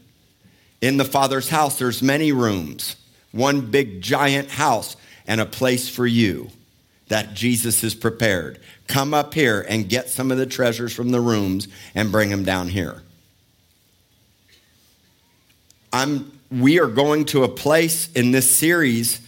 In 0.80 0.96
the 0.96 1.04
Father's 1.04 1.48
house, 1.48 1.78
there's 1.78 2.02
many 2.02 2.32
rooms, 2.32 2.96
one 3.30 3.70
big 3.70 4.02
giant 4.02 4.50
house, 4.50 4.96
and 5.26 5.40
a 5.40 5.46
place 5.46 5.88
for 5.88 6.06
you 6.06 6.50
that 7.06 7.34
Jesus 7.34 7.82
has 7.82 7.94
prepared. 7.94 8.58
Come 8.88 9.14
up 9.14 9.32
here 9.32 9.64
and 9.68 9.88
get 9.88 10.08
some 10.10 10.32
of 10.32 10.38
the 10.38 10.46
treasures 10.46 10.92
from 10.92 11.10
the 11.10 11.20
rooms 11.20 11.68
and 11.94 12.10
bring 12.10 12.30
them 12.30 12.44
down 12.44 12.68
here. 12.68 13.02
I'm, 15.92 16.32
we 16.50 16.80
are 16.80 16.88
going 16.88 17.26
to 17.26 17.44
a 17.44 17.48
place 17.48 18.10
in 18.12 18.32
this 18.32 18.50
series 18.50 19.20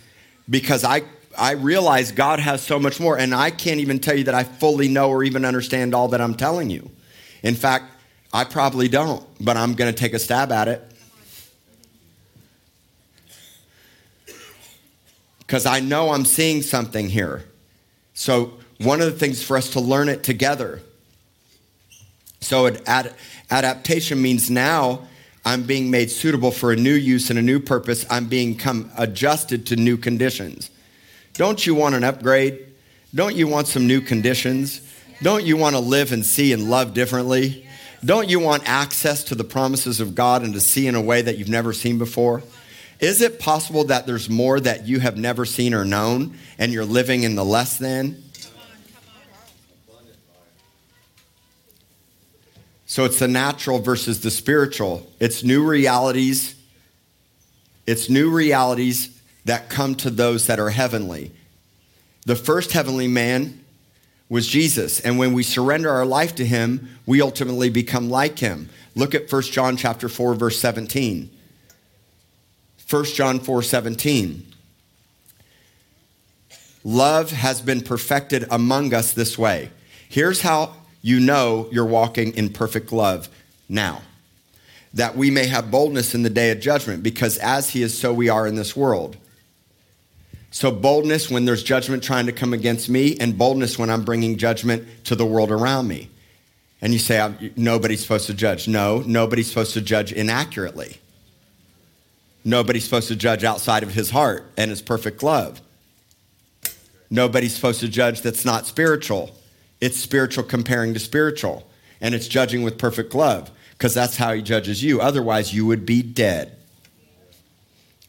because 0.49 0.83
I, 0.83 1.03
I 1.37 1.53
realize 1.53 2.11
God 2.11 2.41
has 2.41 2.63
so 2.63 2.79
much 2.79 2.99
more, 2.99 3.19
and 3.19 3.35
I 3.35 3.51
can't 3.51 3.81
even 3.81 4.01
tell 4.01 4.17
you 4.17 4.25
that 4.25 4.35
I 4.35 4.45
fully 4.45 4.89
know 4.89 5.11
or 5.11 5.23
even 5.23 5.45
understand 5.45 5.95
all 5.95 6.09
that 6.09 6.21
I'm 6.21 6.35
telling 6.35 6.71
you. 6.71 6.91
In 7.43 7.55
fact, 7.55 7.85
I 8.35 8.43
probably 8.43 8.89
don't, 8.89 9.25
but 9.41 9.57
I'm 9.57 9.75
going 9.75 9.95
to 9.95 9.97
take 9.97 10.13
a 10.13 10.19
stab 10.19 10.51
at 10.51 10.67
it. 10.67 10.83
Because 15.39 15.67
I 15.67 15.79
know 15.79 16.11
I'm 16.11 16.25
seeing 16.25 16.61
something 16.61 17.09
here. 17.09 17.45
So, 18.13 18.55
one 18.81 19.01
of 19.01 19.07
the 19.07 19.17
things 19.17 19.41
for 19.41 19.57
us 19.57 19.71
to 19.71 19.81
learn 19.81 20.09
it 20.09 20.25
together. 20.25 20.83
So, 22.41 22.67
ad- 22.67 23.15
adaptation 23.53 24.21
means 24.21 24.51
now 24.51 25.07
I'm 25.45 25.63
being 25.63 25.89
made 25.93 26.11
suitable 26.11 26.51
for 26.51 26.73
a 26.73 26.77
new 26.77 26.95
use 26.95 27.31
and 27.31 27.39
a 27.39 27.43
new 27.43 27.61
purpose. 27.61 28.05
I'm 28.11 28.27
being 28.27 28.57
come 28.59 28.91
adjusted 28.99 29.65
to 29.67 29.77
new 29.77 29.97
conditions. 29.97 30.71
Don't 31.35 31.65
you 31.65 31.77
want 31.77 31.95
an 31.95 32.03
upgrade? 32.03 32.67
Don't 33.15 33.37
you 33.37 33.47
want 33.47 33.69
some 33.69 33.87
new 33.87 34.01
conditions? 34.01 34.81
Don't 35.23 35.45
you 35.45 35.57
want 35.57 35.77
to 35.77 35.81
live 35.81 36.11
and 36.11 36.27
see 36.27 36.53
and 36.53 36.69
love 36.69 36.95
differently? 36.95 37.65
Don't 38.05 38.29
you 38.29 38.39
want 38.39 38.69
access 38.69 39.25
to 39.25 39.35
the 39.35 39.45
promises 39.45 40.01
of 40.01 40.15
God 40.15 40.43
and 40.43 40.53
to 40.55 40.61
see 40.61 40.87
in 40.87 40.95
a 40.95 41.01
way 41.01 41.23
that 41.23 41.39
you've 41.39 41.49
never 41.49 41.73
seen 41.73 41.99
before? 41.99 42.43
Is 43.01 43.23
it 43.23 43.39
possible 43.39 43.85
that 43.85 44.07
there's 44.07 44.29
more 44.29 44.61
that 44.61 44.87
you 44.87 45.01
have 45.01 45.17
never 45.17 45.45
seen 45.45 45.73
or 45.73 45.85
known 45.85 46.37
and 46.59 46.73
you're 46.73 46.85
living 46.85 47.23
in 47.23 47.35
the 47.35 47.45
less 47.45 47.79
than? 47.79 48.23
So 52.87 53.05
it's 53.05 53.19
the 53.19 53.29
natural 53.29 53.81
versus 53.81 54.21
the 54.21 54.31
spiritual. 54.31 55.11
It's 55.19 55.43
new 55.43 55.65
realities. 55.65 56.55
It's 57.87 58.09
new 58.09 58.31
realities 58.31 59.21
that 59.47 59.69
come 59.69 59.95
to 59.97 60.11
those 60.11 60.47
that 60.47 60.61
are 60.61 60.71
heavenly. 60.71 61.33
The 62.27 62.37
first 62.37 62.73
heavenly 62.73 63.09
man 63.09 63.64
was 64.29 64.47
Jesus, 64.47 65.01
and 65.01 65.19
when 65.19 65.33
we 65.33 65.43
surrender 65.43 65.91
our 65.91 66.07
life 66.07 66.35
to 66.37 66.47
him, 66.47 66.89
we 67.07 67.21
ultimately 67.21 67.69
become 67.69 68.11
like 68.11 68.39
him. 68.39 68.69
Look 68.95 69.15
at 69.15 69.31
1 69.31 69.43
John 69.43 69.77
chapter 69.77 70.09
4 70.09 70.35
verse 70.35 70.59
17. 70.59 71.31
1 72.89 73.05
John 73.05 73.41
4 73.41 73.63
17. 73.63 74.47
Love 76.85 77.31
has 77.31 77.63
been 77.63 77.81
perfected 77.81 78.45
among 78.51 78.93
us 78.93 79.13
this 79.13 79.39
way. 79.39 79.71
Here's 80.09 80.43
how 80.43 80.75
you 81.01 81.19
know 81.19 81.69
you're 81.73 81.87
walking 81.87 82.35
in 82.35 82.51
perfect 82.51 82.93
love 82.93 83.29
now. 83.69 84.03
That 84.93 85.17
we 85.17 85.31
may 85.31 85.47
have 85.47 85.71
boldness 85.71 86.15
in 86.15 86.23
the 86.23 86.31
day 86.31 86.51
of 86.51 86.61
judgment, 86.61 87.03
because 87.03 87.39
as 87.39 87.71
he 87.71 87.83
is, 87.83 87.99
so 87.99 88.13
we 88.13 88.29
are 88.29 88.47
in 88.47 88.55
this 88.55 88.77
world. 88.77 89.17
So, 90.55 90.71
boldness 90.71 91.29
when 91.29 91.47
there's 91.47 91.65
judgment 91.65 92.05
trying 92.05 92.27
to 92.27 92.33
come 92.33 92.53
against 92.53 92.89
me, 92.89 93.17
and 93.19 93.37
boldness 93.37 93.77
when 93.77 93.91
I'm 93.91 94.05
bringing 94.05 94.39
judgment 94.39 94.87
to 95.07 95.17
the 95.17 95.27
world 95.27 95.51
around 95.51 95.89
me. 95.89 96.11
And 96.81 96.93
you 96.93 97.01
say, 97.01 97.51
nobody's 97.57 98.03
supposed 98.03 98.29
to 98.29 98.35
judge. 98.35 98.69
No, 98.69 99.01
nobody's 99.05 99.49
supposed 99.49 99.75
to 99.75 99.81
judge 99.81 100.13
inaccurately. 100.13 100.99
Nobody's 102.45 102.85
supposed 102.85 103.09
to 103.09 103.17
judge 103.17 103.43
outside 103.43 103.83
of 103.83 103.95
his 103.95 104.11
heart 104.11 104.49
and 104.57 104.71
his 104.71 104.81
perfect 104.81 105.25
love. 105.25 105.61
Nobody's 107.11 107.57
supposed 107.57 107.81
to 107.81 107.89
judge 107.89 108.21
that's 108.21 108.45
not 108.45 108.65
spiritual. 108.65 109.37
It's 109.81 109.97
spiritual 109.97 110.45
comparing 110.45 110.95
to 110.95 111.01
spiritual, 111.01 111.69
and 112.01 112.15
it's 112.15 112.29
judging 112.29 112.63
with 112.63 112.79
perfect 112.79 113.13
love 113.13 113.51
because 113.73 113.93
that's 113.93 114.19
how 114.19 114.33
he 114.33 114.41
judges 114.41 114.85
you. 114.85 115.01
Otherwise, 115.01 115.53
you 115.53 115.67
would 115.67 115.85
be 115.85 116.01
dead. 116.01 116.57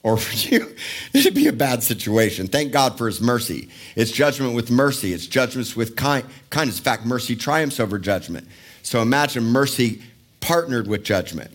Or 0.06 0.18
for 0.18 0.36
you, 0.36 0.76
it'd 1.14 1.34
be 1.34 1.48
a 1.48 1.54
bad 1.54 1.82
situation. 1.82 2.46
Thank 2.46 2.72
God 2.72 2.96
for 2.96 3.08
his 3.08 3.20
mercy. 3.20 3.70
It's 3.96 4.12
judgment 4.12 4.54
with 4.54 4.70
mercy, 4.70 5.14
it's 5.14 5.26
judgments 5.26 5.76
with 5.76 5.96
kind, 5.96 6.24
kindness. 6.52 6.78
In 6.78 6.84
fact, 6.84 7.08
mercy 7.08 7.36
triumphs 7.36 7.80
over 7.80 7.98
judgment. 7.98 8.48
So 8.84 9.02
imagine 9.02 9.44
mercy 9.46 10.04
partnered 10.42 10.86
with 10.86 11.04
judgment. 11.04 11.52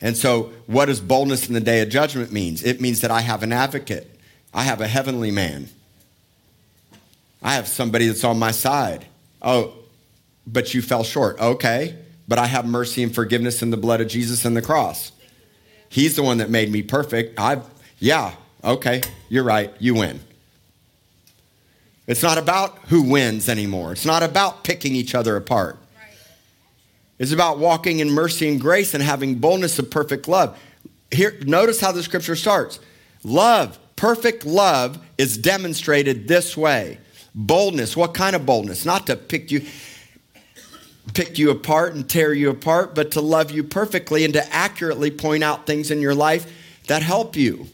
And 0.00 0.16
so, 0.16 0.52
what 0.66 0.86
does 0.86 1.00
boldness 1.00 1.48
in 1.48 1.54
the 1.54 1.60
day 1.60 1.82
of 1.82 1.90
judgment 1.90 2.32
means? 2.32 2.62
It 2.62 2.80
means 2.80 3.02
that 3.02 3.10
I 3.10 3.20
have 3.20 3.42
an 3.42 3.52
advocate. 3.52 4.18
I 4.52 4.62
have 4.62 4.80
a 4.80 4.86
heavenly 4.86 5.30
man. 5.30 5.68
I 7.42 7.54
have 7.54 7.68
somebody 7.68 8.06
that's 8.06 8.24
on 8.24 8.38
my 8.38 8.52
side. 8.52 9.06
Oh, 9.42 9.74
but 10.46 10.72
you 10.72 10.80
fell 10.80 11.04
short. 11.04 11.38
Okay, 11.38 11.94
but 12.26 12.38
I 12.38 12.46
have 12.46 12.66
mercy 12.66 13.02
and 13.02 13.14
forgiveness 13.14 13.62
in 13.62 13.70
the 13.70 13.76
blood 13.76 14.00
of 14.00 14.08
Jesus 14.08 14.46
and 14.46 14.56
the 14.56 14.62
cross. 14.62 15.12
He's 15.94 16.16
the 16.16 16.24
one 16.24 16.38
that 16.38 16.50
made 16.50 16.72
me 16.72 16.82
perfect. 16.82 17.38
I've, 17.38 17.64
yeah, 18.00 18.34
okay, 18.64 19.00
you're 19.28 19.44
right. 19.44 19.72
You 19.78 19.94
win. 19.94 20.18
It's 22.08 22.20
not 22.20 22.36
about 22.36 22.76
who 22.88 23.02
wins 23.02 23.48
anymore. 23.48 23.92
It's 23.92 24.04
not 24.04 24.24
about 24.24 24.64
picking 24.64 24.96
each 24.96 25.14
other 25.14 25.36
apart 25.36 25.78
It's 27.20 27.30
about 27.30 27.60
walking 27.60 28.00
in 28.00 28.10
mercy 28.10 28.48
and 28.48 28.60
grace 28.60 28.92
and 28.92 29.04
having 29.04 29.36
boldness 29.36 29.78
of 29.78 29.88
perfect 29.88 30.26
love. 30.26 30.58
Here, 31.12 31.38
notice 31.42 31.80
how 31.80 31.92
the 31.92 32.02
scripture 32.02 32.34
starts. 32.34 32.80
Love, 33.22 33.78
perfect 33.94 34.44
love 34.44 34.98
is 35.16 35.38
demonstrated 35.38 36.26
this 36.26 36.56
way. 36.56 36.98
Boldness, 37.36 37.96
what 37.96 38.14
kind 38.14 38.34
of 38.34 38.44
boldness? 38.44 38.84
Not 38.84 39.06
to 39.06 39.14
pick 39.14 39.52
you 39.52 39.64
pick 41.12 41.38
you 41.38 41.50
apart 41.50 41.94
and 41.94 42.08
tear 42.08 42.32
you 42.32 42.50
apart, 42.50 42.94
but 42.94 43.10
to 43.12 43.20
love 43.20 43.50
you 43.50 43.62
perfectly 43.62 44.24
and 44.24 44.32
to 44.34 44.54
accurately 44.54 45.10
point 45.10 45.44
out 45.44 45.66
things 45.66 45.90
in 45.90 46.00
your 46.00 46.14
life 46.14 46.50
that 46.86 47.02
help 47.02 47.36
you. 47.36 47.66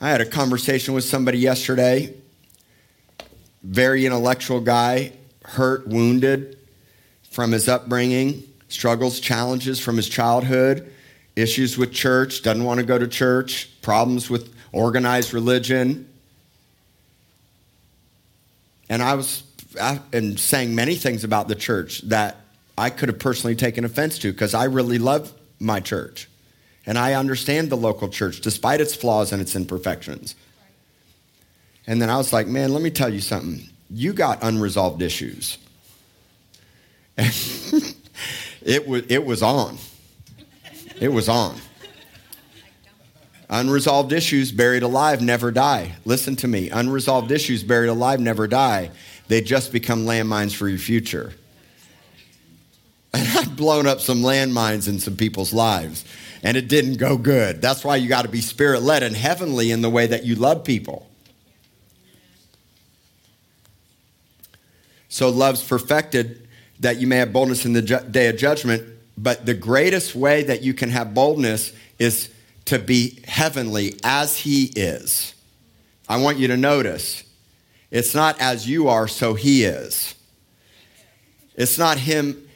I 0.00 0.08
had 0.08 0.20
a 0.20 0.26
conversation 0.26 0.94
with 0.94 1.04
somebody 1.04 1.38
yesterday, 1.38 2.12
very 3.62 4.04
intellectual 4.04 4.60
guy, 4.60 5.12
hurt, 5.44 5.86
wounded 5.86 6.58
from 7.30 7.52
his 7.52 7.68
upbringing, 7.68 8.42
struggles, 8.68 9.20
challenges 9.20 9.78
from 9.78 9.96
his 9.96 10.08
childhood, 10.08 10.92
issues 11.36 11.78
with 11.78 11.92
church, 11.92 12.42
doesn't 12.42 12.64
want 12.64 12.80
to 12.80 12.86
go 12.86 12.98
to 12.98 13.06
church, 13.06 13.70
problems 13.80 14.28
with 14.28 14.52
organized 14.72 15.32
religion. 15.32 16.08
And 18.88 19.02
I 19.02 19.14
was 19.14 19.44
and 19.76 20.38
saying 20.38 20.74
many 20.74 20.94
things 20.94 21.24
about 21.24 21.48
the 21.48 21.54
church 21.54 22.02
that 22.02 22.36
I 22.76 22.90
could 22.90 23.08
have 23.08 23.18
personally 23.18 23.54
taken 23.54 23.84
offense 23.84 24.18
to 24.20 24.32
because 24.32 24.54
I 24.54 24.64
really 24.64 24.98
love 24.98 25.32
my 25.60 25.80
church. 25.80 26.28
And 26.84 26.98
I 26.98 27.14
understand 27.14 27.70
the 27.70 27.76
local 27.76 28.08
church 28.08 28.40
despite 28.40 28.80
its 28.80 28.94
flaws 28.94 29.32
and 29.32 29.40
its 29.40 29.54
imperfections. 29.54 30.34
And 31.86 32.00
then 32.00 32.10
I 32.10 32.16
was 32.16 32.32
like, 32.32 32.46
man, 32.46 32.72
let 32.72 32.82
me 32.82 32.90
tell 32.90 33.12
you 33.12 33.20
something 33.20 33.68
you 33.90 34.12
got 34.12 34.42
unresolved 34.42 35.02
issues. 35.02 35.58
it, 37.16 38.88
was, 38.88 39.02
it 39.08 39.24
was 39.24 39.42
on. 39.42 39.76
It 41.00 41.08
was 41.08 41.28
on. 41.28 41.56
Unresolved 43.50 44.12
issues 44.12 44.50
buried 44.50 44.82
alive 44.82 45.20
never 45.20 45.50
die. 45.50 45.94
Listen 46.06 46.36
to 46.36 46.48
me. 46.48 46.70
Unresolved 46.70 47.30
issues 47.30 47.62
buried 47.62 47.90
alive 47.90 48.18
never 48.18 48.46
die. 48.46 48.90
They 49.32 49.40
just 49.40 49.72
become 49.72 50.04
landmines 50.04 50.54
for 50.54 50.68
your 50.68 50.78
future. 50.78 51.32
And 53.14 53.26
I've 53.38 53.56
blown 53.56 53.86
up 53.86 54.02
some 54.02 54.20
landmines 54.20 54.88
in 54.88 54.98
some 54.98 55.16
people's 55.16 55.54
lives, 55.54 56.04
and 56.42 56.54
it 56.54 56.68
didn't 56.68 56.98
go 56.98 57.16
good. 57.16 57.62
That's 57.62 57.82
why 57.82 57.96
you 57.96 58.10
got 58.10 58.26
to 58.26 58.28
be 58.28 58.42
spirit 58.42 58.82
led 58.82 59.02
and 59.02 59.16
heavenly 59.16 59.70
in 59.70 59.80
the 59.80 59.88
way 59.88 60.06
that 60.06 60.26
you 60.26 60.34
love 60.34 60.64
people. 60.64 61.08
So 65.08 65.30
love's 65.30 65.66
perfected 65.66 66.46
that 66.80 66.98
you 66.98 67.06
may 67.06 67.16
have 67.16 67.32
boldness 67.32 67.64
in 67.64 67.72
the 67.72 67.80
ju- 67.80 68.04
day 68.10 68.28
of 68.28 68.36
judgment. 68.36 68.82
But 69.16 69.46
the 69.46 69.54
greatest 69.54 70.14
way 70.14 70.42
that 70.42 70.60
you 70.60 70.74
can 70.74 70.90
have 70.90 71.14
boldness 71.14 71.72
is 71.98 72.28
to 72.66 72.78
be 72.78 73.18
heavenly 73.26 73.98
as 74.04 74.36
he 74.36 74.64
is. 74.76 75.32
I 76.06 76.18
want 76.18 76.36
you 76.36 76.48
to 76.48 76.56
notice 76.58 77.24
it's 77.92 78.14
not 78.14 78.40
as 78.40 78.68
you 78.68 78.88
are, 78.88 79.06
so 79.06 79.34
he 79.34 79.62
is. 79.62 80.16
It's 81.54 81.78
not 81.78 81.98
him 81.98 82.48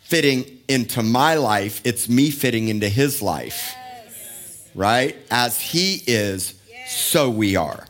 fitting 0.00 0.58
into 0.68 1.02
my 1.02 1.34
life, 1.34 1.80
it's 1.84 2.08
me 2.08 2.30
fitting 2.30 2.68
into 2.68 2.88
his 2.88 3.22
life. 3.22 3.74
Yes. 3.74 4.70
Right? 4.74 5.16
As 5.30 5.58
he 5.58 6.02
is, 6.06 6.60
yes. 6.70 6.94
so 6.94 7.30
we 7.30 7.56
are. 7.56 7.86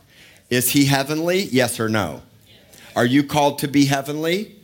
Is 0.49 0.71
he 0.71 0.85
heavenly? 0.85 1.43
Yes 1.43 1.79
or 1.79 1.89
no? 1.89 2.21
Are 2.95 3.05
you 3.05 3.23
called 3.23 3.59
to 3.59 3.67
be 3.67 3.85
heavenly? 3.85 4.55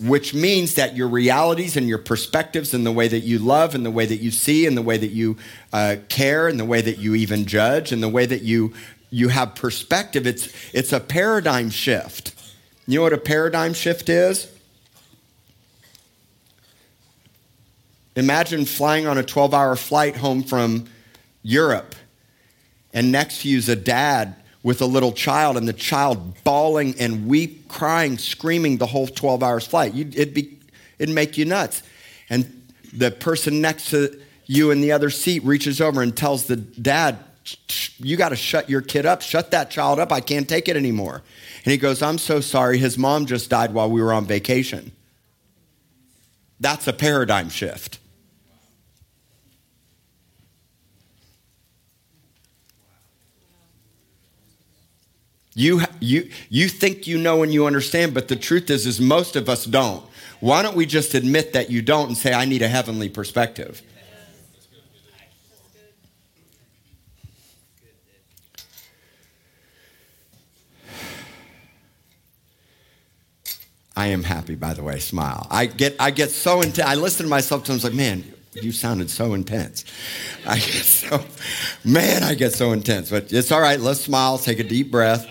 Which 0.00 0.34
means 0.34 0.74
that 0.74 0.96
your 0.96 1.08
realities 1.08 1.76
and 1.76 1.86
your 1.86 1.98
perspectives 1.98 2.74
and 2.74 2.84
the 2.84 2.92
way 2.92 3.08
that 3.08 3.20
you 3.20 3.38
love 3.38 3.74
and 3.74 3.84
the 3.84 3.90
way 3.90 4.06
that 4.06 4.16
you 4.16 4.30
see 4.30 4.66
and 4.66 4.76
the 4.76 4.82
way 4.82 4.96
that 4.96 5.10
you 5.10 5.36
uh, 5.72 5.96
care 6.08 6.48
and 6.48 6.58
the 6.58 6.64
way 6.64 6.80
that 6.80 6.98
you 6.98 7.14
even 7.14 7.46
judge 7.46 7.92
and 7.92 8.02
the 8.02 8.08
way 8.08 8.26
that 8.26 8.42
you, 8.42 8.72
you 9.10 9.28
have 9.28 9.54
perspective, 9.54 10.26
it's, 10.26 10.48
it's 10.72 10.92
a 10.92 11.00
paradigm 11.00 11.70
shift. 11.70 12.34
You 12.86 12.98
know 12.98 13.02
what 13.02 13.12
a 13.12 13.18
paradigm 13.18 13.74
shift 13.74 14.08
is? 14.08 14.50
Imagine 18.16 18.64
flying 18.64 19.06
on 19.06 19.18
a 19.18 19.22
12 19.22 19.54
hour 19.54 19.76
flight 19.76 20.16
home 20.16 20.42
from 20.42 20.86
Europe, 21.42 21.94
and 22.92 23.12
next 23.12 23.42
to 23.42 23.48
you 23.48 23.58
is 23.58 23.68
a 23.68 23.76
dad 23.76 24.36
with 24.62 24.82
a 24.82 24.86
little 24.86 25.12
child 25.12 25.56
and 25.56 25.66
the 25.66 25.72
child 25.72 26.42
bawling 26.44 26.94
and 27.00 27.26
weep, 27.26 27.68
crying, 27.68 28.18
screaming 28.18 28.76
the 28.76 28.86
whole 28.86 29.06
12 29.06 29.42
hours 29.42 29.66
flight. 29.66 29.94
You'd, 29.94 30.14
it'd, 30.14 30.34
be, 30.34 30.58
it'd 30.98 31.14
make 31.14 31.38
you 31.38 31.44
nuts. 31.44 31.82
And 32.28 32.68
the 32.92 33.10
person 33.10 33.60
next 33.60 33.90
to 33.90 34.20
you 34.46 34.70
in 34.70 34.80
the 34.80 34.92
other 34.92 35.10
seat 35.10 35.44
reaches 35.44 35.80
over 35.80 36.02
and 36.02 36.14
tells 36.14 36.46
the 36.46 36.56
dad, 36.56 37.18
You 37.98 38.16
got 38.16 38.30
to 38.30 38.36
shut 38.36 38.70
your 38.70 38.80
kid 38.80 39.06
up. 39.06 39.22
Shut 39.22 39.50
that 39.50 39.70
child 39.70 39.98
up. 39.98 40.12
I 40.12 40.20
can't 40.20 40.48
take 40.48 40.68
it 40.68 40.76
anymore. 40.76 41.22
And 41.64 41.72
he 41.72 41.76
goes, 41.76 42.02
I'm 42.02 42.18
so 42.18 42.40
sorry. 42.40 42.78
His 42.78 42.96
mom 42.96 43.26
just 43.26 43.50
died 43.50 43.74
while 43.74 43.90
we 43.90 44.02
were 44.02 44.12
on 44.12 44.24
vacation. 44.26 44.92
That's 46.58 46.86
a 46.86 46.92
paradigm 46.92 47.48
shift. 47.48 47.98
You, 55.54 55.82
you, 55.98 56.30
you 56.48 56.68
think 56.68 57.06
you 57.06 57.18
know 57.18 57.42
and 57.42 57.52
you 57.52 57.66
understand, 57.66 58.14
but 58.14 58.28
the 58.28 58.36
truth 58.36 58.70
is, 58.70 58.86
is 58.86 59.00
most 59.00 59.36
of 59.36 59.48
us 59.48 59.64
don't. 59.64 60.04
Why 60.38 60.62
don't 60.62 60.76
we 60.76 60.86
just 60.86 61.12
admit 61.14 61.52
that 61.52 61.70
you 61.70 61.82
don't 61.82 62.08
and 62.08 62.16
say, 62.16 62.32
I 62.32 62.44
need 62.44 62.62
a 62.62 62.68
heavenly 62.68 63.08
perspective? 63.08 63.82
I 74.00 74.06
am 74.06 74.22
happy, 74.22 74.54
by 74.54 74.72
the 74.72 74.82
way. 74.82 74.98
Smile. 74.98 75.46
I 75.50 75.66
get, 75.66 75.94
I 76.00 76.10
get 76.10 76.30
so 76.30 76.62
intense. 76.62 76.88
I 76.88 76.94
listen 76.94 77.26
to 77.26 77.28
myself 77.28 77.66
sometimes 77.66 77.84
like, 77.84 77.92
man, 77.92 78.24
you 78.54 78.72
sounded 78.72 79.10
so 79.10 79.34
intense. 79.34 79.84
I 80.46 80.54
get 80.54 80.64
so, 80.64 81.22
man, 81.84 82.22
I 82.22 82.32
get 82.32 82.54
so 82.54 82.72
intense. 82.72 83.10
But 83.10 83.30
it's 83.30 83.52
all 83.52 83.60
right. 83.60 83.78
Let's 83.78 84.00
smile. 84.00 84.38
Take 84.38 84.58
a 84.58 84.64
deep 84.64 84.90
breath. 84.90 85.26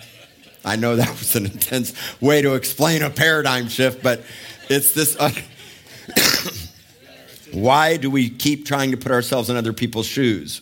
I 0.64 0.76
know 0.76 0.98
that 0.98 1.10
was 1.10 1.36
an 1.36 1.48
intense 1.48 1.96
way 2.22 2.44
to 2.44 2.54
explain 2.54 3.02
a 3.02 3.10
paradigm 3.10 3.70
shift, 3.70 4.04
but 4.04 4.22
it's 4.70 4.94
this. 4.94 5.18
Uh, 5.20 5.32
why 7.52 7.98
do 7.98 8.12
we 8.12 8.30
keep 8.30 8.68
trying 8.68 8.92
to 8.92 8.98
put 8.98 9.12
ourselves 9.12 9.50
in 9.50 9.58
other 9.58 9.74
people's 9.74 10.06
shoes? 10.06 10.62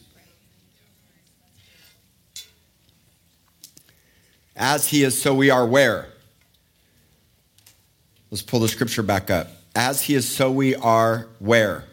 As 4.56 4.88
he 4.88 5.04
is, 5.04 5.22
so 5.22 5.36
we 5.36 5.50
are 5.50 5.68
where? 5.68 6.08
Let's 8.30 8.42
pull 8.42 8.60
the 8.60 8.68
scripture 8.68 9.04
back 9.04 9.30
up. 9.30 9.48
As 9.76 10.02
he 10.02 10.16
is, 10.16 10.28
so 10.28 10.52
we 10.52 10.76
are 10.76 11.28
where? 11.40 11.86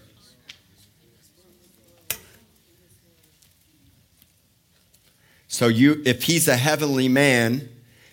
So 5.46 5.68
you 5.68 6.02
if 6.04 6.24
he's 6.24 6.48
a 6.48 6.56
heavenly 6.56 7.08
man, 7.08 7.68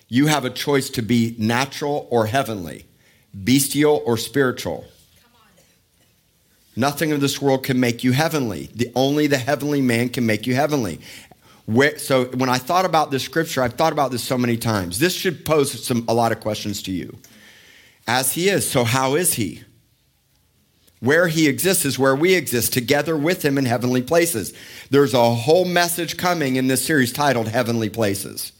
you 0.08 0.28
have 0.28 0.46
a 0.46 0.50
choice 0.50 0.90
to 0.92 1.02
be 1.02 1.36
natural 1.40 2.08
or 2.12 2.28
heavenly, 2.28 2.86
bestial 3.34 4.04
or 4.06 4.18
spiritual. 4.18 4.86
Nothing 6.76 7.12
of 7.12 7.20
this 7.20 7.42
world 7.42 7.64
can 7.64 7.80
make 7.80 8.04
you 8.04 8.12
heavenly. 8.12 8.70
The, 8.76 8.92
only 8.96 9.28
the 9.28 9.38
heavenly 9.38 9.82
man 9.82 10.10
can 10.10 10.26
make 10.26 10.46
you 10.48 10.54
heavenly. 10.54 11.02
Where, 11.66 11.98
so 11.98 12.26
when 12.26 12.50
I 12.50 12.60
thought 12.60 12.86
about 12.86 13.12
this 13.12 13.24
scripture, 13.24 13.62
I've 13.62 13.74
thought 13.74 13.94
about 13.94 14.12
this 14.12 14.24
so 14.24 14.38
many 14.38 14.58
times. 14.58 15.00
This 15.00 15.14
should 15.14 15.46
pose 15.46 15.84
some, 15.84 16.06
a 16.08 16.14
lot 16.14 16.32
of 16.32 16.40
questions 16.40 16.82
to 16.84 16.92
you. 16.92 17.18
As 18.08 18.34
he 18.34 18.50
is, 18.50 18.70
so 18.70 18.84
how 18.84 19.16
is 19.16 19.36
he? 19.36 19.64
Where 21.00 21.28
he 21.28 21.48
exists 21.48 21.84
is 21.84 21.98
where 21.98 22.16
we 22.16 22.36
exist, 22.36 22.74
together 22.74 23.18
with 23.18 23.44
him 23.44 23.58
in 23.58 23.66
heavenly 23.66 24.04
places. 24.04 24.54
There's 24.92 25.16
a 25.16 25.34
whole 25.34 25.66
message 25.66 26.16
coming 26.16 26.58
in 26.58 26.68
this 26.68 26.86
series 26.86 27.12
titled 27.12 27.48
Heavenly 27.48 27.90
Places. 27.90 28.52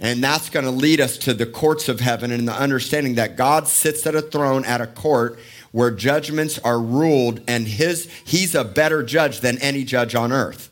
And 0.00 0.22
that's 0.22 0.48
going 0.48 0.64
to 0.64 0.70
lead 0.70 1.00
us 1.00 1.18
to 1.18 1.34
the 1.34 1.46
courts 1.46 1.88
of 1.88 2.00
heaven 2.00 2.30
and 2.30 2.46
the 2.46 2.54
understanding 2.54 3.16
that 3.16 3.36
God 3.36 3.66
sits 3.66 4.06
at 4.06 4.14
a 4.14 4.22
throne 4.22 4.64
at 4.64 4.80
a 4.80 4.86
court 4.86 5.38
where 5.72 5.90
judgments 5.90 6.58
are 6.60 6.80
ruled 6.80 7.40
and 7.48 7.66
his 7.66 8.10
he's 8.24 8.54
a 8.54 8.64
better 8.64 9.02
judge 9.02 9.40
than 9.40 9.58
any 9.58 9.84
judge 9.84 10.14
on 10.14 10.32
earth. 10.32 10.70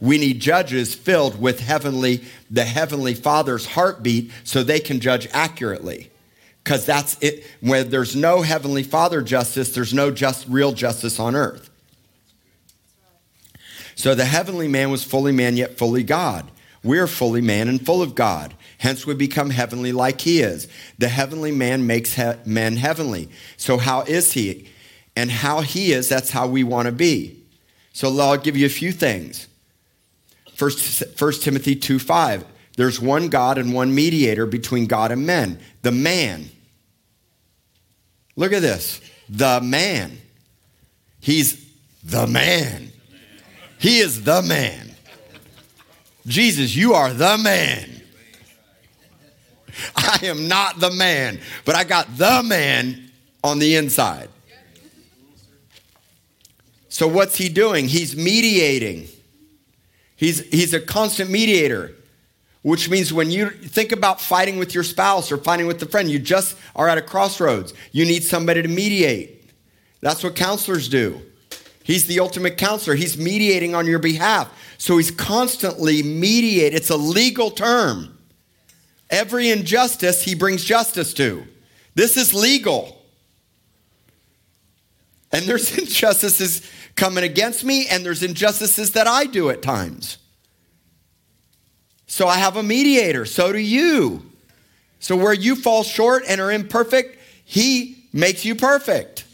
We 0.00 0.18
need 0.18 0.40
judges 0.40 0.94
filled 0.94 1.40
with 1.40 1.60
heavenly 1.60 2.24
the 2.50 2.64
heavenly 2.64 3.14
Father's 3.14 3.66
heartbeat 3.66 4.32
so 4.42 4.62
they 4.62 4.80
can 4.80 5.00
judge 5.00 5.28
accurately. 5.32 6.10
Cuz 6.64 6.84
that's 6.84 7.16
it 7.20 7.44
when 7.60 7.90
there's 7.90 8.14
no 8.14 8.42
heavenly 8.42 8.82
Father 8.82 9.20
justice, 9.22 9.70
there's 9.74 9.92
no 9.92 10.10
just 10.10 10.46
real 10.48 10.72
justice 10.72 11.18
on 11.18 11.34
earth. 11.34 11.70
So 13.94 14.14
the 14.14 14.24
heavenly 14.24 14.68
man 14.68 14.90
was 14.90 15.04
fully 15.04 15.32
man 15.32 15.56
yet 15.56 15.76
fully 15.76 16.02
God. 16.02 16.50
We're 16.84 17.06
fully 17.06 17.40
man 17.40 17.68
and 17.68 17.84
full 17.84 18.02
of 18.02 18.14
God. 18.14 18.54
Hence, 18.78 19.06
we 19.06 19.14
become 19.14 19.50
heavenly 19.50 19.92
like 19.92 20.20
he 20.22 20.40
is. 20.40 20.66
The 20.98 21.08
heavenly 21.08 21.52
man 21.52 21.86
makes 21.86 22.14
he- 22.14 22.32
man 22.44 22.76
heavenly. 22.76 23.28
So, 23.56 23.78
how 23.78 24.02
is 24.02 24.32
he? 24.32 24.68
And 25.14 25.30
how 25.30 25.60
he 25.60 25.92
is, 25.92 26.08
that's 26.08 26.30
how 26.30 26.48
we 26.48 26.64
want 26.64 26.86
to 26.86 26.92
be. 26.92 27.36
So, 27.92 28.18
I'll 28.18 28.36
give 28.36 28.56
you 28.56 28.66
a 28.66 28.70
few 28.70 28.90
things. 28.90 29.46
First, 30.56 31.04
1 31.16 31.42
Timothy 31.42 31.76
2 31.76 32.00
5. 32.00 32.44
There's 32.76 33.00
one 33.00 33.28
God 33.28 33.58
and 33.58 33.74
one 33.74 33.94
mediator 33.94 34.46
between 34.46 34.86
God 34.86 35.12
and 35.12 35.26
men, 35.26 35.60
the 35.82 35.92
man. 35.92 36.48
Look 38.34 38.52
at 38.52 38.62
this. 38.62 39.00
The 39.28 39.60
man. 39.60 40.18
He's 41.20 41.64
the 42.02 42.26
man. 42.26 42.90
He 43.78 43.98
is 43.98 44.24
the 44.24 44.42
man. 44.42 44.90
Jesus, 46.26 46.74
you 46.74 46.94
are 46.94 47.12
the 47.12 47.36
man. 47.38 48.02
I 49.96 50.20
am 50.22 50.48
not 50.48 50.80
the 50.80 50.90
man, 50.90 51.40
but 51.64 51.74
I 51.74 51.84
got 51.84 52.16
the 52.16 52.42
man 52.44 53.10
on 53.42 53.58
the 53.58 53.76
inside. 53.76 54.28
So, 56.88 57.08
what's 57.08 57.36
he 57.36 57.48
doing? 57.48 57.88
He's 57.88 58.14
mediating. 58.14 59.08
He's, 60.14 60.40
he's 60.50 60.74
a 60.74 60.80
constant 60.80 61.30
mediator, 61.30 61.92
which 62.62 62.88
means 62.88 63.12
when 63.12 63.30
you 63.30 63.50
think 63.50 63.92
about 63.92 64.20
fighting 64.20 64.56
with 64.58 64.74
your 64.74 64.84
spouse 64.84 65.32
or 65.32 65.36
fighting 65.36 65.66
with 65.66 65.82
a 65.82 65.86
friend, 65.86 66.10
you 66.10 66.18
just 66.18 66.56
are 66.76 66.88
at 66.88 66.96
a 66.96 67.02
crossroads. 67.02 67.74
You 67.90 68.04
need 68.04 68.22
somebody 68.22 68.62
to 68.62 68.68
mediate. 68.68 69.50
That's 70.00 70.22
what 70.22 70.36
counselors 70.36 70.88
do. 70.88 71.20
He's 71.82 72.06
the 72.06 72.20
ultimate 72.20 72.56
counselor. 72.56 72.94
He's 72.94 73.18
mediating 73.18 73.74
on 73.74 73.86
your 73.86 73.98
behalf. 73.98 74.52
So 74.78 74.96
he's 74.96 75.10
constantly 75.10 76.02
mediate. 76.02 76.74
It's 76.74 76.90
a 76.90 76.96
legal 76.96 77.50
term. 77.50 78.16
Every 79.10 79.50
injustice 79.50 80.22
he 80.22 80.34
brings 80.34 80.64
justice 80.64 81.12
to. 81.14 81.44
This 81.94 82.16
is 82.16 82.32
legal. 82.32 83.04
And 85.32 85.44
there's 85.46 85.76
injustices 85.78 86.68
coming 86.94 87.24
against 87.24 87.64
me, 87.64 87.86
and 87.88 88.04
there's 88.04 88.22
injustices 88.22 88.92
that 88.92 89.06
I 89.06 89.24
do 89.26 89.50
at 89.50 89.62
times. 89.62 90.18
So 92.12 92.28
I 92.28 92.36
have 92.36 92.58
a 92.58 92.62
mediator. 92.62 93.24
So 93.24 93.52
do 93.52 93.58
you. 93.58 94.22
So 95.00 95.16
where 95.16 95.32
you 95.32 95.56
fall 95.56 95.82
short 95.82 96.24
and 96.28 96.42
are 96.42 96.52
imperfect, 96.52 97.18
he 97.42 98.04
makes 98.12 98.44
you 98.44 98.54
perfect. 98.54 99.24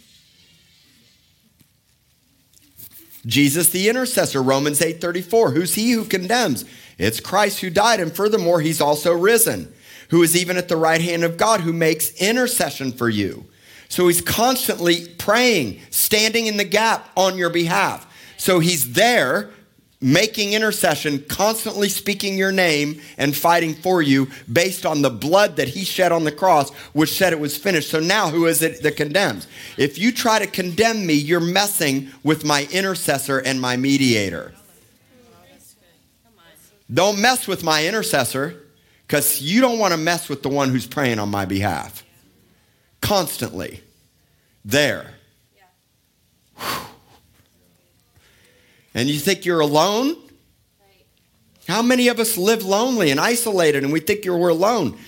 Jesus 3.27 3.71
the 3.71 3.89
intercessor, 3.89 4.41
Romans 4.41 4.81
8:34. 4.81 5.55
Who's 5.55 5.75
he 5.75 5.91
who 5.91 6.05
condemns? 6.05 6.65
It's 6.99 7.19
Christ 7.19 7.63
who 7.63 7.69
died, 7.69 7.99
and 7.99 8.15
furthermore, 8.15 8.61
he's 8.61 8.81
also 8.81 9.13
risen, 9.13 9.75
who 10.11 10.23
is 10.23 10.37
even 10.37 10.57
at 10.57 10.69
the 10.69 10.77
right 10.77 11.01
hand 11.01 11.25
of 11.25 11.37
God, 11.37 11.63
who 11.63 11.73
makes 11.73 12.13
intercession 12.21 12.93
for 12.93 13.09
you. 13.09 13.45
So 13.89 14.07
he's 14.07 14.21
constantly 14.21 15.09
praying, 15.19 15.81
standing 15.91 16.47
in 16.47 16.59
the 16.59 16.65
gap 16.65 17.11
on 17.17 17.39
your 17.39 17.51
behalf. 17.51 18.07
So 18.37 18.61
he's 18.61 18.93
there 18.93 19.51
making 20.01 20.53
intercession, 20.53 21.25
constantly 21.29 21.89
speaking 21.89 22.39
your 22.39 22.53
name 22.53 23.01
and 23.17 23.37
fighting 23.37 23.75
for 23.75 24.01
you 24.01 24.29
based 24.53 24.87
on 24.87 25.03
the 25.03 25.11
blood 25.11 25.57
that 25.57 25.69
he 25.69 25.85
shed 25.85 26.13
on 26.13 26.25
the 26.25 26.33
cross, 26.33 26.71
which 26.93 27.11
said 27.11 27.33
it 27.33 27.41
was 27.41 27.57
finished. 27.57 27.91
So 27.91 27.99
now 27.99 28.31
who 28.31 28.47
is 28.47 28.63
it 28.63 28.83
that 28.83 28.97
condemns? 28.97 29.49
If 29.77 29.99
you 29.99 30.13
try 30.13 30.39
to 30.39 30.47
condemn 30.47 31.05
me, 31.05 31.15
you're 31.15 31.41
messing 31.41 32.11
with 32.23 32.45
my 32.45 32.69
intercessor 32.71 33.39
and 33.39 33.61
my 33.61 33.77
mediator. 33.77 34.55
Don't 36.93 37.21
mess 37.21 37.47
with 37.47 37.63
my 37.65 37.87
intercessor 37.87 38.63
because 39.07 39.43
you 39.43 39.61
don't 39.61 39.79
want 39.79 39.93
to 39.93 39.99
mess 39.99 40.29
with 40.29 40.43
the 40.43 40.49
one 40.49 40.71
who's 40.71 40.87
praying 40.87 41.19
on 41.19 41.29
my 41.29 41.45
behalf. 41.45 42.05
Constantly. 43.01 43.83
There. 44.65 45.15
And 48.95 49.09
you 49.09 49.19
think 49.19 49.45
you're 49.45 49.61
alone? 49.61 50.17
How 51.69 51.83
many 51.83 52.09
of 52.09 52.19
us 52.19 52.39
live 52.39 52.65
lonely 52.65 53.11
and 53.11 53.21
isolated 53.21 53.85
and 53.85 53.93
we 53.93 54.01
think 54.01 54.25
you're, 54.25 54.39
we're 54.39 54.49
alone? 54.49 54.99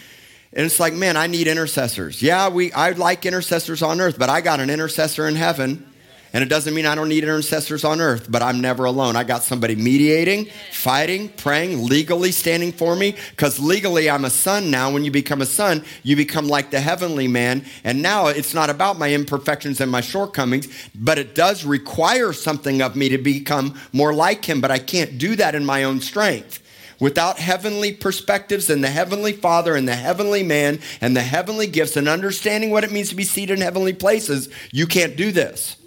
And 0.52 0.66
it's 0.66 0.78
like, 0.78 0.92
man, 0.92 1.16
I 1.16 1.26
need 1.26 1.46
intercessors. 1.46 2.22
Yeah, 2.22 2.48
we 2.48 2.72
I 2.72 2.90
like 2.90 3.24
intercessors 3.24 3.82
on 3.82 4.00
earth, 4.00 4.18
but 4.18 4.28
I 4.28 4.40
got 4.40 4.60
an 4.60 4.68
intercessor 4.68 5.26
in 5.26 5.36
heaven. 5.36 5.89
And 6.32 6.44
it 6.44 6.48
doesn't 6.48 6.74
mean 6.74 6.86
I 6.86 6.94
don't 6.94 7.08
need 7.08 7.24
intercessors 7.24 7.82
on 7.82 8.00
earth, 8.00 8.30
but 8.30 8.40
I'm 8.40 8.60
never 8.60 8.84
alone. 8.84 9.16
I 9.16 9.24
got 9.24 9.42
somebody 9.42 9.74
mediating, 9.74 10.46
fighting, 10.70 11.28
praying, 11.28 11.84
legally 11.84 12.30
standing 12.30 12.70
for 12.70 12.94
me. 12.94 13.16
Because 13.30 13.58
legally, 13.58 14.08
I'm 14.08 14.24
a 14.24 14.30
son 14.30 14.70
now. 14.70 14.92
When 14.92 15.04
you 15.04 15.10
become 15.10 15.42
a 15.42 15.46
son, 15.46 15.84
you 16.04 16.14
become 16.14 16.46
like 16.46 16.70
the 16.70 16.80
heavenly 16.80 17.26
man. 17.26 17.64
And 17.82 18.00
now 18.00 18.28
it's 18.28 18.54
not 18.54 18.70
about 18.70 18.96
my 18.96 19.12
imperfections 19.12 19.80
and 19.80 19.90
my 19.90 20.00
shortcomings, 20.00 20.68
but 20.94 21.18
it 21.18 21.34
does 21.34 21.64
require 21.64 22.32
something 22.32 22.80
of 22.80 22.94
me 22.94 23.08
to 23.08 23.18
become 23.18 23.78
more 23.92 24.14
like 24.14 24.44
him. 24.44 24.60
But 24.60 24.70
I 24.70 24.78
can't 24.78 25.18
do 25.18 25.34
that 25.34 25.56
in 25.56 25.64
my 25.64 25.82
own 25.82 26.00
strength. 26.00 26.62
Without 27.00 27.38
heavenly 27.38 27.92
perspectives 27.92 28.70
and 28.70 28.84
the 28.84 28.90
heavenly 28.90 29.32
Father 29.32 29.74
and 29.74 29.88
the 29.88 29.96
heavenly 29.96 30.42
man 30.42 30.78
and 31.00 31.16
the 31.16 31.22
heavenly 31.22 31.66
gifts 31.66 31.96
and 31.96 32.08
understanding 32.08 32.70
what 32.70 32.84
it 32.84 32.92
means 32.92 33.08
to 33.08 33.14
be 33.16 33.24
seated 33.24 33.54
in 33.54 33.64
heavenly 33.64 33.94
places, 33.94 34.48
you 34.70 34.86
can't 34.86 35.16
do 35.16 35.32
this. 35.32 35.79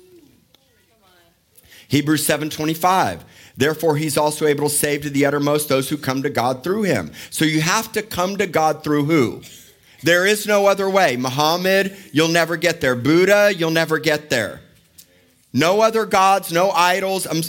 Hebrews 1.88 2.26
7:25. 2.26 3.24
Therefore 3.56 3.98
he's 3.98 4.18
also 4.18 4.48
able 4.48 4.70
to 4.70 4.76
save 4.76 5.04
to 5.04 5.10
the 5.10 5.26
uttermost 5.26 5.70
those 5.70 5.90
who 5.90 5.98
come 5.98 6.24
to 6.24 6.30
God 6.30 6.64
through 6.64 6.84
him. 6.84 7.12
So 7.30 7.46
you 7.46 7.62
have 7.62 7.92
to 7.94 8.02
come 8.02 8.38
to 8.38 8.48
God 8.48 8.84
through 8.84 9.06
who? 9.06 9.42
There 10.02 10.26
is 10.26 10.46
no 10.46 10.66
other 10.66 10.90
way. 10.90 11.16
Muhammad, 11.16 11.96
you'll 12.12 12.28
never 12.28 12.58
get 12.58 12.82
there. 12.82 12.96
Buddha, 12.96 13.54
you'll 13.56 13.72
never 13.72 14.00
get 14.00 14.30
there. 14.30 14.62
No 15.54 15.82
other 15.82 16.06
gods, 16.06 16.52
no 16.52 16.72
idols. 16.72 17.28
Um, 17.28 17.42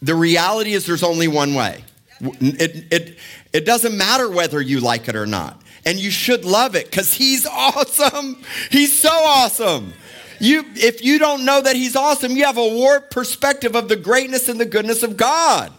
the 0.00 0.14
reality 0.14 0.72
is 0.72 0.86
there's 0.86 1.02
only 1.02 1.28
one 1.28 1.54
way. 1.54 1.84
It, 2.20 2.92
it, 2.92 3.18
It 3.52 3.64
doesn't 3.64 3.96
matter 3.96 4.30
whether 4.30 4.60
you 4.60 4.80
like 4.80 5.08
it 5.08 5.16
or 5.16 5.26
not. 5.26 5.60
And 5.84 5.98
you 5.98 6.10
should 6.10 6.44
love 6.44 6.74
it 6.76 6.90
because 6.90 7.12
he's 7.14 7.46
awesome. 7.50 8.42
He's 8.70 8.98
so 8.98 9.10
awesome. 9.10 9.92
You, 10.40 10.64
if 10.74 11.04
you 11.04 11.18
don't 11.18 11.44
know 11.44 11.60
that 11.60 11.74
he's 11.74 11.96
awesome, 11.96 12.32
you 12.32 12.44
have 12.44 12.58
a 12.58 12.68
warped 12.68 13.10
perspective 13.10 13.74
of 13.74 13.88
the 13.88 13.96
greatness 13.96 14.48
and 14.48 14.60
the 14.60 14.66
goodness 14.66 15.02
of 15.02 15.16
God. 15.16 15.72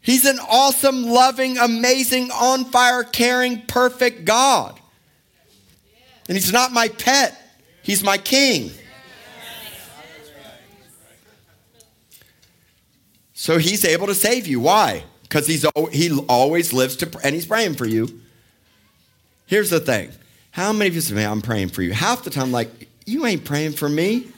He's 0.00 0.24
an 0.24 0.38
awesome, 0.50 1.04
loving, 1.04 1.58
amazing, 1.58 2.30
on 2.30 2.64
fire, 2.66 3.04
caring, 3.04 3.62
perfect 3.62 4.24
God. 4.24 4.78
And 6.28 6.36
he's 6.36 6.52
not 6.52 6.72
my 6.72 6.88
pet, 6.88 7.38
he's 7.82 8.02
my 8.02 8.18
king. 8.18 8.70
So 13.34 13.58
he's 13.58 13.84
able 13.84 14.06
to 14.06 14.14
save 14.14 14.46
you. 14.46 14.60
Why? 14.60 15.02
Because 15.22 15.48
he's 15.48 15.66
he 15.90 16.16
always 16.28 16.72
lives 16.72 16.96
to 16.96 17.20
and 17.24 17.34
he's 17.34 17.46
praying 17.46 17.74
for 17.74 17.86
you. 17.86 18.20
Here's 19.46 19.70
the 19.70 19.80
thing. 19.80 20.12
How 20.52 20.72
many 20.72 20.88
of 20.88 20.94
you 20.94 21.00
say, 21.00 21.14
man, 21.14 21.30
I'm 21.30 21.42
praying 21.42 21.68
for 21.68 21.82
you? 21.82 21.92
Half 21.92 22.24
the 22.24 22.30
time, 22.30 22.52
like, 22.52 22.88
you 23.06 23.26
ain't 23.26 23.44
praying 23.44 23.72
for 23.72 23.88
me. 23.88 24.28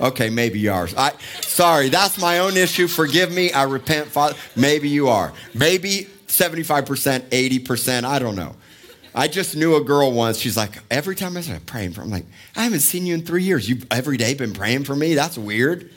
okay, 0.00 0.30
maybe 0.30 0.58
you 0.58 0.72
are. 0.72 0.88
I, 0.96 1.12
sorry, 1.40 1.88
that's 1.88 2.18
my 2.18 2.38
own 2.38 2.56
issue. 2.56 2.86
Forgive 2.88 3.32
me. 3.32 3.52
I 3.52 3.64
repent, 3.64 4.08
Father. 4.08 4.36
Maybe 4.56 4.88
you 4.88 5.08
are. 5.08 5.32
Maybe 5.54 6.08
75%, 6.26 7.20
80%, 7.28 8.04
I 8.04 8.18
don't 8.18 8.36
know. 8.36 8.54
I 9.14 9.26
just 9.26 9.56
knew 9.56 9.74
a 9.74 9.82
girl 9.82 10.12
once. 10.12 10.38
She's 10.38 10.56
like, 10.56 10.78
every 10.90 11.16
time 11.16 11.36
I 11.36 11.40
start 11.40 11.66
praying 11.66 11.92
for, 11.92 12.02
I'm 12.02 12.10
like, 12.10 12.26
I 12.54 12.62
haven't 12.62 12.80
seen 12.80 13.04
you 13.06 13.14
in 13.14 13.22
three 13.22 13.42
years. 13.42 13.68
You've 13.68 13.86
every 13.90 14.16
day 14.16 14.34
been 14.34 14.52
praying 14.52 14.84
for 14.84 14.94
me. 14.94 15.14
That's 15.14 15.36
weird. 15.36 15.90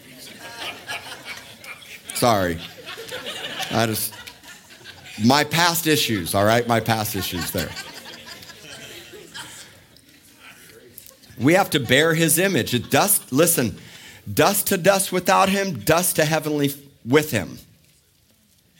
Sorry, 2.15 2.59
I 3.71 3.85
just 3.87 4.13
my 5.23 5.43
past 5.43 5.87
issues. 5.87 6.33
All 6.33 6.45
right, 6.45 6.67
my 6.67 6.79
past 6.79 7.15
issues 7.15 7.51
there. 7.51 7.69
We 11.41 11.53
have 11.53 11.69
to 11.71 11.79
bear 11.79 12.13
His 12.13 12.37
image. 12.37 12.89
Dust. 12.89 13.31
Listen, 13.31 13.77
dust 14.31 14.67
to 14.67 14.77
dust 14.77 15.11
without 15.11 15.49
Him, 15.49 15.79
dust 15.79 16.17
to 16.17 16.25
heavenly 16.25 16.73
with 17.05 17.31
Him. 17.31 17.57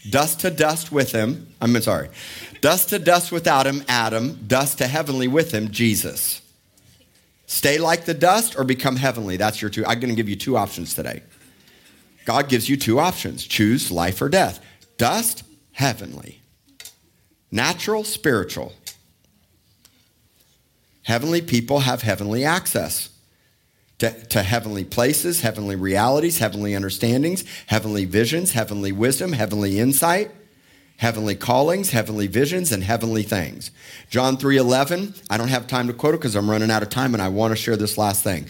Dust 0.09 0.41
to 0.41 0.51
dust 0.51 0.91
with 0.91 1.12
Him. 1.12 1.47
I'm 1.59 1.80
sorry. 1.82 2.09
Dust 2.62 2.89
to 2.89 2.99
dust 2.99 3.32
without 3.32 3.66
him, 3.66 3.84
Adam. 3.88 4.39
Dust 4.47 4.78
to 4.78 4.88
heavenly 4.88 5.28
with 5.28 5.51
him, 5.51 5.72
Jesus. 5.72 6.41
Stay 7.47 7.80
like 7.80 8.05
the 8.05 8.14
dust 8.14 8.57
or 8.57 8.64
become 8.64 8.95
heavenly. 8.95 9.36
That's 9.36 9.62
your 9.62 9.72
two. 9.72 9.84
I'm 9.86 9.99
going 9.99 10.12
to 10.12 10.16
give 10.16 10.30
you 10.30 10.36
two 10.36 10.55
options 10.55 10.93
today. 10.93 11.24
God 12.24 12.47
gives 12.47 12.70
you 12.70 12.78
two 12.78 12.99
options 12.99 13.43
choose 13.43 13.91
life 13.91 14.22
or 14.22 14.30
death. 14.30 14.64
Dust, 14.97 15.43
heavenly. 15.74 16.41
Natural, 17.51 18.03
spiritual. 18.03 18.74
Heavenly 21.04 21.41
people 21.41 21.80
have 21.80 22.02
heavenly 22.02 22.43
access 22.43 23.10
to, 23.99 24.12
to, 24.28 24.43
heavenly 24.43 24.84
places, 24.84 25.41
heavenly 25.41 25.76
realities, 25.76 26.39
heavenly 26.39 26.76
understandings, 26.76 27.43
heavenly 27.68 28.06
visions, 28.06 28.52
heavenly 28.54 28.91
wisdom, 28.91 29.34
heavenly 29.34 29.80
insight 29.80 30.32
heavenly 31.02 31.34
callings, 31.34 31.89
heavenly 31.89 32.28
visions, 32.28 32.72
and 32.72 32.84
heavenly 32.84 33.24
things. 33.24 33.72
John 34.12 34.38
3:11, 34.38 35.16
I 35.32 35.38
don't 35.38 35.47
have 35.47 35.66
time 35.66 35.88
to 35.88 35.93
quote 35.93 36.14
it 36.14 36.20
because 36.20 36.36
I'm 36.36 36.47
running 36.47 36.70
out 36.70 36.84
of 36.84 36.89
time 36.89 37.16
and 37.16 37.24
I 37.24 37.30
want 37.30 37.54
to 37.54 37.56
share 37.56 37.76
this 37.76 37.97
last 37.97 38.24
thing. 38.24 38.45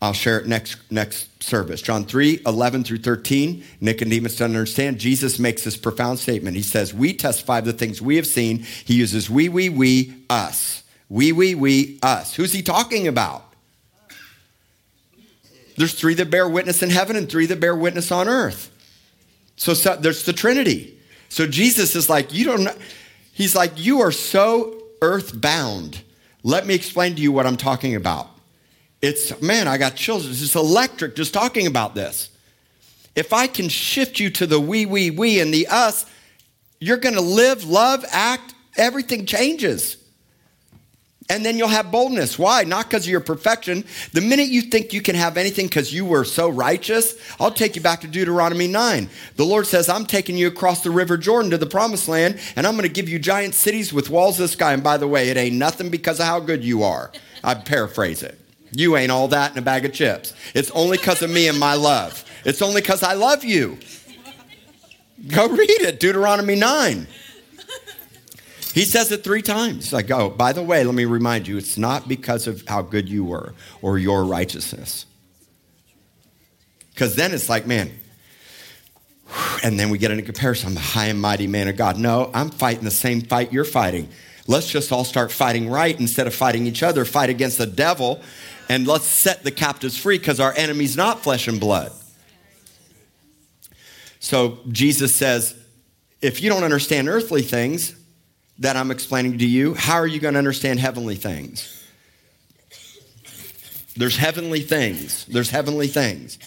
I'll 0.00 0.14
share 0.14 0.38
it 0.40 0.46
next 0.46 0.78
next 0.90 1.42
service. 1.42 1.82
John 1.82 2.06
3, 2.06 2.40
11 2.46 2.84
through 2.84 2.98
13. 2.98 3.62
Nicodemus 3.82 4.36
doesn't 4.36 4.56
understand. 4.56 4.98
Jesus 4.98 5.38
makes 5.38 5.62
this 5.62 5.76
profound 5.76 6.18
statement. 6.18 6.56
He 6.56 6.62
says, 6.62 6.94
We 6.94 7.12
testify 7.12 7.60
the 7.60 7.74
things 7.74 8.00
we 8.00 8.16
have 8.16 8.26
seen. 8.26 8.60
He 8.86 8.94
uses 8.94 9.28
we, 9.28 9.50
we, 9.50 9.68
we, 9.68 10.14
us. 10.30 10.83
We, 11.14 11.30
we, 11.30 11.54
we, 11.54 12.00
us. 12.02 12.34
Who's 12.34 12.52
he 12.52 12.60
talking 12.60 13.06
about? 13.06 13.44
There's 15.76 15.94
three 15.94 16.14
that 16.14 16.28
bear 16.28 16.48
witness 16.48 16.82
in 16.82 16.90
heaven 16.90 17.14
and 17.14 17.30
three 17.30 17.46
that 17.46 17.60
bear 17.60 17.76
witness 17.76 18.10
on 18.10 18.26
earth. 18.26 18.68
So, 19.54 19.74
so 19.74 19.94
there's 19.94 20.24
the 20.24 20.32
Trinity. 20.32 20.98
So 21.28 21.46
Jesus 21.46 21.94
is 21.94 22.10
like, 22.10 22.34
you 22.34 22.44
don't. 22.46 22.68
He's 23.30 23.54
like, 23.54 23.74
you 23.76 24.00
are 24.00 24.10
so 24.10 24.82
earthbound. 25.02 26.02
Let 26.42 26.66
me 26.66 26.74
explain 26.74 27.14
to 27.14 27.22
you 27.22 27.30
what 27.30 27.46
I'm 27.46 27.56
talking 27.56 27.94
about. 27.94 28.28
It's, 29.00 29.40
man, 29.40 29.68
I 29.68 29.78
got 29.78 29.94
chills. 29.94 30.28
It's 30.28 30.40
just 30.40 30.56
electric 30.56 31.14
just 31.14 31.32
talking 31.32 31.68
about 31.68 31.94
this. 31.94 32.28
If 33.14 33.32
I 33.32 33.46
can 33.46 33.68
shift 33.68 34.18
you 34.18 34.30
to 34.30 34.48
the 34.48 34.58
we, 34.58 34.84
we, 34.84 35.12
we 35.12 35.38
and 35.38 35.54
the 35.54 35.68
us, 35.68 36.06
you're 36.80 36.96
going 36.96 37.14
to 37.14 37.20
live, 37.20 37.64
love, 37.64 38.04
act, 38.10 38.52
everything 38.76 39.26
changes. 39.26 40.03
And 41.30 41.44
then 41.44 41.56
you'll 41.56 41.68
have 41.68 41.90
boldness. 41.90 42.38
Why? 42.38 42.64
Not 42.64 42.84
because 42.84 43.04
of 43.04 43.10
your 43.10 43.20
perfection. 43.20 43.84
The 44.12 44.20
minute 44.20 44.48
you 44.48 44.60
think 44.60 44.92
you 44.92 45.00
can 45.00 45.14
have 45.14 45.38
anything 45.38 45.66
because 45.66 45.92
you 45.92 46.04
were 46.04 46.24
so 46.24 46.50
righteous, 46.50 47.14
I'll 47.40 47.50
take 47.50 47.76
you 47.76 47.82
back 47.82 48.02
to 48.02 48.06
Deuteronomy 48.06 48.68
9. 48.68 49.08
The 49.36 49.44
Lord 49.44 49.66
says, 49.66 49.88
I'm 49.88 50.04
taking 50.04 50.36
you 50.36 50.48
across 50.48 50.82
the 50.82 50.90
River 50.90 51.16
Jordan 51.16 51.50
to 51.52 51.58
the 51.58 51.66
promised 51.66 52.08
land, 52.08 52.38
and 52.56 52.66
I'm 52.66 52.74
going 52.74 52.86
to 52.86 52.92
give 52.92 53.08
you 53.08 53.18
giant 53.18 53.54
cities 53.54 53.90
with 53.90 54.10
walls 54.10 54.36
the 54.36 54.48
sky. 54.48 54.74
And 54.74 54.84
by 54.84 54.98
the 54.98 55.08
way, 55.08 55.30
it 55.30 55.38
ain't 55.38 55.56
nothing 55.56 55.88
because 55.88 56.20
of 56.20 56.26
how 56.26 56.40
good 56.40 56.62
you 56.62 56.82
are. 56.82 57.10
I 57.42 57.54
paraphrase 57.54 58.22
it. 58.22 58.38
You 58.72 58.96
ain't 58.96 59.10
all 59.12 59.28
that 59.28 59.52
in 59.52 59.58
a 59.58 59.62
bag 59.62 59.86
of 59.86 59.94
chips. 59.94 60.34
It's 60.52 60.70
only 60.72 60.98
because 60.98 61.22
of 61.22 61.30
me 61.30 61.48
and 61.48 61.58
my 61.58 61.74
love. 61.74 62.22
It's 62.44 62.60
only 62.60 62.82
because 62.82 63.02
I 63.02 63.14
love 63.14 63.44
you. 63.44 63.78
Go 65.28 65.48
read 65.48 65.70
it, 65.70 66.00
Deuteronomy 66.00 66.56
9. 66.56 67.06
He 68.74 68.84
says 68.84 69.12
it 69.12 69.22
three 69.22 69.40
times. 69.40 69.92
Like, 69.92 70.10
oh, 70.10 70.30
by 70.30 70.52
the 70.52 70.60
way, 70.60 70.82
let 70.82 70.96
me 70.96 71.04
remind 71.04 71.46
you, 71.46 71.56
it's 71.56 71.78
not 71.78 72.08
because 72.08 72.48
of 72.48 72.64
how 72.66 72.82
good 72.82 73.08
you 73.08 73.24
were 73.24 73.54
or 73.80 73.98
your 73.98 74.24
righteousness. 74.24 75.06
Because 76.92 77.14
then 77.14 77.32
it's 77.32 77.48
like, 77.48 77.68
man, 77.68 77.92
and 79.62 79.78
then 79.78 79.90
we 79.90 79.98
get 79.98 80.10
into 80.10 80.24
comparison. 80.24 80.70
I'm 80.70 80.74
the 80.74 80.80
high 80.80 81.06
and 81.06 81.20
mighty 81.20 81.46
man 81.46 81.68
of 81.68 81.76
God. 81.76 81.98
No, 81.98 82.32
I'm 82.34 82.50
fighting 82.50 82.82
the 82.82 82.90
same 82.90 83.20
fight 83.20 83.52
you're 83.52 83.64
fighting. 83.64 84.08
Let's 84.48 84.68
just 84.68 84.90
all 84.90 85.04
start 85.04 85.30
fighting 85.30 85.70
right 85.70 85.98
instead 86.00 86.26
of 86.26 86.34
fighting 86.34 86.66
each 86.66 86.82
other. 86.82 87.04
Fight 87.04 87.30
against 87.30 87.58
the 87.58 87.66
devil 87.66 88.20
and 88.68 88.88
let's 88.88 89.04
set 89.04 89.44
the 89.44 89.52
captives 89.52 89.96
free 89.96 90.18
because 90.18 90.40
our 90.40 90.52
enemy's 90.56 90.96
not 90.96 91.22
flesh 91.22 91.46
and 91.46 91.60
blood. 91.60 91.92
So 94.18 94.58
Jesus 94.68 95.14
says, 95.14 95.56
if 96.20 96.42
you 96.42 96.50
don't 96.50 96.64
understand 96.64 97.08
earthly 97.08 97.42
things, 97.42 97.94
that 98.58 98.76
I'm 98.76 98.90
explaining 98.90 99.38
to 99.38 99.46
you, 99.46 99.74
how 99.74 99.96
are 99.96 100.06
you 100.06 100.20
going 100.20 100.34
to 100.34 100.38
understand 100.38 100.80
heavenly 100.80 101.16
things? 101.16 101.82
There's 103.96 104.16
heavenly 104.16 104.60
things. 104.60 105.24
There's 105.26 105.50
heavenly 105.50 105.86
things 105.86 106.38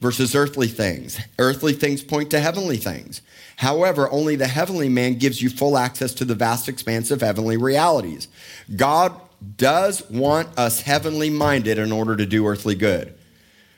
versus 0.00 0.34
earthly 0.34 0.68
things. 0.68 1.18
Earthly 1.38 1.72
things 1.72 2.02
point 2.02 2.30
to 2.30 2.40
heavenly 2.40 2.76
things. 2.76 3.22
However, 3.56 4.10
only 4.10 4.36
the 4.36 4.48
heavenly 4.48 4.88
man 4.88 5.14
gives 5.14 5.40
you 5.40 5.48
full 5.48 5.78
access 5.78 6.12
to 6.14 6.24
the 6.24 6.34
vast 6.34 6.68
expanse 6.68 7.10
of 7.10 7.20
heavenly 7.20 7.56
realities. 7.56 8.28
God 8.74 9.14
does 9.56 10.08
want 10.10 10.58
us 10.58 10.80
heavenly 10.80 11.30
minded 11.30 11.78
in 11.78 11.92
order 11.92 12.16
to 12.16 12.26
do 12.26 12.46
earthly 12.46 12.74
good. 12.74 13.14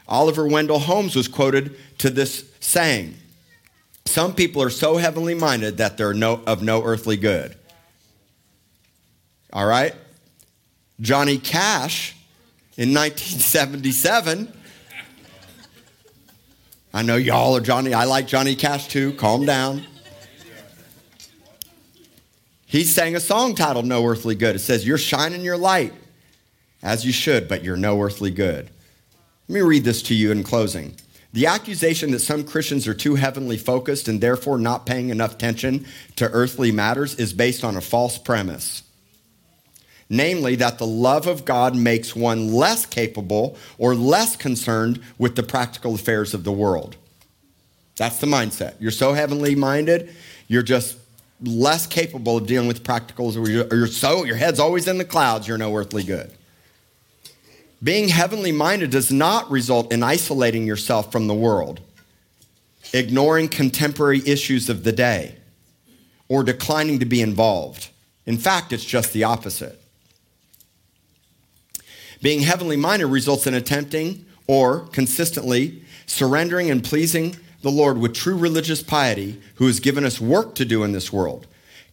Oliver 0.08 0.46
Wendell 0.46 0.78
Holmes 0.78 1.16
was 1.16 1.28
quoted 1.28 1.76
to 1.98 2.10
this 2.10 2.44
saying 2.60 3.14
Some 4.06 4.34
people 4.34 4.62
are 4.62 4.70
so 4.70 4.96
heavenly 4.96 5.34
minded 5.34 5.78
that 5.78 5.96
they're 5.96 6.14
no, 6.14 6.42
of 6.46 6.62
no 6.62 6.82
earthly 6.82 7.16
good. 7.16 7.54
All 9.54 9.66
right? 9.66 9.94
Johnny 11.00 11.38
Cash 11.38 12.16
in 12.76 12.92
1977. 12.92 14.52
I 16.92 17.02
know 17.02 17.16
y'all 17.16 17.56
are 17.56 17.60
Johnny. 17.60 17.94
I 17.94 18.04
like 18.04 18.26
Johnny 18.26 18.56
Cash 18.56 18.88
too. 18.88 19.12
Calm 19.14 19.46
down. 19.46 19.84
He 22.66 22.82
sang 22.82 23.14
a 23.14 23.20
song 23.20 23.54
titled 23.54 23.86
No 23.86 24.04
Earthly 24.04 24.34
Good. 24.34 24.56
It 24.56 24.60
says, 24.60 24.86
You're 24.86 24.98
shining 24.98 25.42
your 25.42 25.56
light 25.56 25.92
as 26.82 27.06
you 27.06 27.12
should, 27.12 27.48
but 27.48 27.62
you're 27.62 27.76
no 27.76 28.00
earthly 28.00 28.30
good. 28.30 28.70
Let 29.48 29.54
me 29.54 29.60
read 29.60 29.84
this 29.84 30.02
to 30.02 30.14
you 30.14 30.32
in 30.32 30.42
closing. 30.42 30.96
The 31.32 31.46
accusation 31.46 32.10
that 32.12 32.20
some 32.20 32.44
Christians 32.44 32.86
are 32.86 32.94
too 32.94 33.16
heavenly 33.16 33.58
focused 33.58 34.08
and 34.08 34.20
therefore 34.20 34.58
not 34.58 34.86
paying 34.86 35.10
enough 35.10 35.34
attention 35.34 35.86
to 36.16 36.30
earthly 36.30 36.72
matters 36.72 37.16
is 37.16 37.32
based 37.32 37.64
on 37.64 37.76
a 37.76 37.80
false 37.80 38.18
premise 38.18 38.82
namely, 40.16 40.56
that 40.56 40.78
the 40.78 40.86
love 40.86 41.26
of 41.26 41.44
God 41.44 41.76
makes 41.76 42.14
one 42.16 42.52
less 42.52 42.86
capable 42.86 43.56
or 43.78 43.94
less 43.94 44.36
concerned 44.36 45.00
with 45.18 45.36
the 45.36 45.42
practical 45.42 45.94
affairs 45.94 46.34
of 46.34 46.44
the 46.44 46.52
world. 46.52 46.96
That's 47.96 48.18
the 48.18 48.26
mindset. 48.26 48.74
You're 48.80 48.90
so 48.90 49.12
heavenly 49.12 49.54
minded, 49.54 50.14
you're 50.48 50.62
just 50.62 50.96
less 51.42 51.86
capable 51.86 52.38
of 52.38 52.46
dealing 52.46 52.68
with 52.68 52.82
practicals, 52.82 53.36
or 53.36 53.48
you're, 53.50 53.66
or 53.70 53.76
you're 53.76 53.86
so, 53.86 54.24
your 54.24 54.36
head's 54.36 54.60
always 54.60 54.88
in 54.88 54.98
the 54.98 55.04
clouds, 55.04 55.46
you're 55.46 55.58
no 55.58 55.74
earthly 55.76 56.02
good. 56.02 56.30
Being 57.82 58.08
heavenly 58.08 58.52
minded 58.52 58.90
does 58.90 59.12
not 59.12 59.50
result 59.50 59.92
in 59.92 60.02
isolating 60.02 60.66
yourself 60.66 61.12
from 61.12 61.26
the 61.26 61.34
world. 61.34 61.80
ignoring 62.94 63.48
contemporary 63.48 64.22
issues 64.24 64.70
of 64.70 64.84
the 64.84 64.92
day, 64.92 65.34
or 66.28 66.44
declining 66.44 67.00
to 67.00 67.04
be 67.04 67.20
involved. 67.20 67.90
In 68.24 68.38
fact, 68.38 68.72
it's 68.72 68.84
just 68.84 69.12
the 69.12 69.24
opposite. 69.24 69.82
Being 72.24 72.40
heavenly 72.40 72.78
minded 72.78 73.08
results 73.08 73.46
in 73.46 73.52
attempting 73.52 74.24
or 74.46 74.86
consistently 74.86 75.82
surrendering 76.06 76.70
and 76.70 76.82
pleasing 76.82 77.36
the 77.60 77.70
Lord 77.70 77.98
with 77.98 78.14
true 78.14 78.38
religious 78.38 78.82
piety 78.82 79.42
who 79.56 79.66
has 79.66 79.78
given 79.78 80.06
us 80.06 80.22
work 80.22 80.54
to 80.54 80.64
do 80.64 80.84
in 80.84 80.92
this 80.92 81.12
world. 81.12 81.46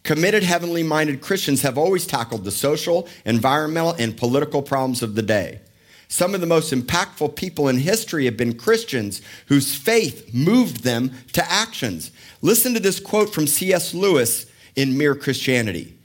Committed, 0.04 0.42
heavenly 0.42 0.82
minded 0.82 1.20
Christians 1.20 1.60
have 1.60 1.76
always 1.76 2.06
tackled 2.06 2.44
the 2.44 2.50
social, 2.50 3.06
environmental, 3.26 3.92
and 3.98 4.16
political 4.16 4.62
problems 4.62 5.02
of 5.02 5.16
the 5.16 5.22
day. 5.22 5.60
Some 6.08 6.34
of 6.34 6.40
the 6.40 6.46
most 6.46 6.72
impactful 6.72 7.36
people 7.36 7.68
in 7.68 7.76
history 7.76 8.24
have 8.24 8.38
been 8.38 8.56
Christians 8.56 9.20
whose 9.48 9.74
faith 9.74 10.32
moved 10.32 10.82
them 10.82 11.12
to 11.34 11.52
actions. 11.52 12.10
Listen 12.40 12.72
to 12.72 12.80
this 12.80 13.00
quote 13.00 13.34
from 13.34 13.46
C.S. 13.46 13.92
Lewis 13.92 14.46
in 14.76 14.96
Mere 14.96 15.14
Christianity. 15.14 15.98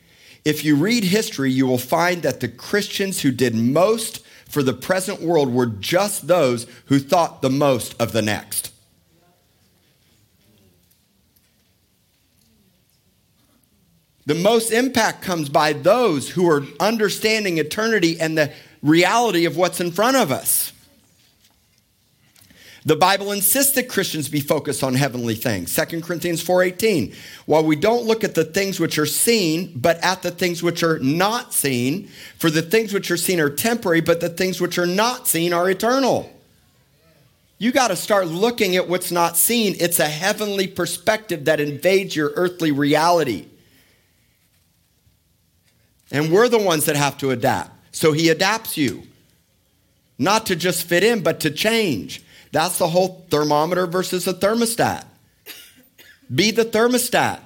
If 0.48 0.64
you 0.64 0.78
read 0.78 1.04
history, 1.04 1.52
you 1.52 1.68
will 1.68 1.78
find 1.78 2.24
that 2.24 2.40
the 2.40 2.48
Christians 2.48 3.22
who 3.22 3.32
did 3.34 3.54
most 3.54 4.26
for 4.48 4.64
the 4.64 4.72
present 4.72 5.22
world 5.22 5.54
were 5.54 5.66
just 5.66 6.28
those 6.28 6.68
who 6.86 7.00
thought 7.00 7.42
the 7.42 7.50
most 7.50 7.94
of 8.00 8.14
the 8.14 8.22
next. 8.22 8.72
The 14.26 14.36
most 14.36 14.72
impact 14.72 15.22
comes 15.22 15.50
by 15.50 15.74
those 15.74 16.30
who 16.30 16.50
are 16.50 16.64
understanding 16.80 17.58
eternity 17.58 18.18
and 18.18 18.38
the 18.38 18.54
reality 18.82 19.44
of 19.44 19.58
what's 19.58 19.82
in 19.82 19.92
front 19.92 20.16
of 20.16 20.32
us. 20.32 20.72
The 22.88 22.96
Bible 22.96 23.34
insists 23.34 23.74
that 23.74 23.90
Christians 23.90 24.30
be 24.30 24.40
focused 24.40 24.82
on 24.82 24.94
heavenly 24.94 25.36
things. 25.36 25.76
2 25.76 26.02
Corinthians 26.02 26.42
4:18. 26.42 27.14
While 27.46 27.66
we 27.66 27.76
don't 27.76 28.06
look 28.06 28.24
at 28.24 28.34
the 28.34 28.46
things 28.46 28.80
which 28.80 28.98
are 28.98 29.06
seen, 29.06 29.74
but 29.76 30.02
at 30.02 30.22
the 30.22 30.32
things 30.32 30.64
which 30.64 30.84
are 30.84 30.98
not 31.00 31.54
seen, 31.54 32.10
for 32.38 32.50
the 32.50 32.62
things 32.62 32.94
which 32.94 33.12
are 33.12 33.18
seen 33.18 33.42
are 33.42 33.50
temporary, 33.50 34.00
but 34.00 34.22
the 34.22 34.30
things 34.30 34.62
which 34.62 34.78
are 34.78 34.88
not 34.88 35.28
seen 35.28 35.52
are 35.52 35.70
eternal. 35.70 36.32
You 37.58 37.74
got 37.74 37.90
to 37.90 37.98
start 37.98 38.28
looking 38.28 38.78
at 38.78 38.88
what's 38.88 39.12
not 39.12 39.36
seen. 39.36 39.76
It's 39.82 40.00
a 40.00 40.08
heavenly 40.08 40.68
perspective 40.68 41.44
that 41.44 41.60
invades 41.60 42.16
your 42.16 42.32
earthly 42.38 42.72
reality. 42.72 43.48
And 46.10 46.32
we're 46.32 46.48
the 46.48 46.58
ones 46.58 46.86
that 46.86 46.96
have 46.96 47.18
to 47.18 47.32
adapt. 47.32 47.72
So 47.94 48.14
he 48.14 48.30
adapts 48.30 48.78
you. 48.78 49.04
Not 50.18 50.46
to 50.46 50.56
just 50.56 50.88
fit 50.88 51.04
in, 51.04 51.22
but 51.22 51.42
to 51.42 51.52
change. 51.52 52.22
That's 52.58 52.80
the 52.80 52.88
whole 52.88 53.24
thermometer 53.30 53.86
versus 53.86 54.28
a 54.28 54.34
thermostat. 54.34 55.06
Be 56.34 56.50
the 56.50 56.66
thermostat. 56.66 57.40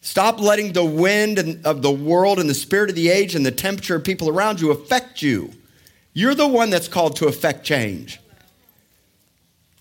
Stop 0.00 0.38
letting 0.38 0.74
the 0.74 0.84
wind 0.84 1.58
of 1.64 1.82
the 1.82 1.90
world 1.90 2.38
and 2.38 2.48
the 2.48 2.54
spirit 2.54 2.88
of 2.88 2.94
the 2.94 3.08
age 3.08 3.34
and 3.34 3.44
the 3.44 3.50
temperature 3.50 3.96
of 3.96 4.04
people 4.04 4.28
around 4.28 4.60
you 4.60 4.70
affect 4.70 5.22
you. 5.22 5.50
You're 6.12 6.36
the 6.36 6.46
one 6.46 6.70
that's 6.70 6.86
called 6.86 7.16
to 7.16 7.26
affect 7.26 7.64
change. 7.64 8.20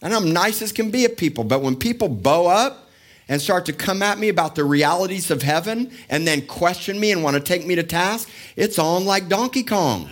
And 0.02 0.12
I'm 0.12 0.34
nice 0.34 0.64
as 0.64 0.72
can 0.72 0.90
be 0.90 1.06
at 1.06 1.18
people, 1.18 1.44
but 1.44 1.62
when 1.62 1.76
people 1.76 2.10
bow 2.10 2.48
up, 2.48 2.90
and 3.30 3.42
start 3.42 3.66
to 3.68 3.72
come 3.72 4.02
at 4.02 4.20
me 4.20 4.28
about 4.28 4.56
the 4.56 4.64
realities 4.66 5.32
of 5.32 5.42
heaven 5.42 5.90
and 6.10 6.28
then 6.28 6.46
question 6.48 7.00
me 7.00 7.14
and 7.14 7.24
want 7.24 7.36
to 7.36 7.40
take 7.40 7.66
me 7.66 7.76
to 7.76 7.84
task, 7.84 8.28
it's 8.58 8.78
on 8.78 9.06
like 9.06 9.30
Donkey 9.30 9.64
Kong. 9.64 10.10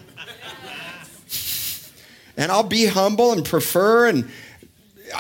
And 2.40 2.54
I'll 2.54 2.64
be 2.64 2.86
humble 2.86 3.34
and 3.34 3.44
prefer, 3.44 4.08
and 4.08 4.32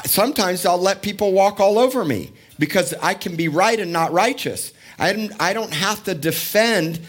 sometimes 0.05 0.65
I'll 0.65 0.77
let 0.77 1.01
people 1.01 1.33
walk 1.33 1.59
all 1.59 1.77
over 1.77 2.05
me 2.05 2.31
because 2.57 2.93
I 3.01 3.13
can 3.13 3.35
be 3.35 3.49
right 3.49 3.77
and 3.77 3.91
not 3.91 4.13
righteous. 4.13 4.71
I 4.97 5.11
don't, 5.11 5.33
I 5.37 5.51
don't 5.51 5.73
have 5.73 6.01
to 6.05 6.15
defend. 6.15 7.01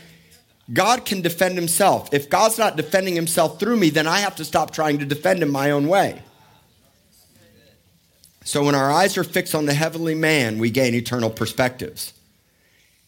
God 0.72 1.04
can 1.06 1.20
defend 1.20 1.54
himself. 1.54 2.12
If 2.12 2.28
God's 2.28 2.58
not 2.58 2.76
defending 2.76 3.14
himself 3.14 3.60
through 3.60 3.76
me, 3.76 3.90
then 3.90 4.08
I 4.08 4.18
have 4.18 4.34
to 4.36 4.44
stop 4.44 4.72
trying 4.72 4.98
to 4.98 5.06
defend 5.06 5.44
him 5.44 5.50
my 5.50 5.70
own 5.70 5.86
way. 5.86 6.20
So 8.42 8.64
when 8.64 8.74
our 8.74 8.90
eyes 8.90 9.16
are 9.16 9.22
fixed 9.22 9.54
on 9.54 9.66
the 9.66 9.74
heavenly 9.74 10.16
man, 10.16 10.58
we 10.58 10.70
gain 10.70 10.92
eternal 10.92 11.30
perspectives. 11.30 12.14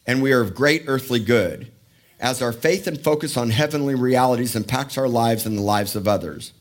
And 0.07 0.23
we 0.23 0.33
are 0.33 0.41
of 0.41 0.55
great 0.55 0.85
earthly 0.87 1.19
good 1.19 1.73
as 2.21 2.41
our 2.41 2.53
faith 2.53 2.87
and 2.87 3.01
focus 3.01 3.37
on 3.37 3.51
heavenly 3.51 3.97
realities 3.97 4.55
impacts 4.55 4.97
our 4.97 5.09
lives 5.09 5.47
and 5.47 5.59
the 5.59 5.63
lives 5.63 5.97
of 5.97 6.07
others. 6.07 6.53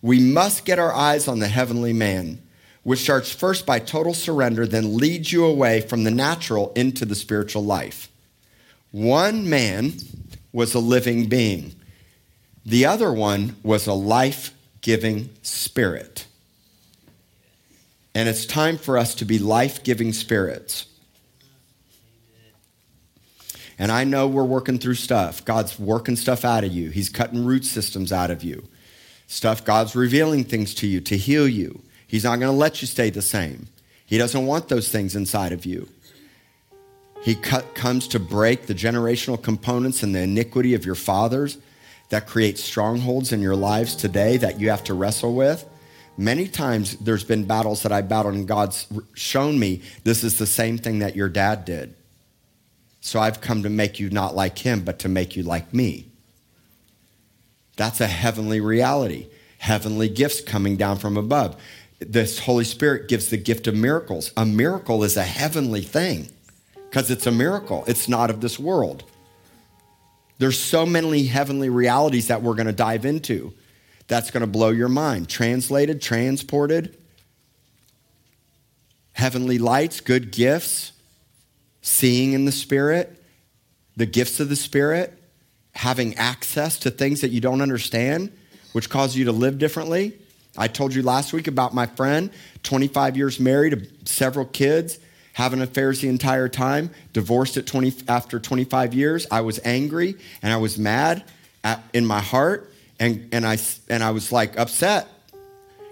We 0.00 0.20
must 0.20 0.64
get 0.64 0.78
our 0.78 0.92
eyes 0.92 1.26
on 1.26 1.40
the 1.40 1.48
heavenly 1.48 1.92
man, 1.92 2.40
which 2.82 3.00
starts 3.00 3.32
first 3.32 3.66
by 3.66 3.80
total 3.80 4.14
surrender, 4.14 4.66
then 4.66 4.96
leads 4.96 5.32
you 5.32 5.44
away 5.44 5.80
from 5.80 6.04
the 6.04 6.10
natural 6.10 6.72
into 6.74 7.04
the 7.04 7.14
spiritual 7.14 7.64
life. 7.64 8.08
One 8.90 9.48
man 9.48 9.94
was 10.52 10.74
a 10.74 10.78
living 10.78 11.28
being, 11.28 11.74
the 12.64 12.86
other 12.86 13.12
one 13.12 13.56
was 13.62 13.86
a 13.86 13.92
life 13.92 14.52
giving 14.80 15.30
spirit. 15.42 16.26
And 18.14 18.28
it's 18.28 18.46
time 18.46 18.78
for 18.78 18.98
us 18.98 19.14
to 19.16 19.24
be 19.24 19.38
life 19.38 19.82
giving 19.84 20.12
spirits. 20.12 20.86
And 23.78 23.92
I 23.92 24.04
know 24.04 24.26
we're 24.26 24.42
working 24.42 24.78
through 24.78 24.96
stuff. 24.96 25.44
God's 25.44 25.78
working 25.78 26.16
stuff 26.16 26.44
out 26.44 26.64
of 26.64 26.72
you, 26.72 26.90
He's 26.90 27.08
cutting 27.08 27.44
root 27.44 27.64
systems 27.64 28.12
out 28.12 28.30
of 28.30 28.42
you. 28.42 28.68
Stuff, 29.30 29.64
God's 29.64 29.94
revealing 29.94 30.42
things 30.42 30.74
to 30.76 30.86
you 30.86 31.00
to 31.02 31.16
heal 31.16 31.46
you. 31.46 31.82
He's 32.06 32.24
not 32.24 32.40
going 32.40 32.50
to 32.50 32.58
let 32.58 32.80
you 32.80 32.86
stay 32.86 33.10
the 33.10 33.22
same. 33.22 33.68
He 34.06 34.16
doesn't 34.16 34.46
want 34.46 34.68
those 34.68 34.88
things 34.88 35.14
inside 35.14 35.52
of 35.52 35.66
you. 35.66 35.86
He 37.22 37.34
comes 37.34 38.08
to 38.08 38.18
break 38.18 38.66
the 38.66 38.74
generational 38.74 39.40
components 39.40 40.02
and 40.02 40.14
the 40.14 40.20
iniquity 40.20 40.72
of 40.72 40.86
your 40.86 40.94
fathers 40.94 41.58
that 42.08 42.26
create 42.26 42.56
strongholds 42.56 43.30
in 43.32 43.42
your 43.42 43.54
lives 43.54 43.94
today 43.94 44.38
that 44.38 44.58
you 44.58 44.70
have 44.70 44.82
to 44.84 44.94
wrestle 44.94 45.34
with. 45.34 45.66
Many 46.16 46.48
times 46.48 46.96
there's 46.96 47.22
been 47.22 47.44
battles 47.44 47.82
that 47.82 47.92
I 47.92 48.00
battled, 48.00 48.34
and 48.34 48.48
God's 48.48 48.86
shown 49.12 49.58
me 49.58 49.82
this 50.04 50.24
is 50.24 50.38
the 50.38 50.46
same 50.46 50.78
thing 50.78 51.00
that 51.00 51.14
your 51.14 51.28
dad 51.28 51.66
did. 51.66 51.94
So 53.02 53.20
I've 53.20 53.42
come 53.42 53.62
to 53.62 53.68
make 53.68 54.00
you 54.00 54.08
not 54.08 54.34
like 54.34 54.58
him, 54.58 54.80
but 54.80 54.98
to 55.00 55.08
make 55.08 55.36
you 55.36 55.42
like 55.42 55.74
me. 55.74 56.07
That's 57.78 58.00
a 58.00 58.08
heavenly 58.08 58.60
reality. 58.60 59.28
Heavenly 59.58 60.08
gifts 60.08 60.40
coming 60.40 60.76
down 60.76 60.98
from 60.98 61.16
above. 61.16 61.56
This 62.00 62.40
Holy 62.40 62.64
Spirit 62.64 63.08
gives 63.08 63.30
the 63.30 63.36
gift 63.36 63.68
of 63.68 63.74
miracles. 63.76 64.32
A 64.36 64.44
miracle 64.44 65.04
is 65.04 65.16
a 65.16 65.22
heavenly 65.22 65.82
thing 65.82 66.28
because 66.74 67.08
it's 67.08 67.26
a 67.26 67.30
miracle, 67.32 67.84
it's 67.86 68.08
not 68.08 68.30
of 68.30 68.40
this 68.40 68.58
world. 68.58 69.04
There's 70.38 70.58
so 70.58 70.86
many 70.86 71.24
heavenly 71.24 71.68
realities 71.68 72.28
that 72.28 72.42
we're 72.42 72.54
going 72.54 72.66
to 72.66 72.72
dive 72.72 73.04
into 73.04 73.54
that's 74.08 74.30
going 74.32 74.40
to 74.40 74.48
blow 74.48 74.70
your 74.70 74.88
mind. 74.88 75.28
Translated, 75.28 76.02
transported, 76.02 76.96
heavenly 79.12 79.58
lights, 79.58 80.00
good 80.00 80.32
gifts, 80.32 80.92
seeing 81.82 82.32
in 82.32 82.44
the 82.44 82.52
Spirit, 82.52 83.22
the 83.96 84.06
gifts 84.06 84.40
of 84.40 84.48
the 84.48 84.56
Spirit, 84.56 85.17
having 85.72 86.14
access 86.16 86.78
to 86.80 86.90
things 86.90 87.20
that 87.20 87.30
you 87.30 87.40
don't 87.40 87.60
understand, 87.60 88.32
which 88.72 88.90
cause 88.90 89.16
you 89.16 89.26
to 89.26 89.32
live 89.32 89.58
differently. 89.58 90.12
I 90.56 90.68
told 90.68 90.94
you 90.94 91.02
last 91.02 91.32
week 91.32 91.46
about 91.46 91.74
my 91.74 91.86
friend, 91.86 92.30
25 92.64 93.16
years 93.16 93.38
married, 93.38 94.08
several 94.08 94.44
kids, 94.44 94.98
having 95.32 95.60
affairs 95.60 96.00
the 96.00 96.08
entire 96.08 96.48
time, 96.48 96.90
divorced 97.12 97.56
at 97.56 97.66
20, 97.66 97.94
after 98.08 98.40
25 98.40 98.92
years. 98.92 99.26
I 99.30 99.42
was 99.42 99.60
angry 99.64 100.16
and 100.42 100.52
I 100.52 100.56
was 100.56 100.78
mad 100.78 101.22
at, 101.62 101.82
in 101.92 102.04
my 102.04 102.20
heart 102.20 102.72
and, 102.98 103.28
and, 103.32 103.46
I, 103.46 103.58
and 103.88 104.02
I 104.02 104.10
was 104.10 104.32
like 104.32 104.58
upset. 104.58 105.06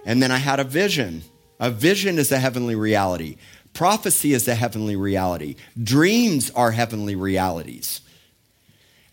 And 0.04 0.20
then 0.20 0.32
I 0.32 0.38
had 0.38 0.58
a 0.58 0.64
vision. 0.64 1.22
A 1.60 1.70
vision 1.70 2.18
is 2.18 2.32
a 2.32 2.38
heavenly 2.38 2.74
reality. 2.74 3.36
Prophecy 3.72 4.32
is 4.32 4.48
a 4.48 4.54
heavenly 4.54 4.96
reality. 4.96 5.56
Dreams 5.80 6.50
are 6.50 6.72
heavenly 6.72 7.14
realities. 7.14 8.00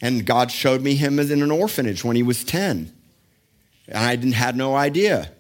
And 0.04 0.26
God 0.26 0.52
showed 0.52 0.82
me 0.82 0.96
him 0.96 1.18
as 1.18 1.32
in 1.32 1.42
an 1.42 1.50
orphanage 1.50 2.04
when 2.04 2.18
he 2.18 2.24
was 2.24 2.44
10. 2.44 2.94
And 3.88 3.98
I 3.98 4.18
didn't, 4.18 4.34
had 4.34 4.58
no 4.58 4.76
idea. 4.76 5.32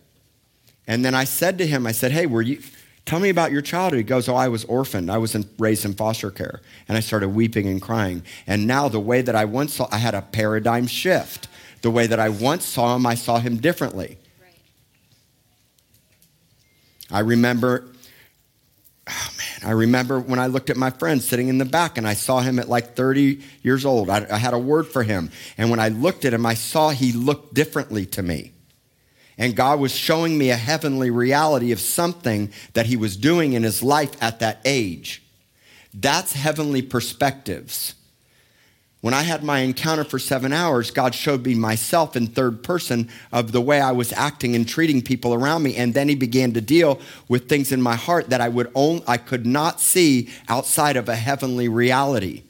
And 0.88 1.04
then 1.04 1.14
I 1.14 1.26
said 1.26 1.58
to 1.58 1.68
him, 1.68 1.86
I 1.86 1.92
said, 1.92 2.14
Hey, 2.14 2.28
were 2.28 2.42
you, 2.42 2.62
tell 3.06 3.20
me 3.20 3.28
about 3.28 3.52
your 3.52 3.62
childhood. 3.62 3.98
He 3.98 4.04
goes, 4.04 4.30
Oh, 4.30 4.36
I 4.36 4.48
was 4.48 4.64
orphaned. 4.64 5.12
I 5.12 5.18
was 5.18 5.36
in, 5.36 5.50
raised 5.60 5.84
in 5.84 5.96
foster 5.96 6.32
care. 6.32 6.62
And 6.88 6.96
I 6.96 7.02
started 7.02 7.30
weeping 7.30 7.68
and 7.68 7.82
crying. 7.82 8.24
And 8.48 8.66
now 8.66 8.88
the 8.88 9.02
way 9.02 9.22
that 9.22 9.36
I 9.36 9.44
once 9.44 9.74
saw, 9.74 9.90
I 9.92 9.98
had 9.98 10.16
a 10.16 10.22
paradigm 10.22 10.88
shift. 10.88 11.50
The 11.82 11.92
way 11.92 12.08
that 12.08 12.22
I 12.22 12.30
once 12.30 12.64
saw 12.64 12.96
him, 12.96 13.06
I 13.06 13.16
saw 13.16 13.40
him 13.40 13.58
differently. 13.58 14.18
I 17.12 17.20
remember, 17.20 17.90
oh 19.10 19.30
man, 19.38 19.43
I 19.64 19.72
remember 19.72 20.20
when 20.20 20.40
I 20.40 20.48
looked 20.48 20.70
at 20.70 20.78
my 20.78 20.90
friend 20.90 21.22
sitting 21.22 21.48
in 21.48 21.58
the 21.58 21.66
back 21.66 21.98
and 21.98 22.08
I 22.08 22.14
saw 22.14 22.42
him 22.42 22.60
at 22.60 22.70
like 22.70 22.96
30 22.96 23.42
years 23.62 23.86
old. 23.86 24.10
I, 24.10 24.26
I 24.30 24.38
had 24.38 24.54
a 24.54 24.60
word 24.60 24.88
for 24.88 25.04
him. 25.04 25.32
And 25.58 25.70
when 25.70 25.80
I 25.80 25.90
looked 25.90 26.26
at 26.26 26.34
him, 26.34 26.46
I 26.46 26.54
saw 26.54 26.90
he 26.90 27.12
looked 27.12 27.54
differently 27.54 28.06
to 28.08 28.24
me. 28.24 28.54
And 29.38 29.56
God 29.56 29.80
was 29.80 29.96
showing 29.96 30.38
me 30.38 30.52
a 30.52 30.56
heavenly 30.56 31.10
reality 31.10 31.72
of 31.72 31.80
something 31.80 32.52
that 32.74 32.86
He 32.86 32.96
was 32.96 33.18
doing 33.18 33.54
in 33.54 33.64
His 33.64 33.82
life 33.82 34.12
at 34.22 34.40
that 34.40 34.62
age. 34.66 35.24
That's 35.94 36.34
heavenly 36.34 36.82
perspectives. 36.82 37.96
When 39.04 39.14
I 39.14 39.24
had 39.24 39.44
my 39.44 39.60
encounter 39.60 40.06
for 40.06 40.18
seven 40.18 40.54
hours, 40.54 40.90
God 40.90 41.14
showed 41.14 41.46
me 41.46 41.56
myself 41.56 42.16
in 42.16 42.28
third 42.28 42.64
person 42.64 43.10
of 43.34 43.52
the 43.52 43.60
way 43.60 43.82
I 43.82 43.92
was 43.92 44.14
acting 44.14 44.56
and 44.56 44.66
treating 44.66 45.02
people 45.02 45.34
around 45.34 45.62
me. 45.62 45.76
And 45.76 45.94
then 45.94 46.08
he 46.08 46.16
began 46.16 46.54
to 46.54 46.62
deal 46.62 47.02
with 47.28 47.50
things 47.50 47.74
in 47.74 47.82
my 47.82 47.98
heart 47.98 48.30
that 48.30 48.40
I 48.40 48.48
would 48.48 48.72
only, 48.74 49.04
I 49.06 49.18
could 49.18 49.46
not 49.46 49.82
see 49.82 50.30
outside 50.48 50.96
of 50.96 51.10
a 51.10 51.18
heavenly 51.18 51.68
reality. 51.68 52.44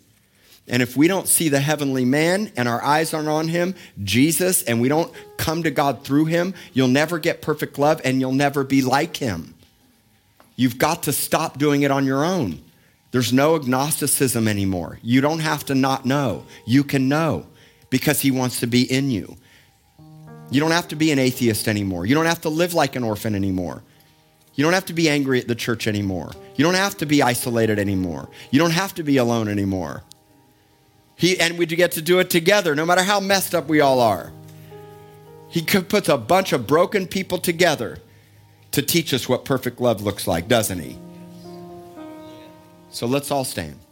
And 0.68 0.84
if 0.84 0.96
we 0.96 1.08
don't 1.08 1.28
see 1.28 1.50
the 1.50 1.60
heavenly 1.60 2.06
man 2.06 2.52
and 2.56 2.68
our 2.68 2.84
eyes 2.84 3.16
aren't 3.16 3.30
on 3.30 3.48
him, 3.48 3.74
Jesus, 4.04 4.62
and 4.62 4.80
we 4.80 4.90
don't 4.90 5.12
come 5.38 5.64
to 5.64 5.72
God 5.72 6.04
through 6.04 6.26
him, 6.26 6.54
you'll 6.72 6.88
never 6.88 7.18
get 7.18 7.42
perfect 7.42 7.80
love 7.80 8.00
and 8.06 8.20
you'll 8.20 8.32
never 8.32 8.64
be 8.64 8.84
like 8.84 9.18
him. 9.18 9.56
You've 10.56 10.78
got 10.78 11.02
to 11.04 11.14
stop 11.14 11.58
doing 11.58 11.82
it 11.82 11.90
on 11.90 12.06
your 12.06 12.24
own. 12.24 12.62
There's 13.14 13.32
no 13.32 13.54
agnosticism 13.54 14.48
anymore. 14.48 14.98
You 15.04 15.22
don't 15.22 15.40
have 15.40 15.64
to 15.66 15.76
not 15.76 16.04
know. 16.04 16.46
You 16.66 16.84
can 16.84 17.08
know 17.08 17.46
because 17.92 18.22
He 18.22 18.32
wants 18.32 18.60
to 18.62 18.68
be 18.68 18.92
in 18.92 19.12
you. 19.12 19.38
You 20.50 20.60
don't 20.60 20.72
have 20.72 20.88
to 20.88 20.96
be 20.96 21.12
an 21.12 21.20
atheist 21.20 21.68
anymore. 21.68 22.08
You 22.08 22.16
don't 22.16 22.26
have 22.26 22.42
to 22.42 22.50
live 22.50 22.74
like 22.74 22.96
an 22.96 23.04
orphan 23.04 23.36
anymore. 23.36 23.84
You 24.56 24.64
don't 24.64 24.74
have 24.74 24.88
to 24.88 24.94
be 24.94 25.10
angry 25.10 25.40
at 25.40 25.48
the 25.48 25.54
church 25.54 25.86
anymore. 25.86 26.32
You 26.56 26.66
don't 26.66 26.74
have 26.74 26.98
to 26.98 27.06
be 27.06 27.22
isolated 27.22 27.78
anymore. 27.78 28.32
You 28.50 28.58
don't 28.58 28.72
have 28.72 28.96
to 28.96 29.04
be 29.04 29.18
alone 29.18 29.48
anymore. 29.48 30.04
He, 31.16 31.40
and 31.40 31.60
we 31.60 31.68
get 31.68 31.92
to 31.92 32.02
do 32.02 32.18
it 32.18 32.32
together, 32.32 32.74
no 32.74 32.84
matter 32.84 33.04
how 33.04 33.20
messed 33.20 33.54
up 33.54 33.68
we 33.68 33.80
all 33.80 34.00
are. 34.00 34.34
He 35.50 35.62
puts 35.62 36.10
a 36.10 36.18
bunch 36.18 36.52
of 36.52 36.66
broken 36.66 37.06
people 37.06 37.38
together 37.38 38.00
to 38.72 38.82
teach 38.82 39.14
us 39.14 39.30
what 39.30 39.46
perfect 39.46 39.80
love 39.80 40.02
looks 40.02 40.26
like, 40.26 40.48
doesn't 40.48 40.80
he? 40.80 40.98
So 42.94 43.08
let's 43.08 43.32
all 43.32 43.44
stand. 43.44 43.83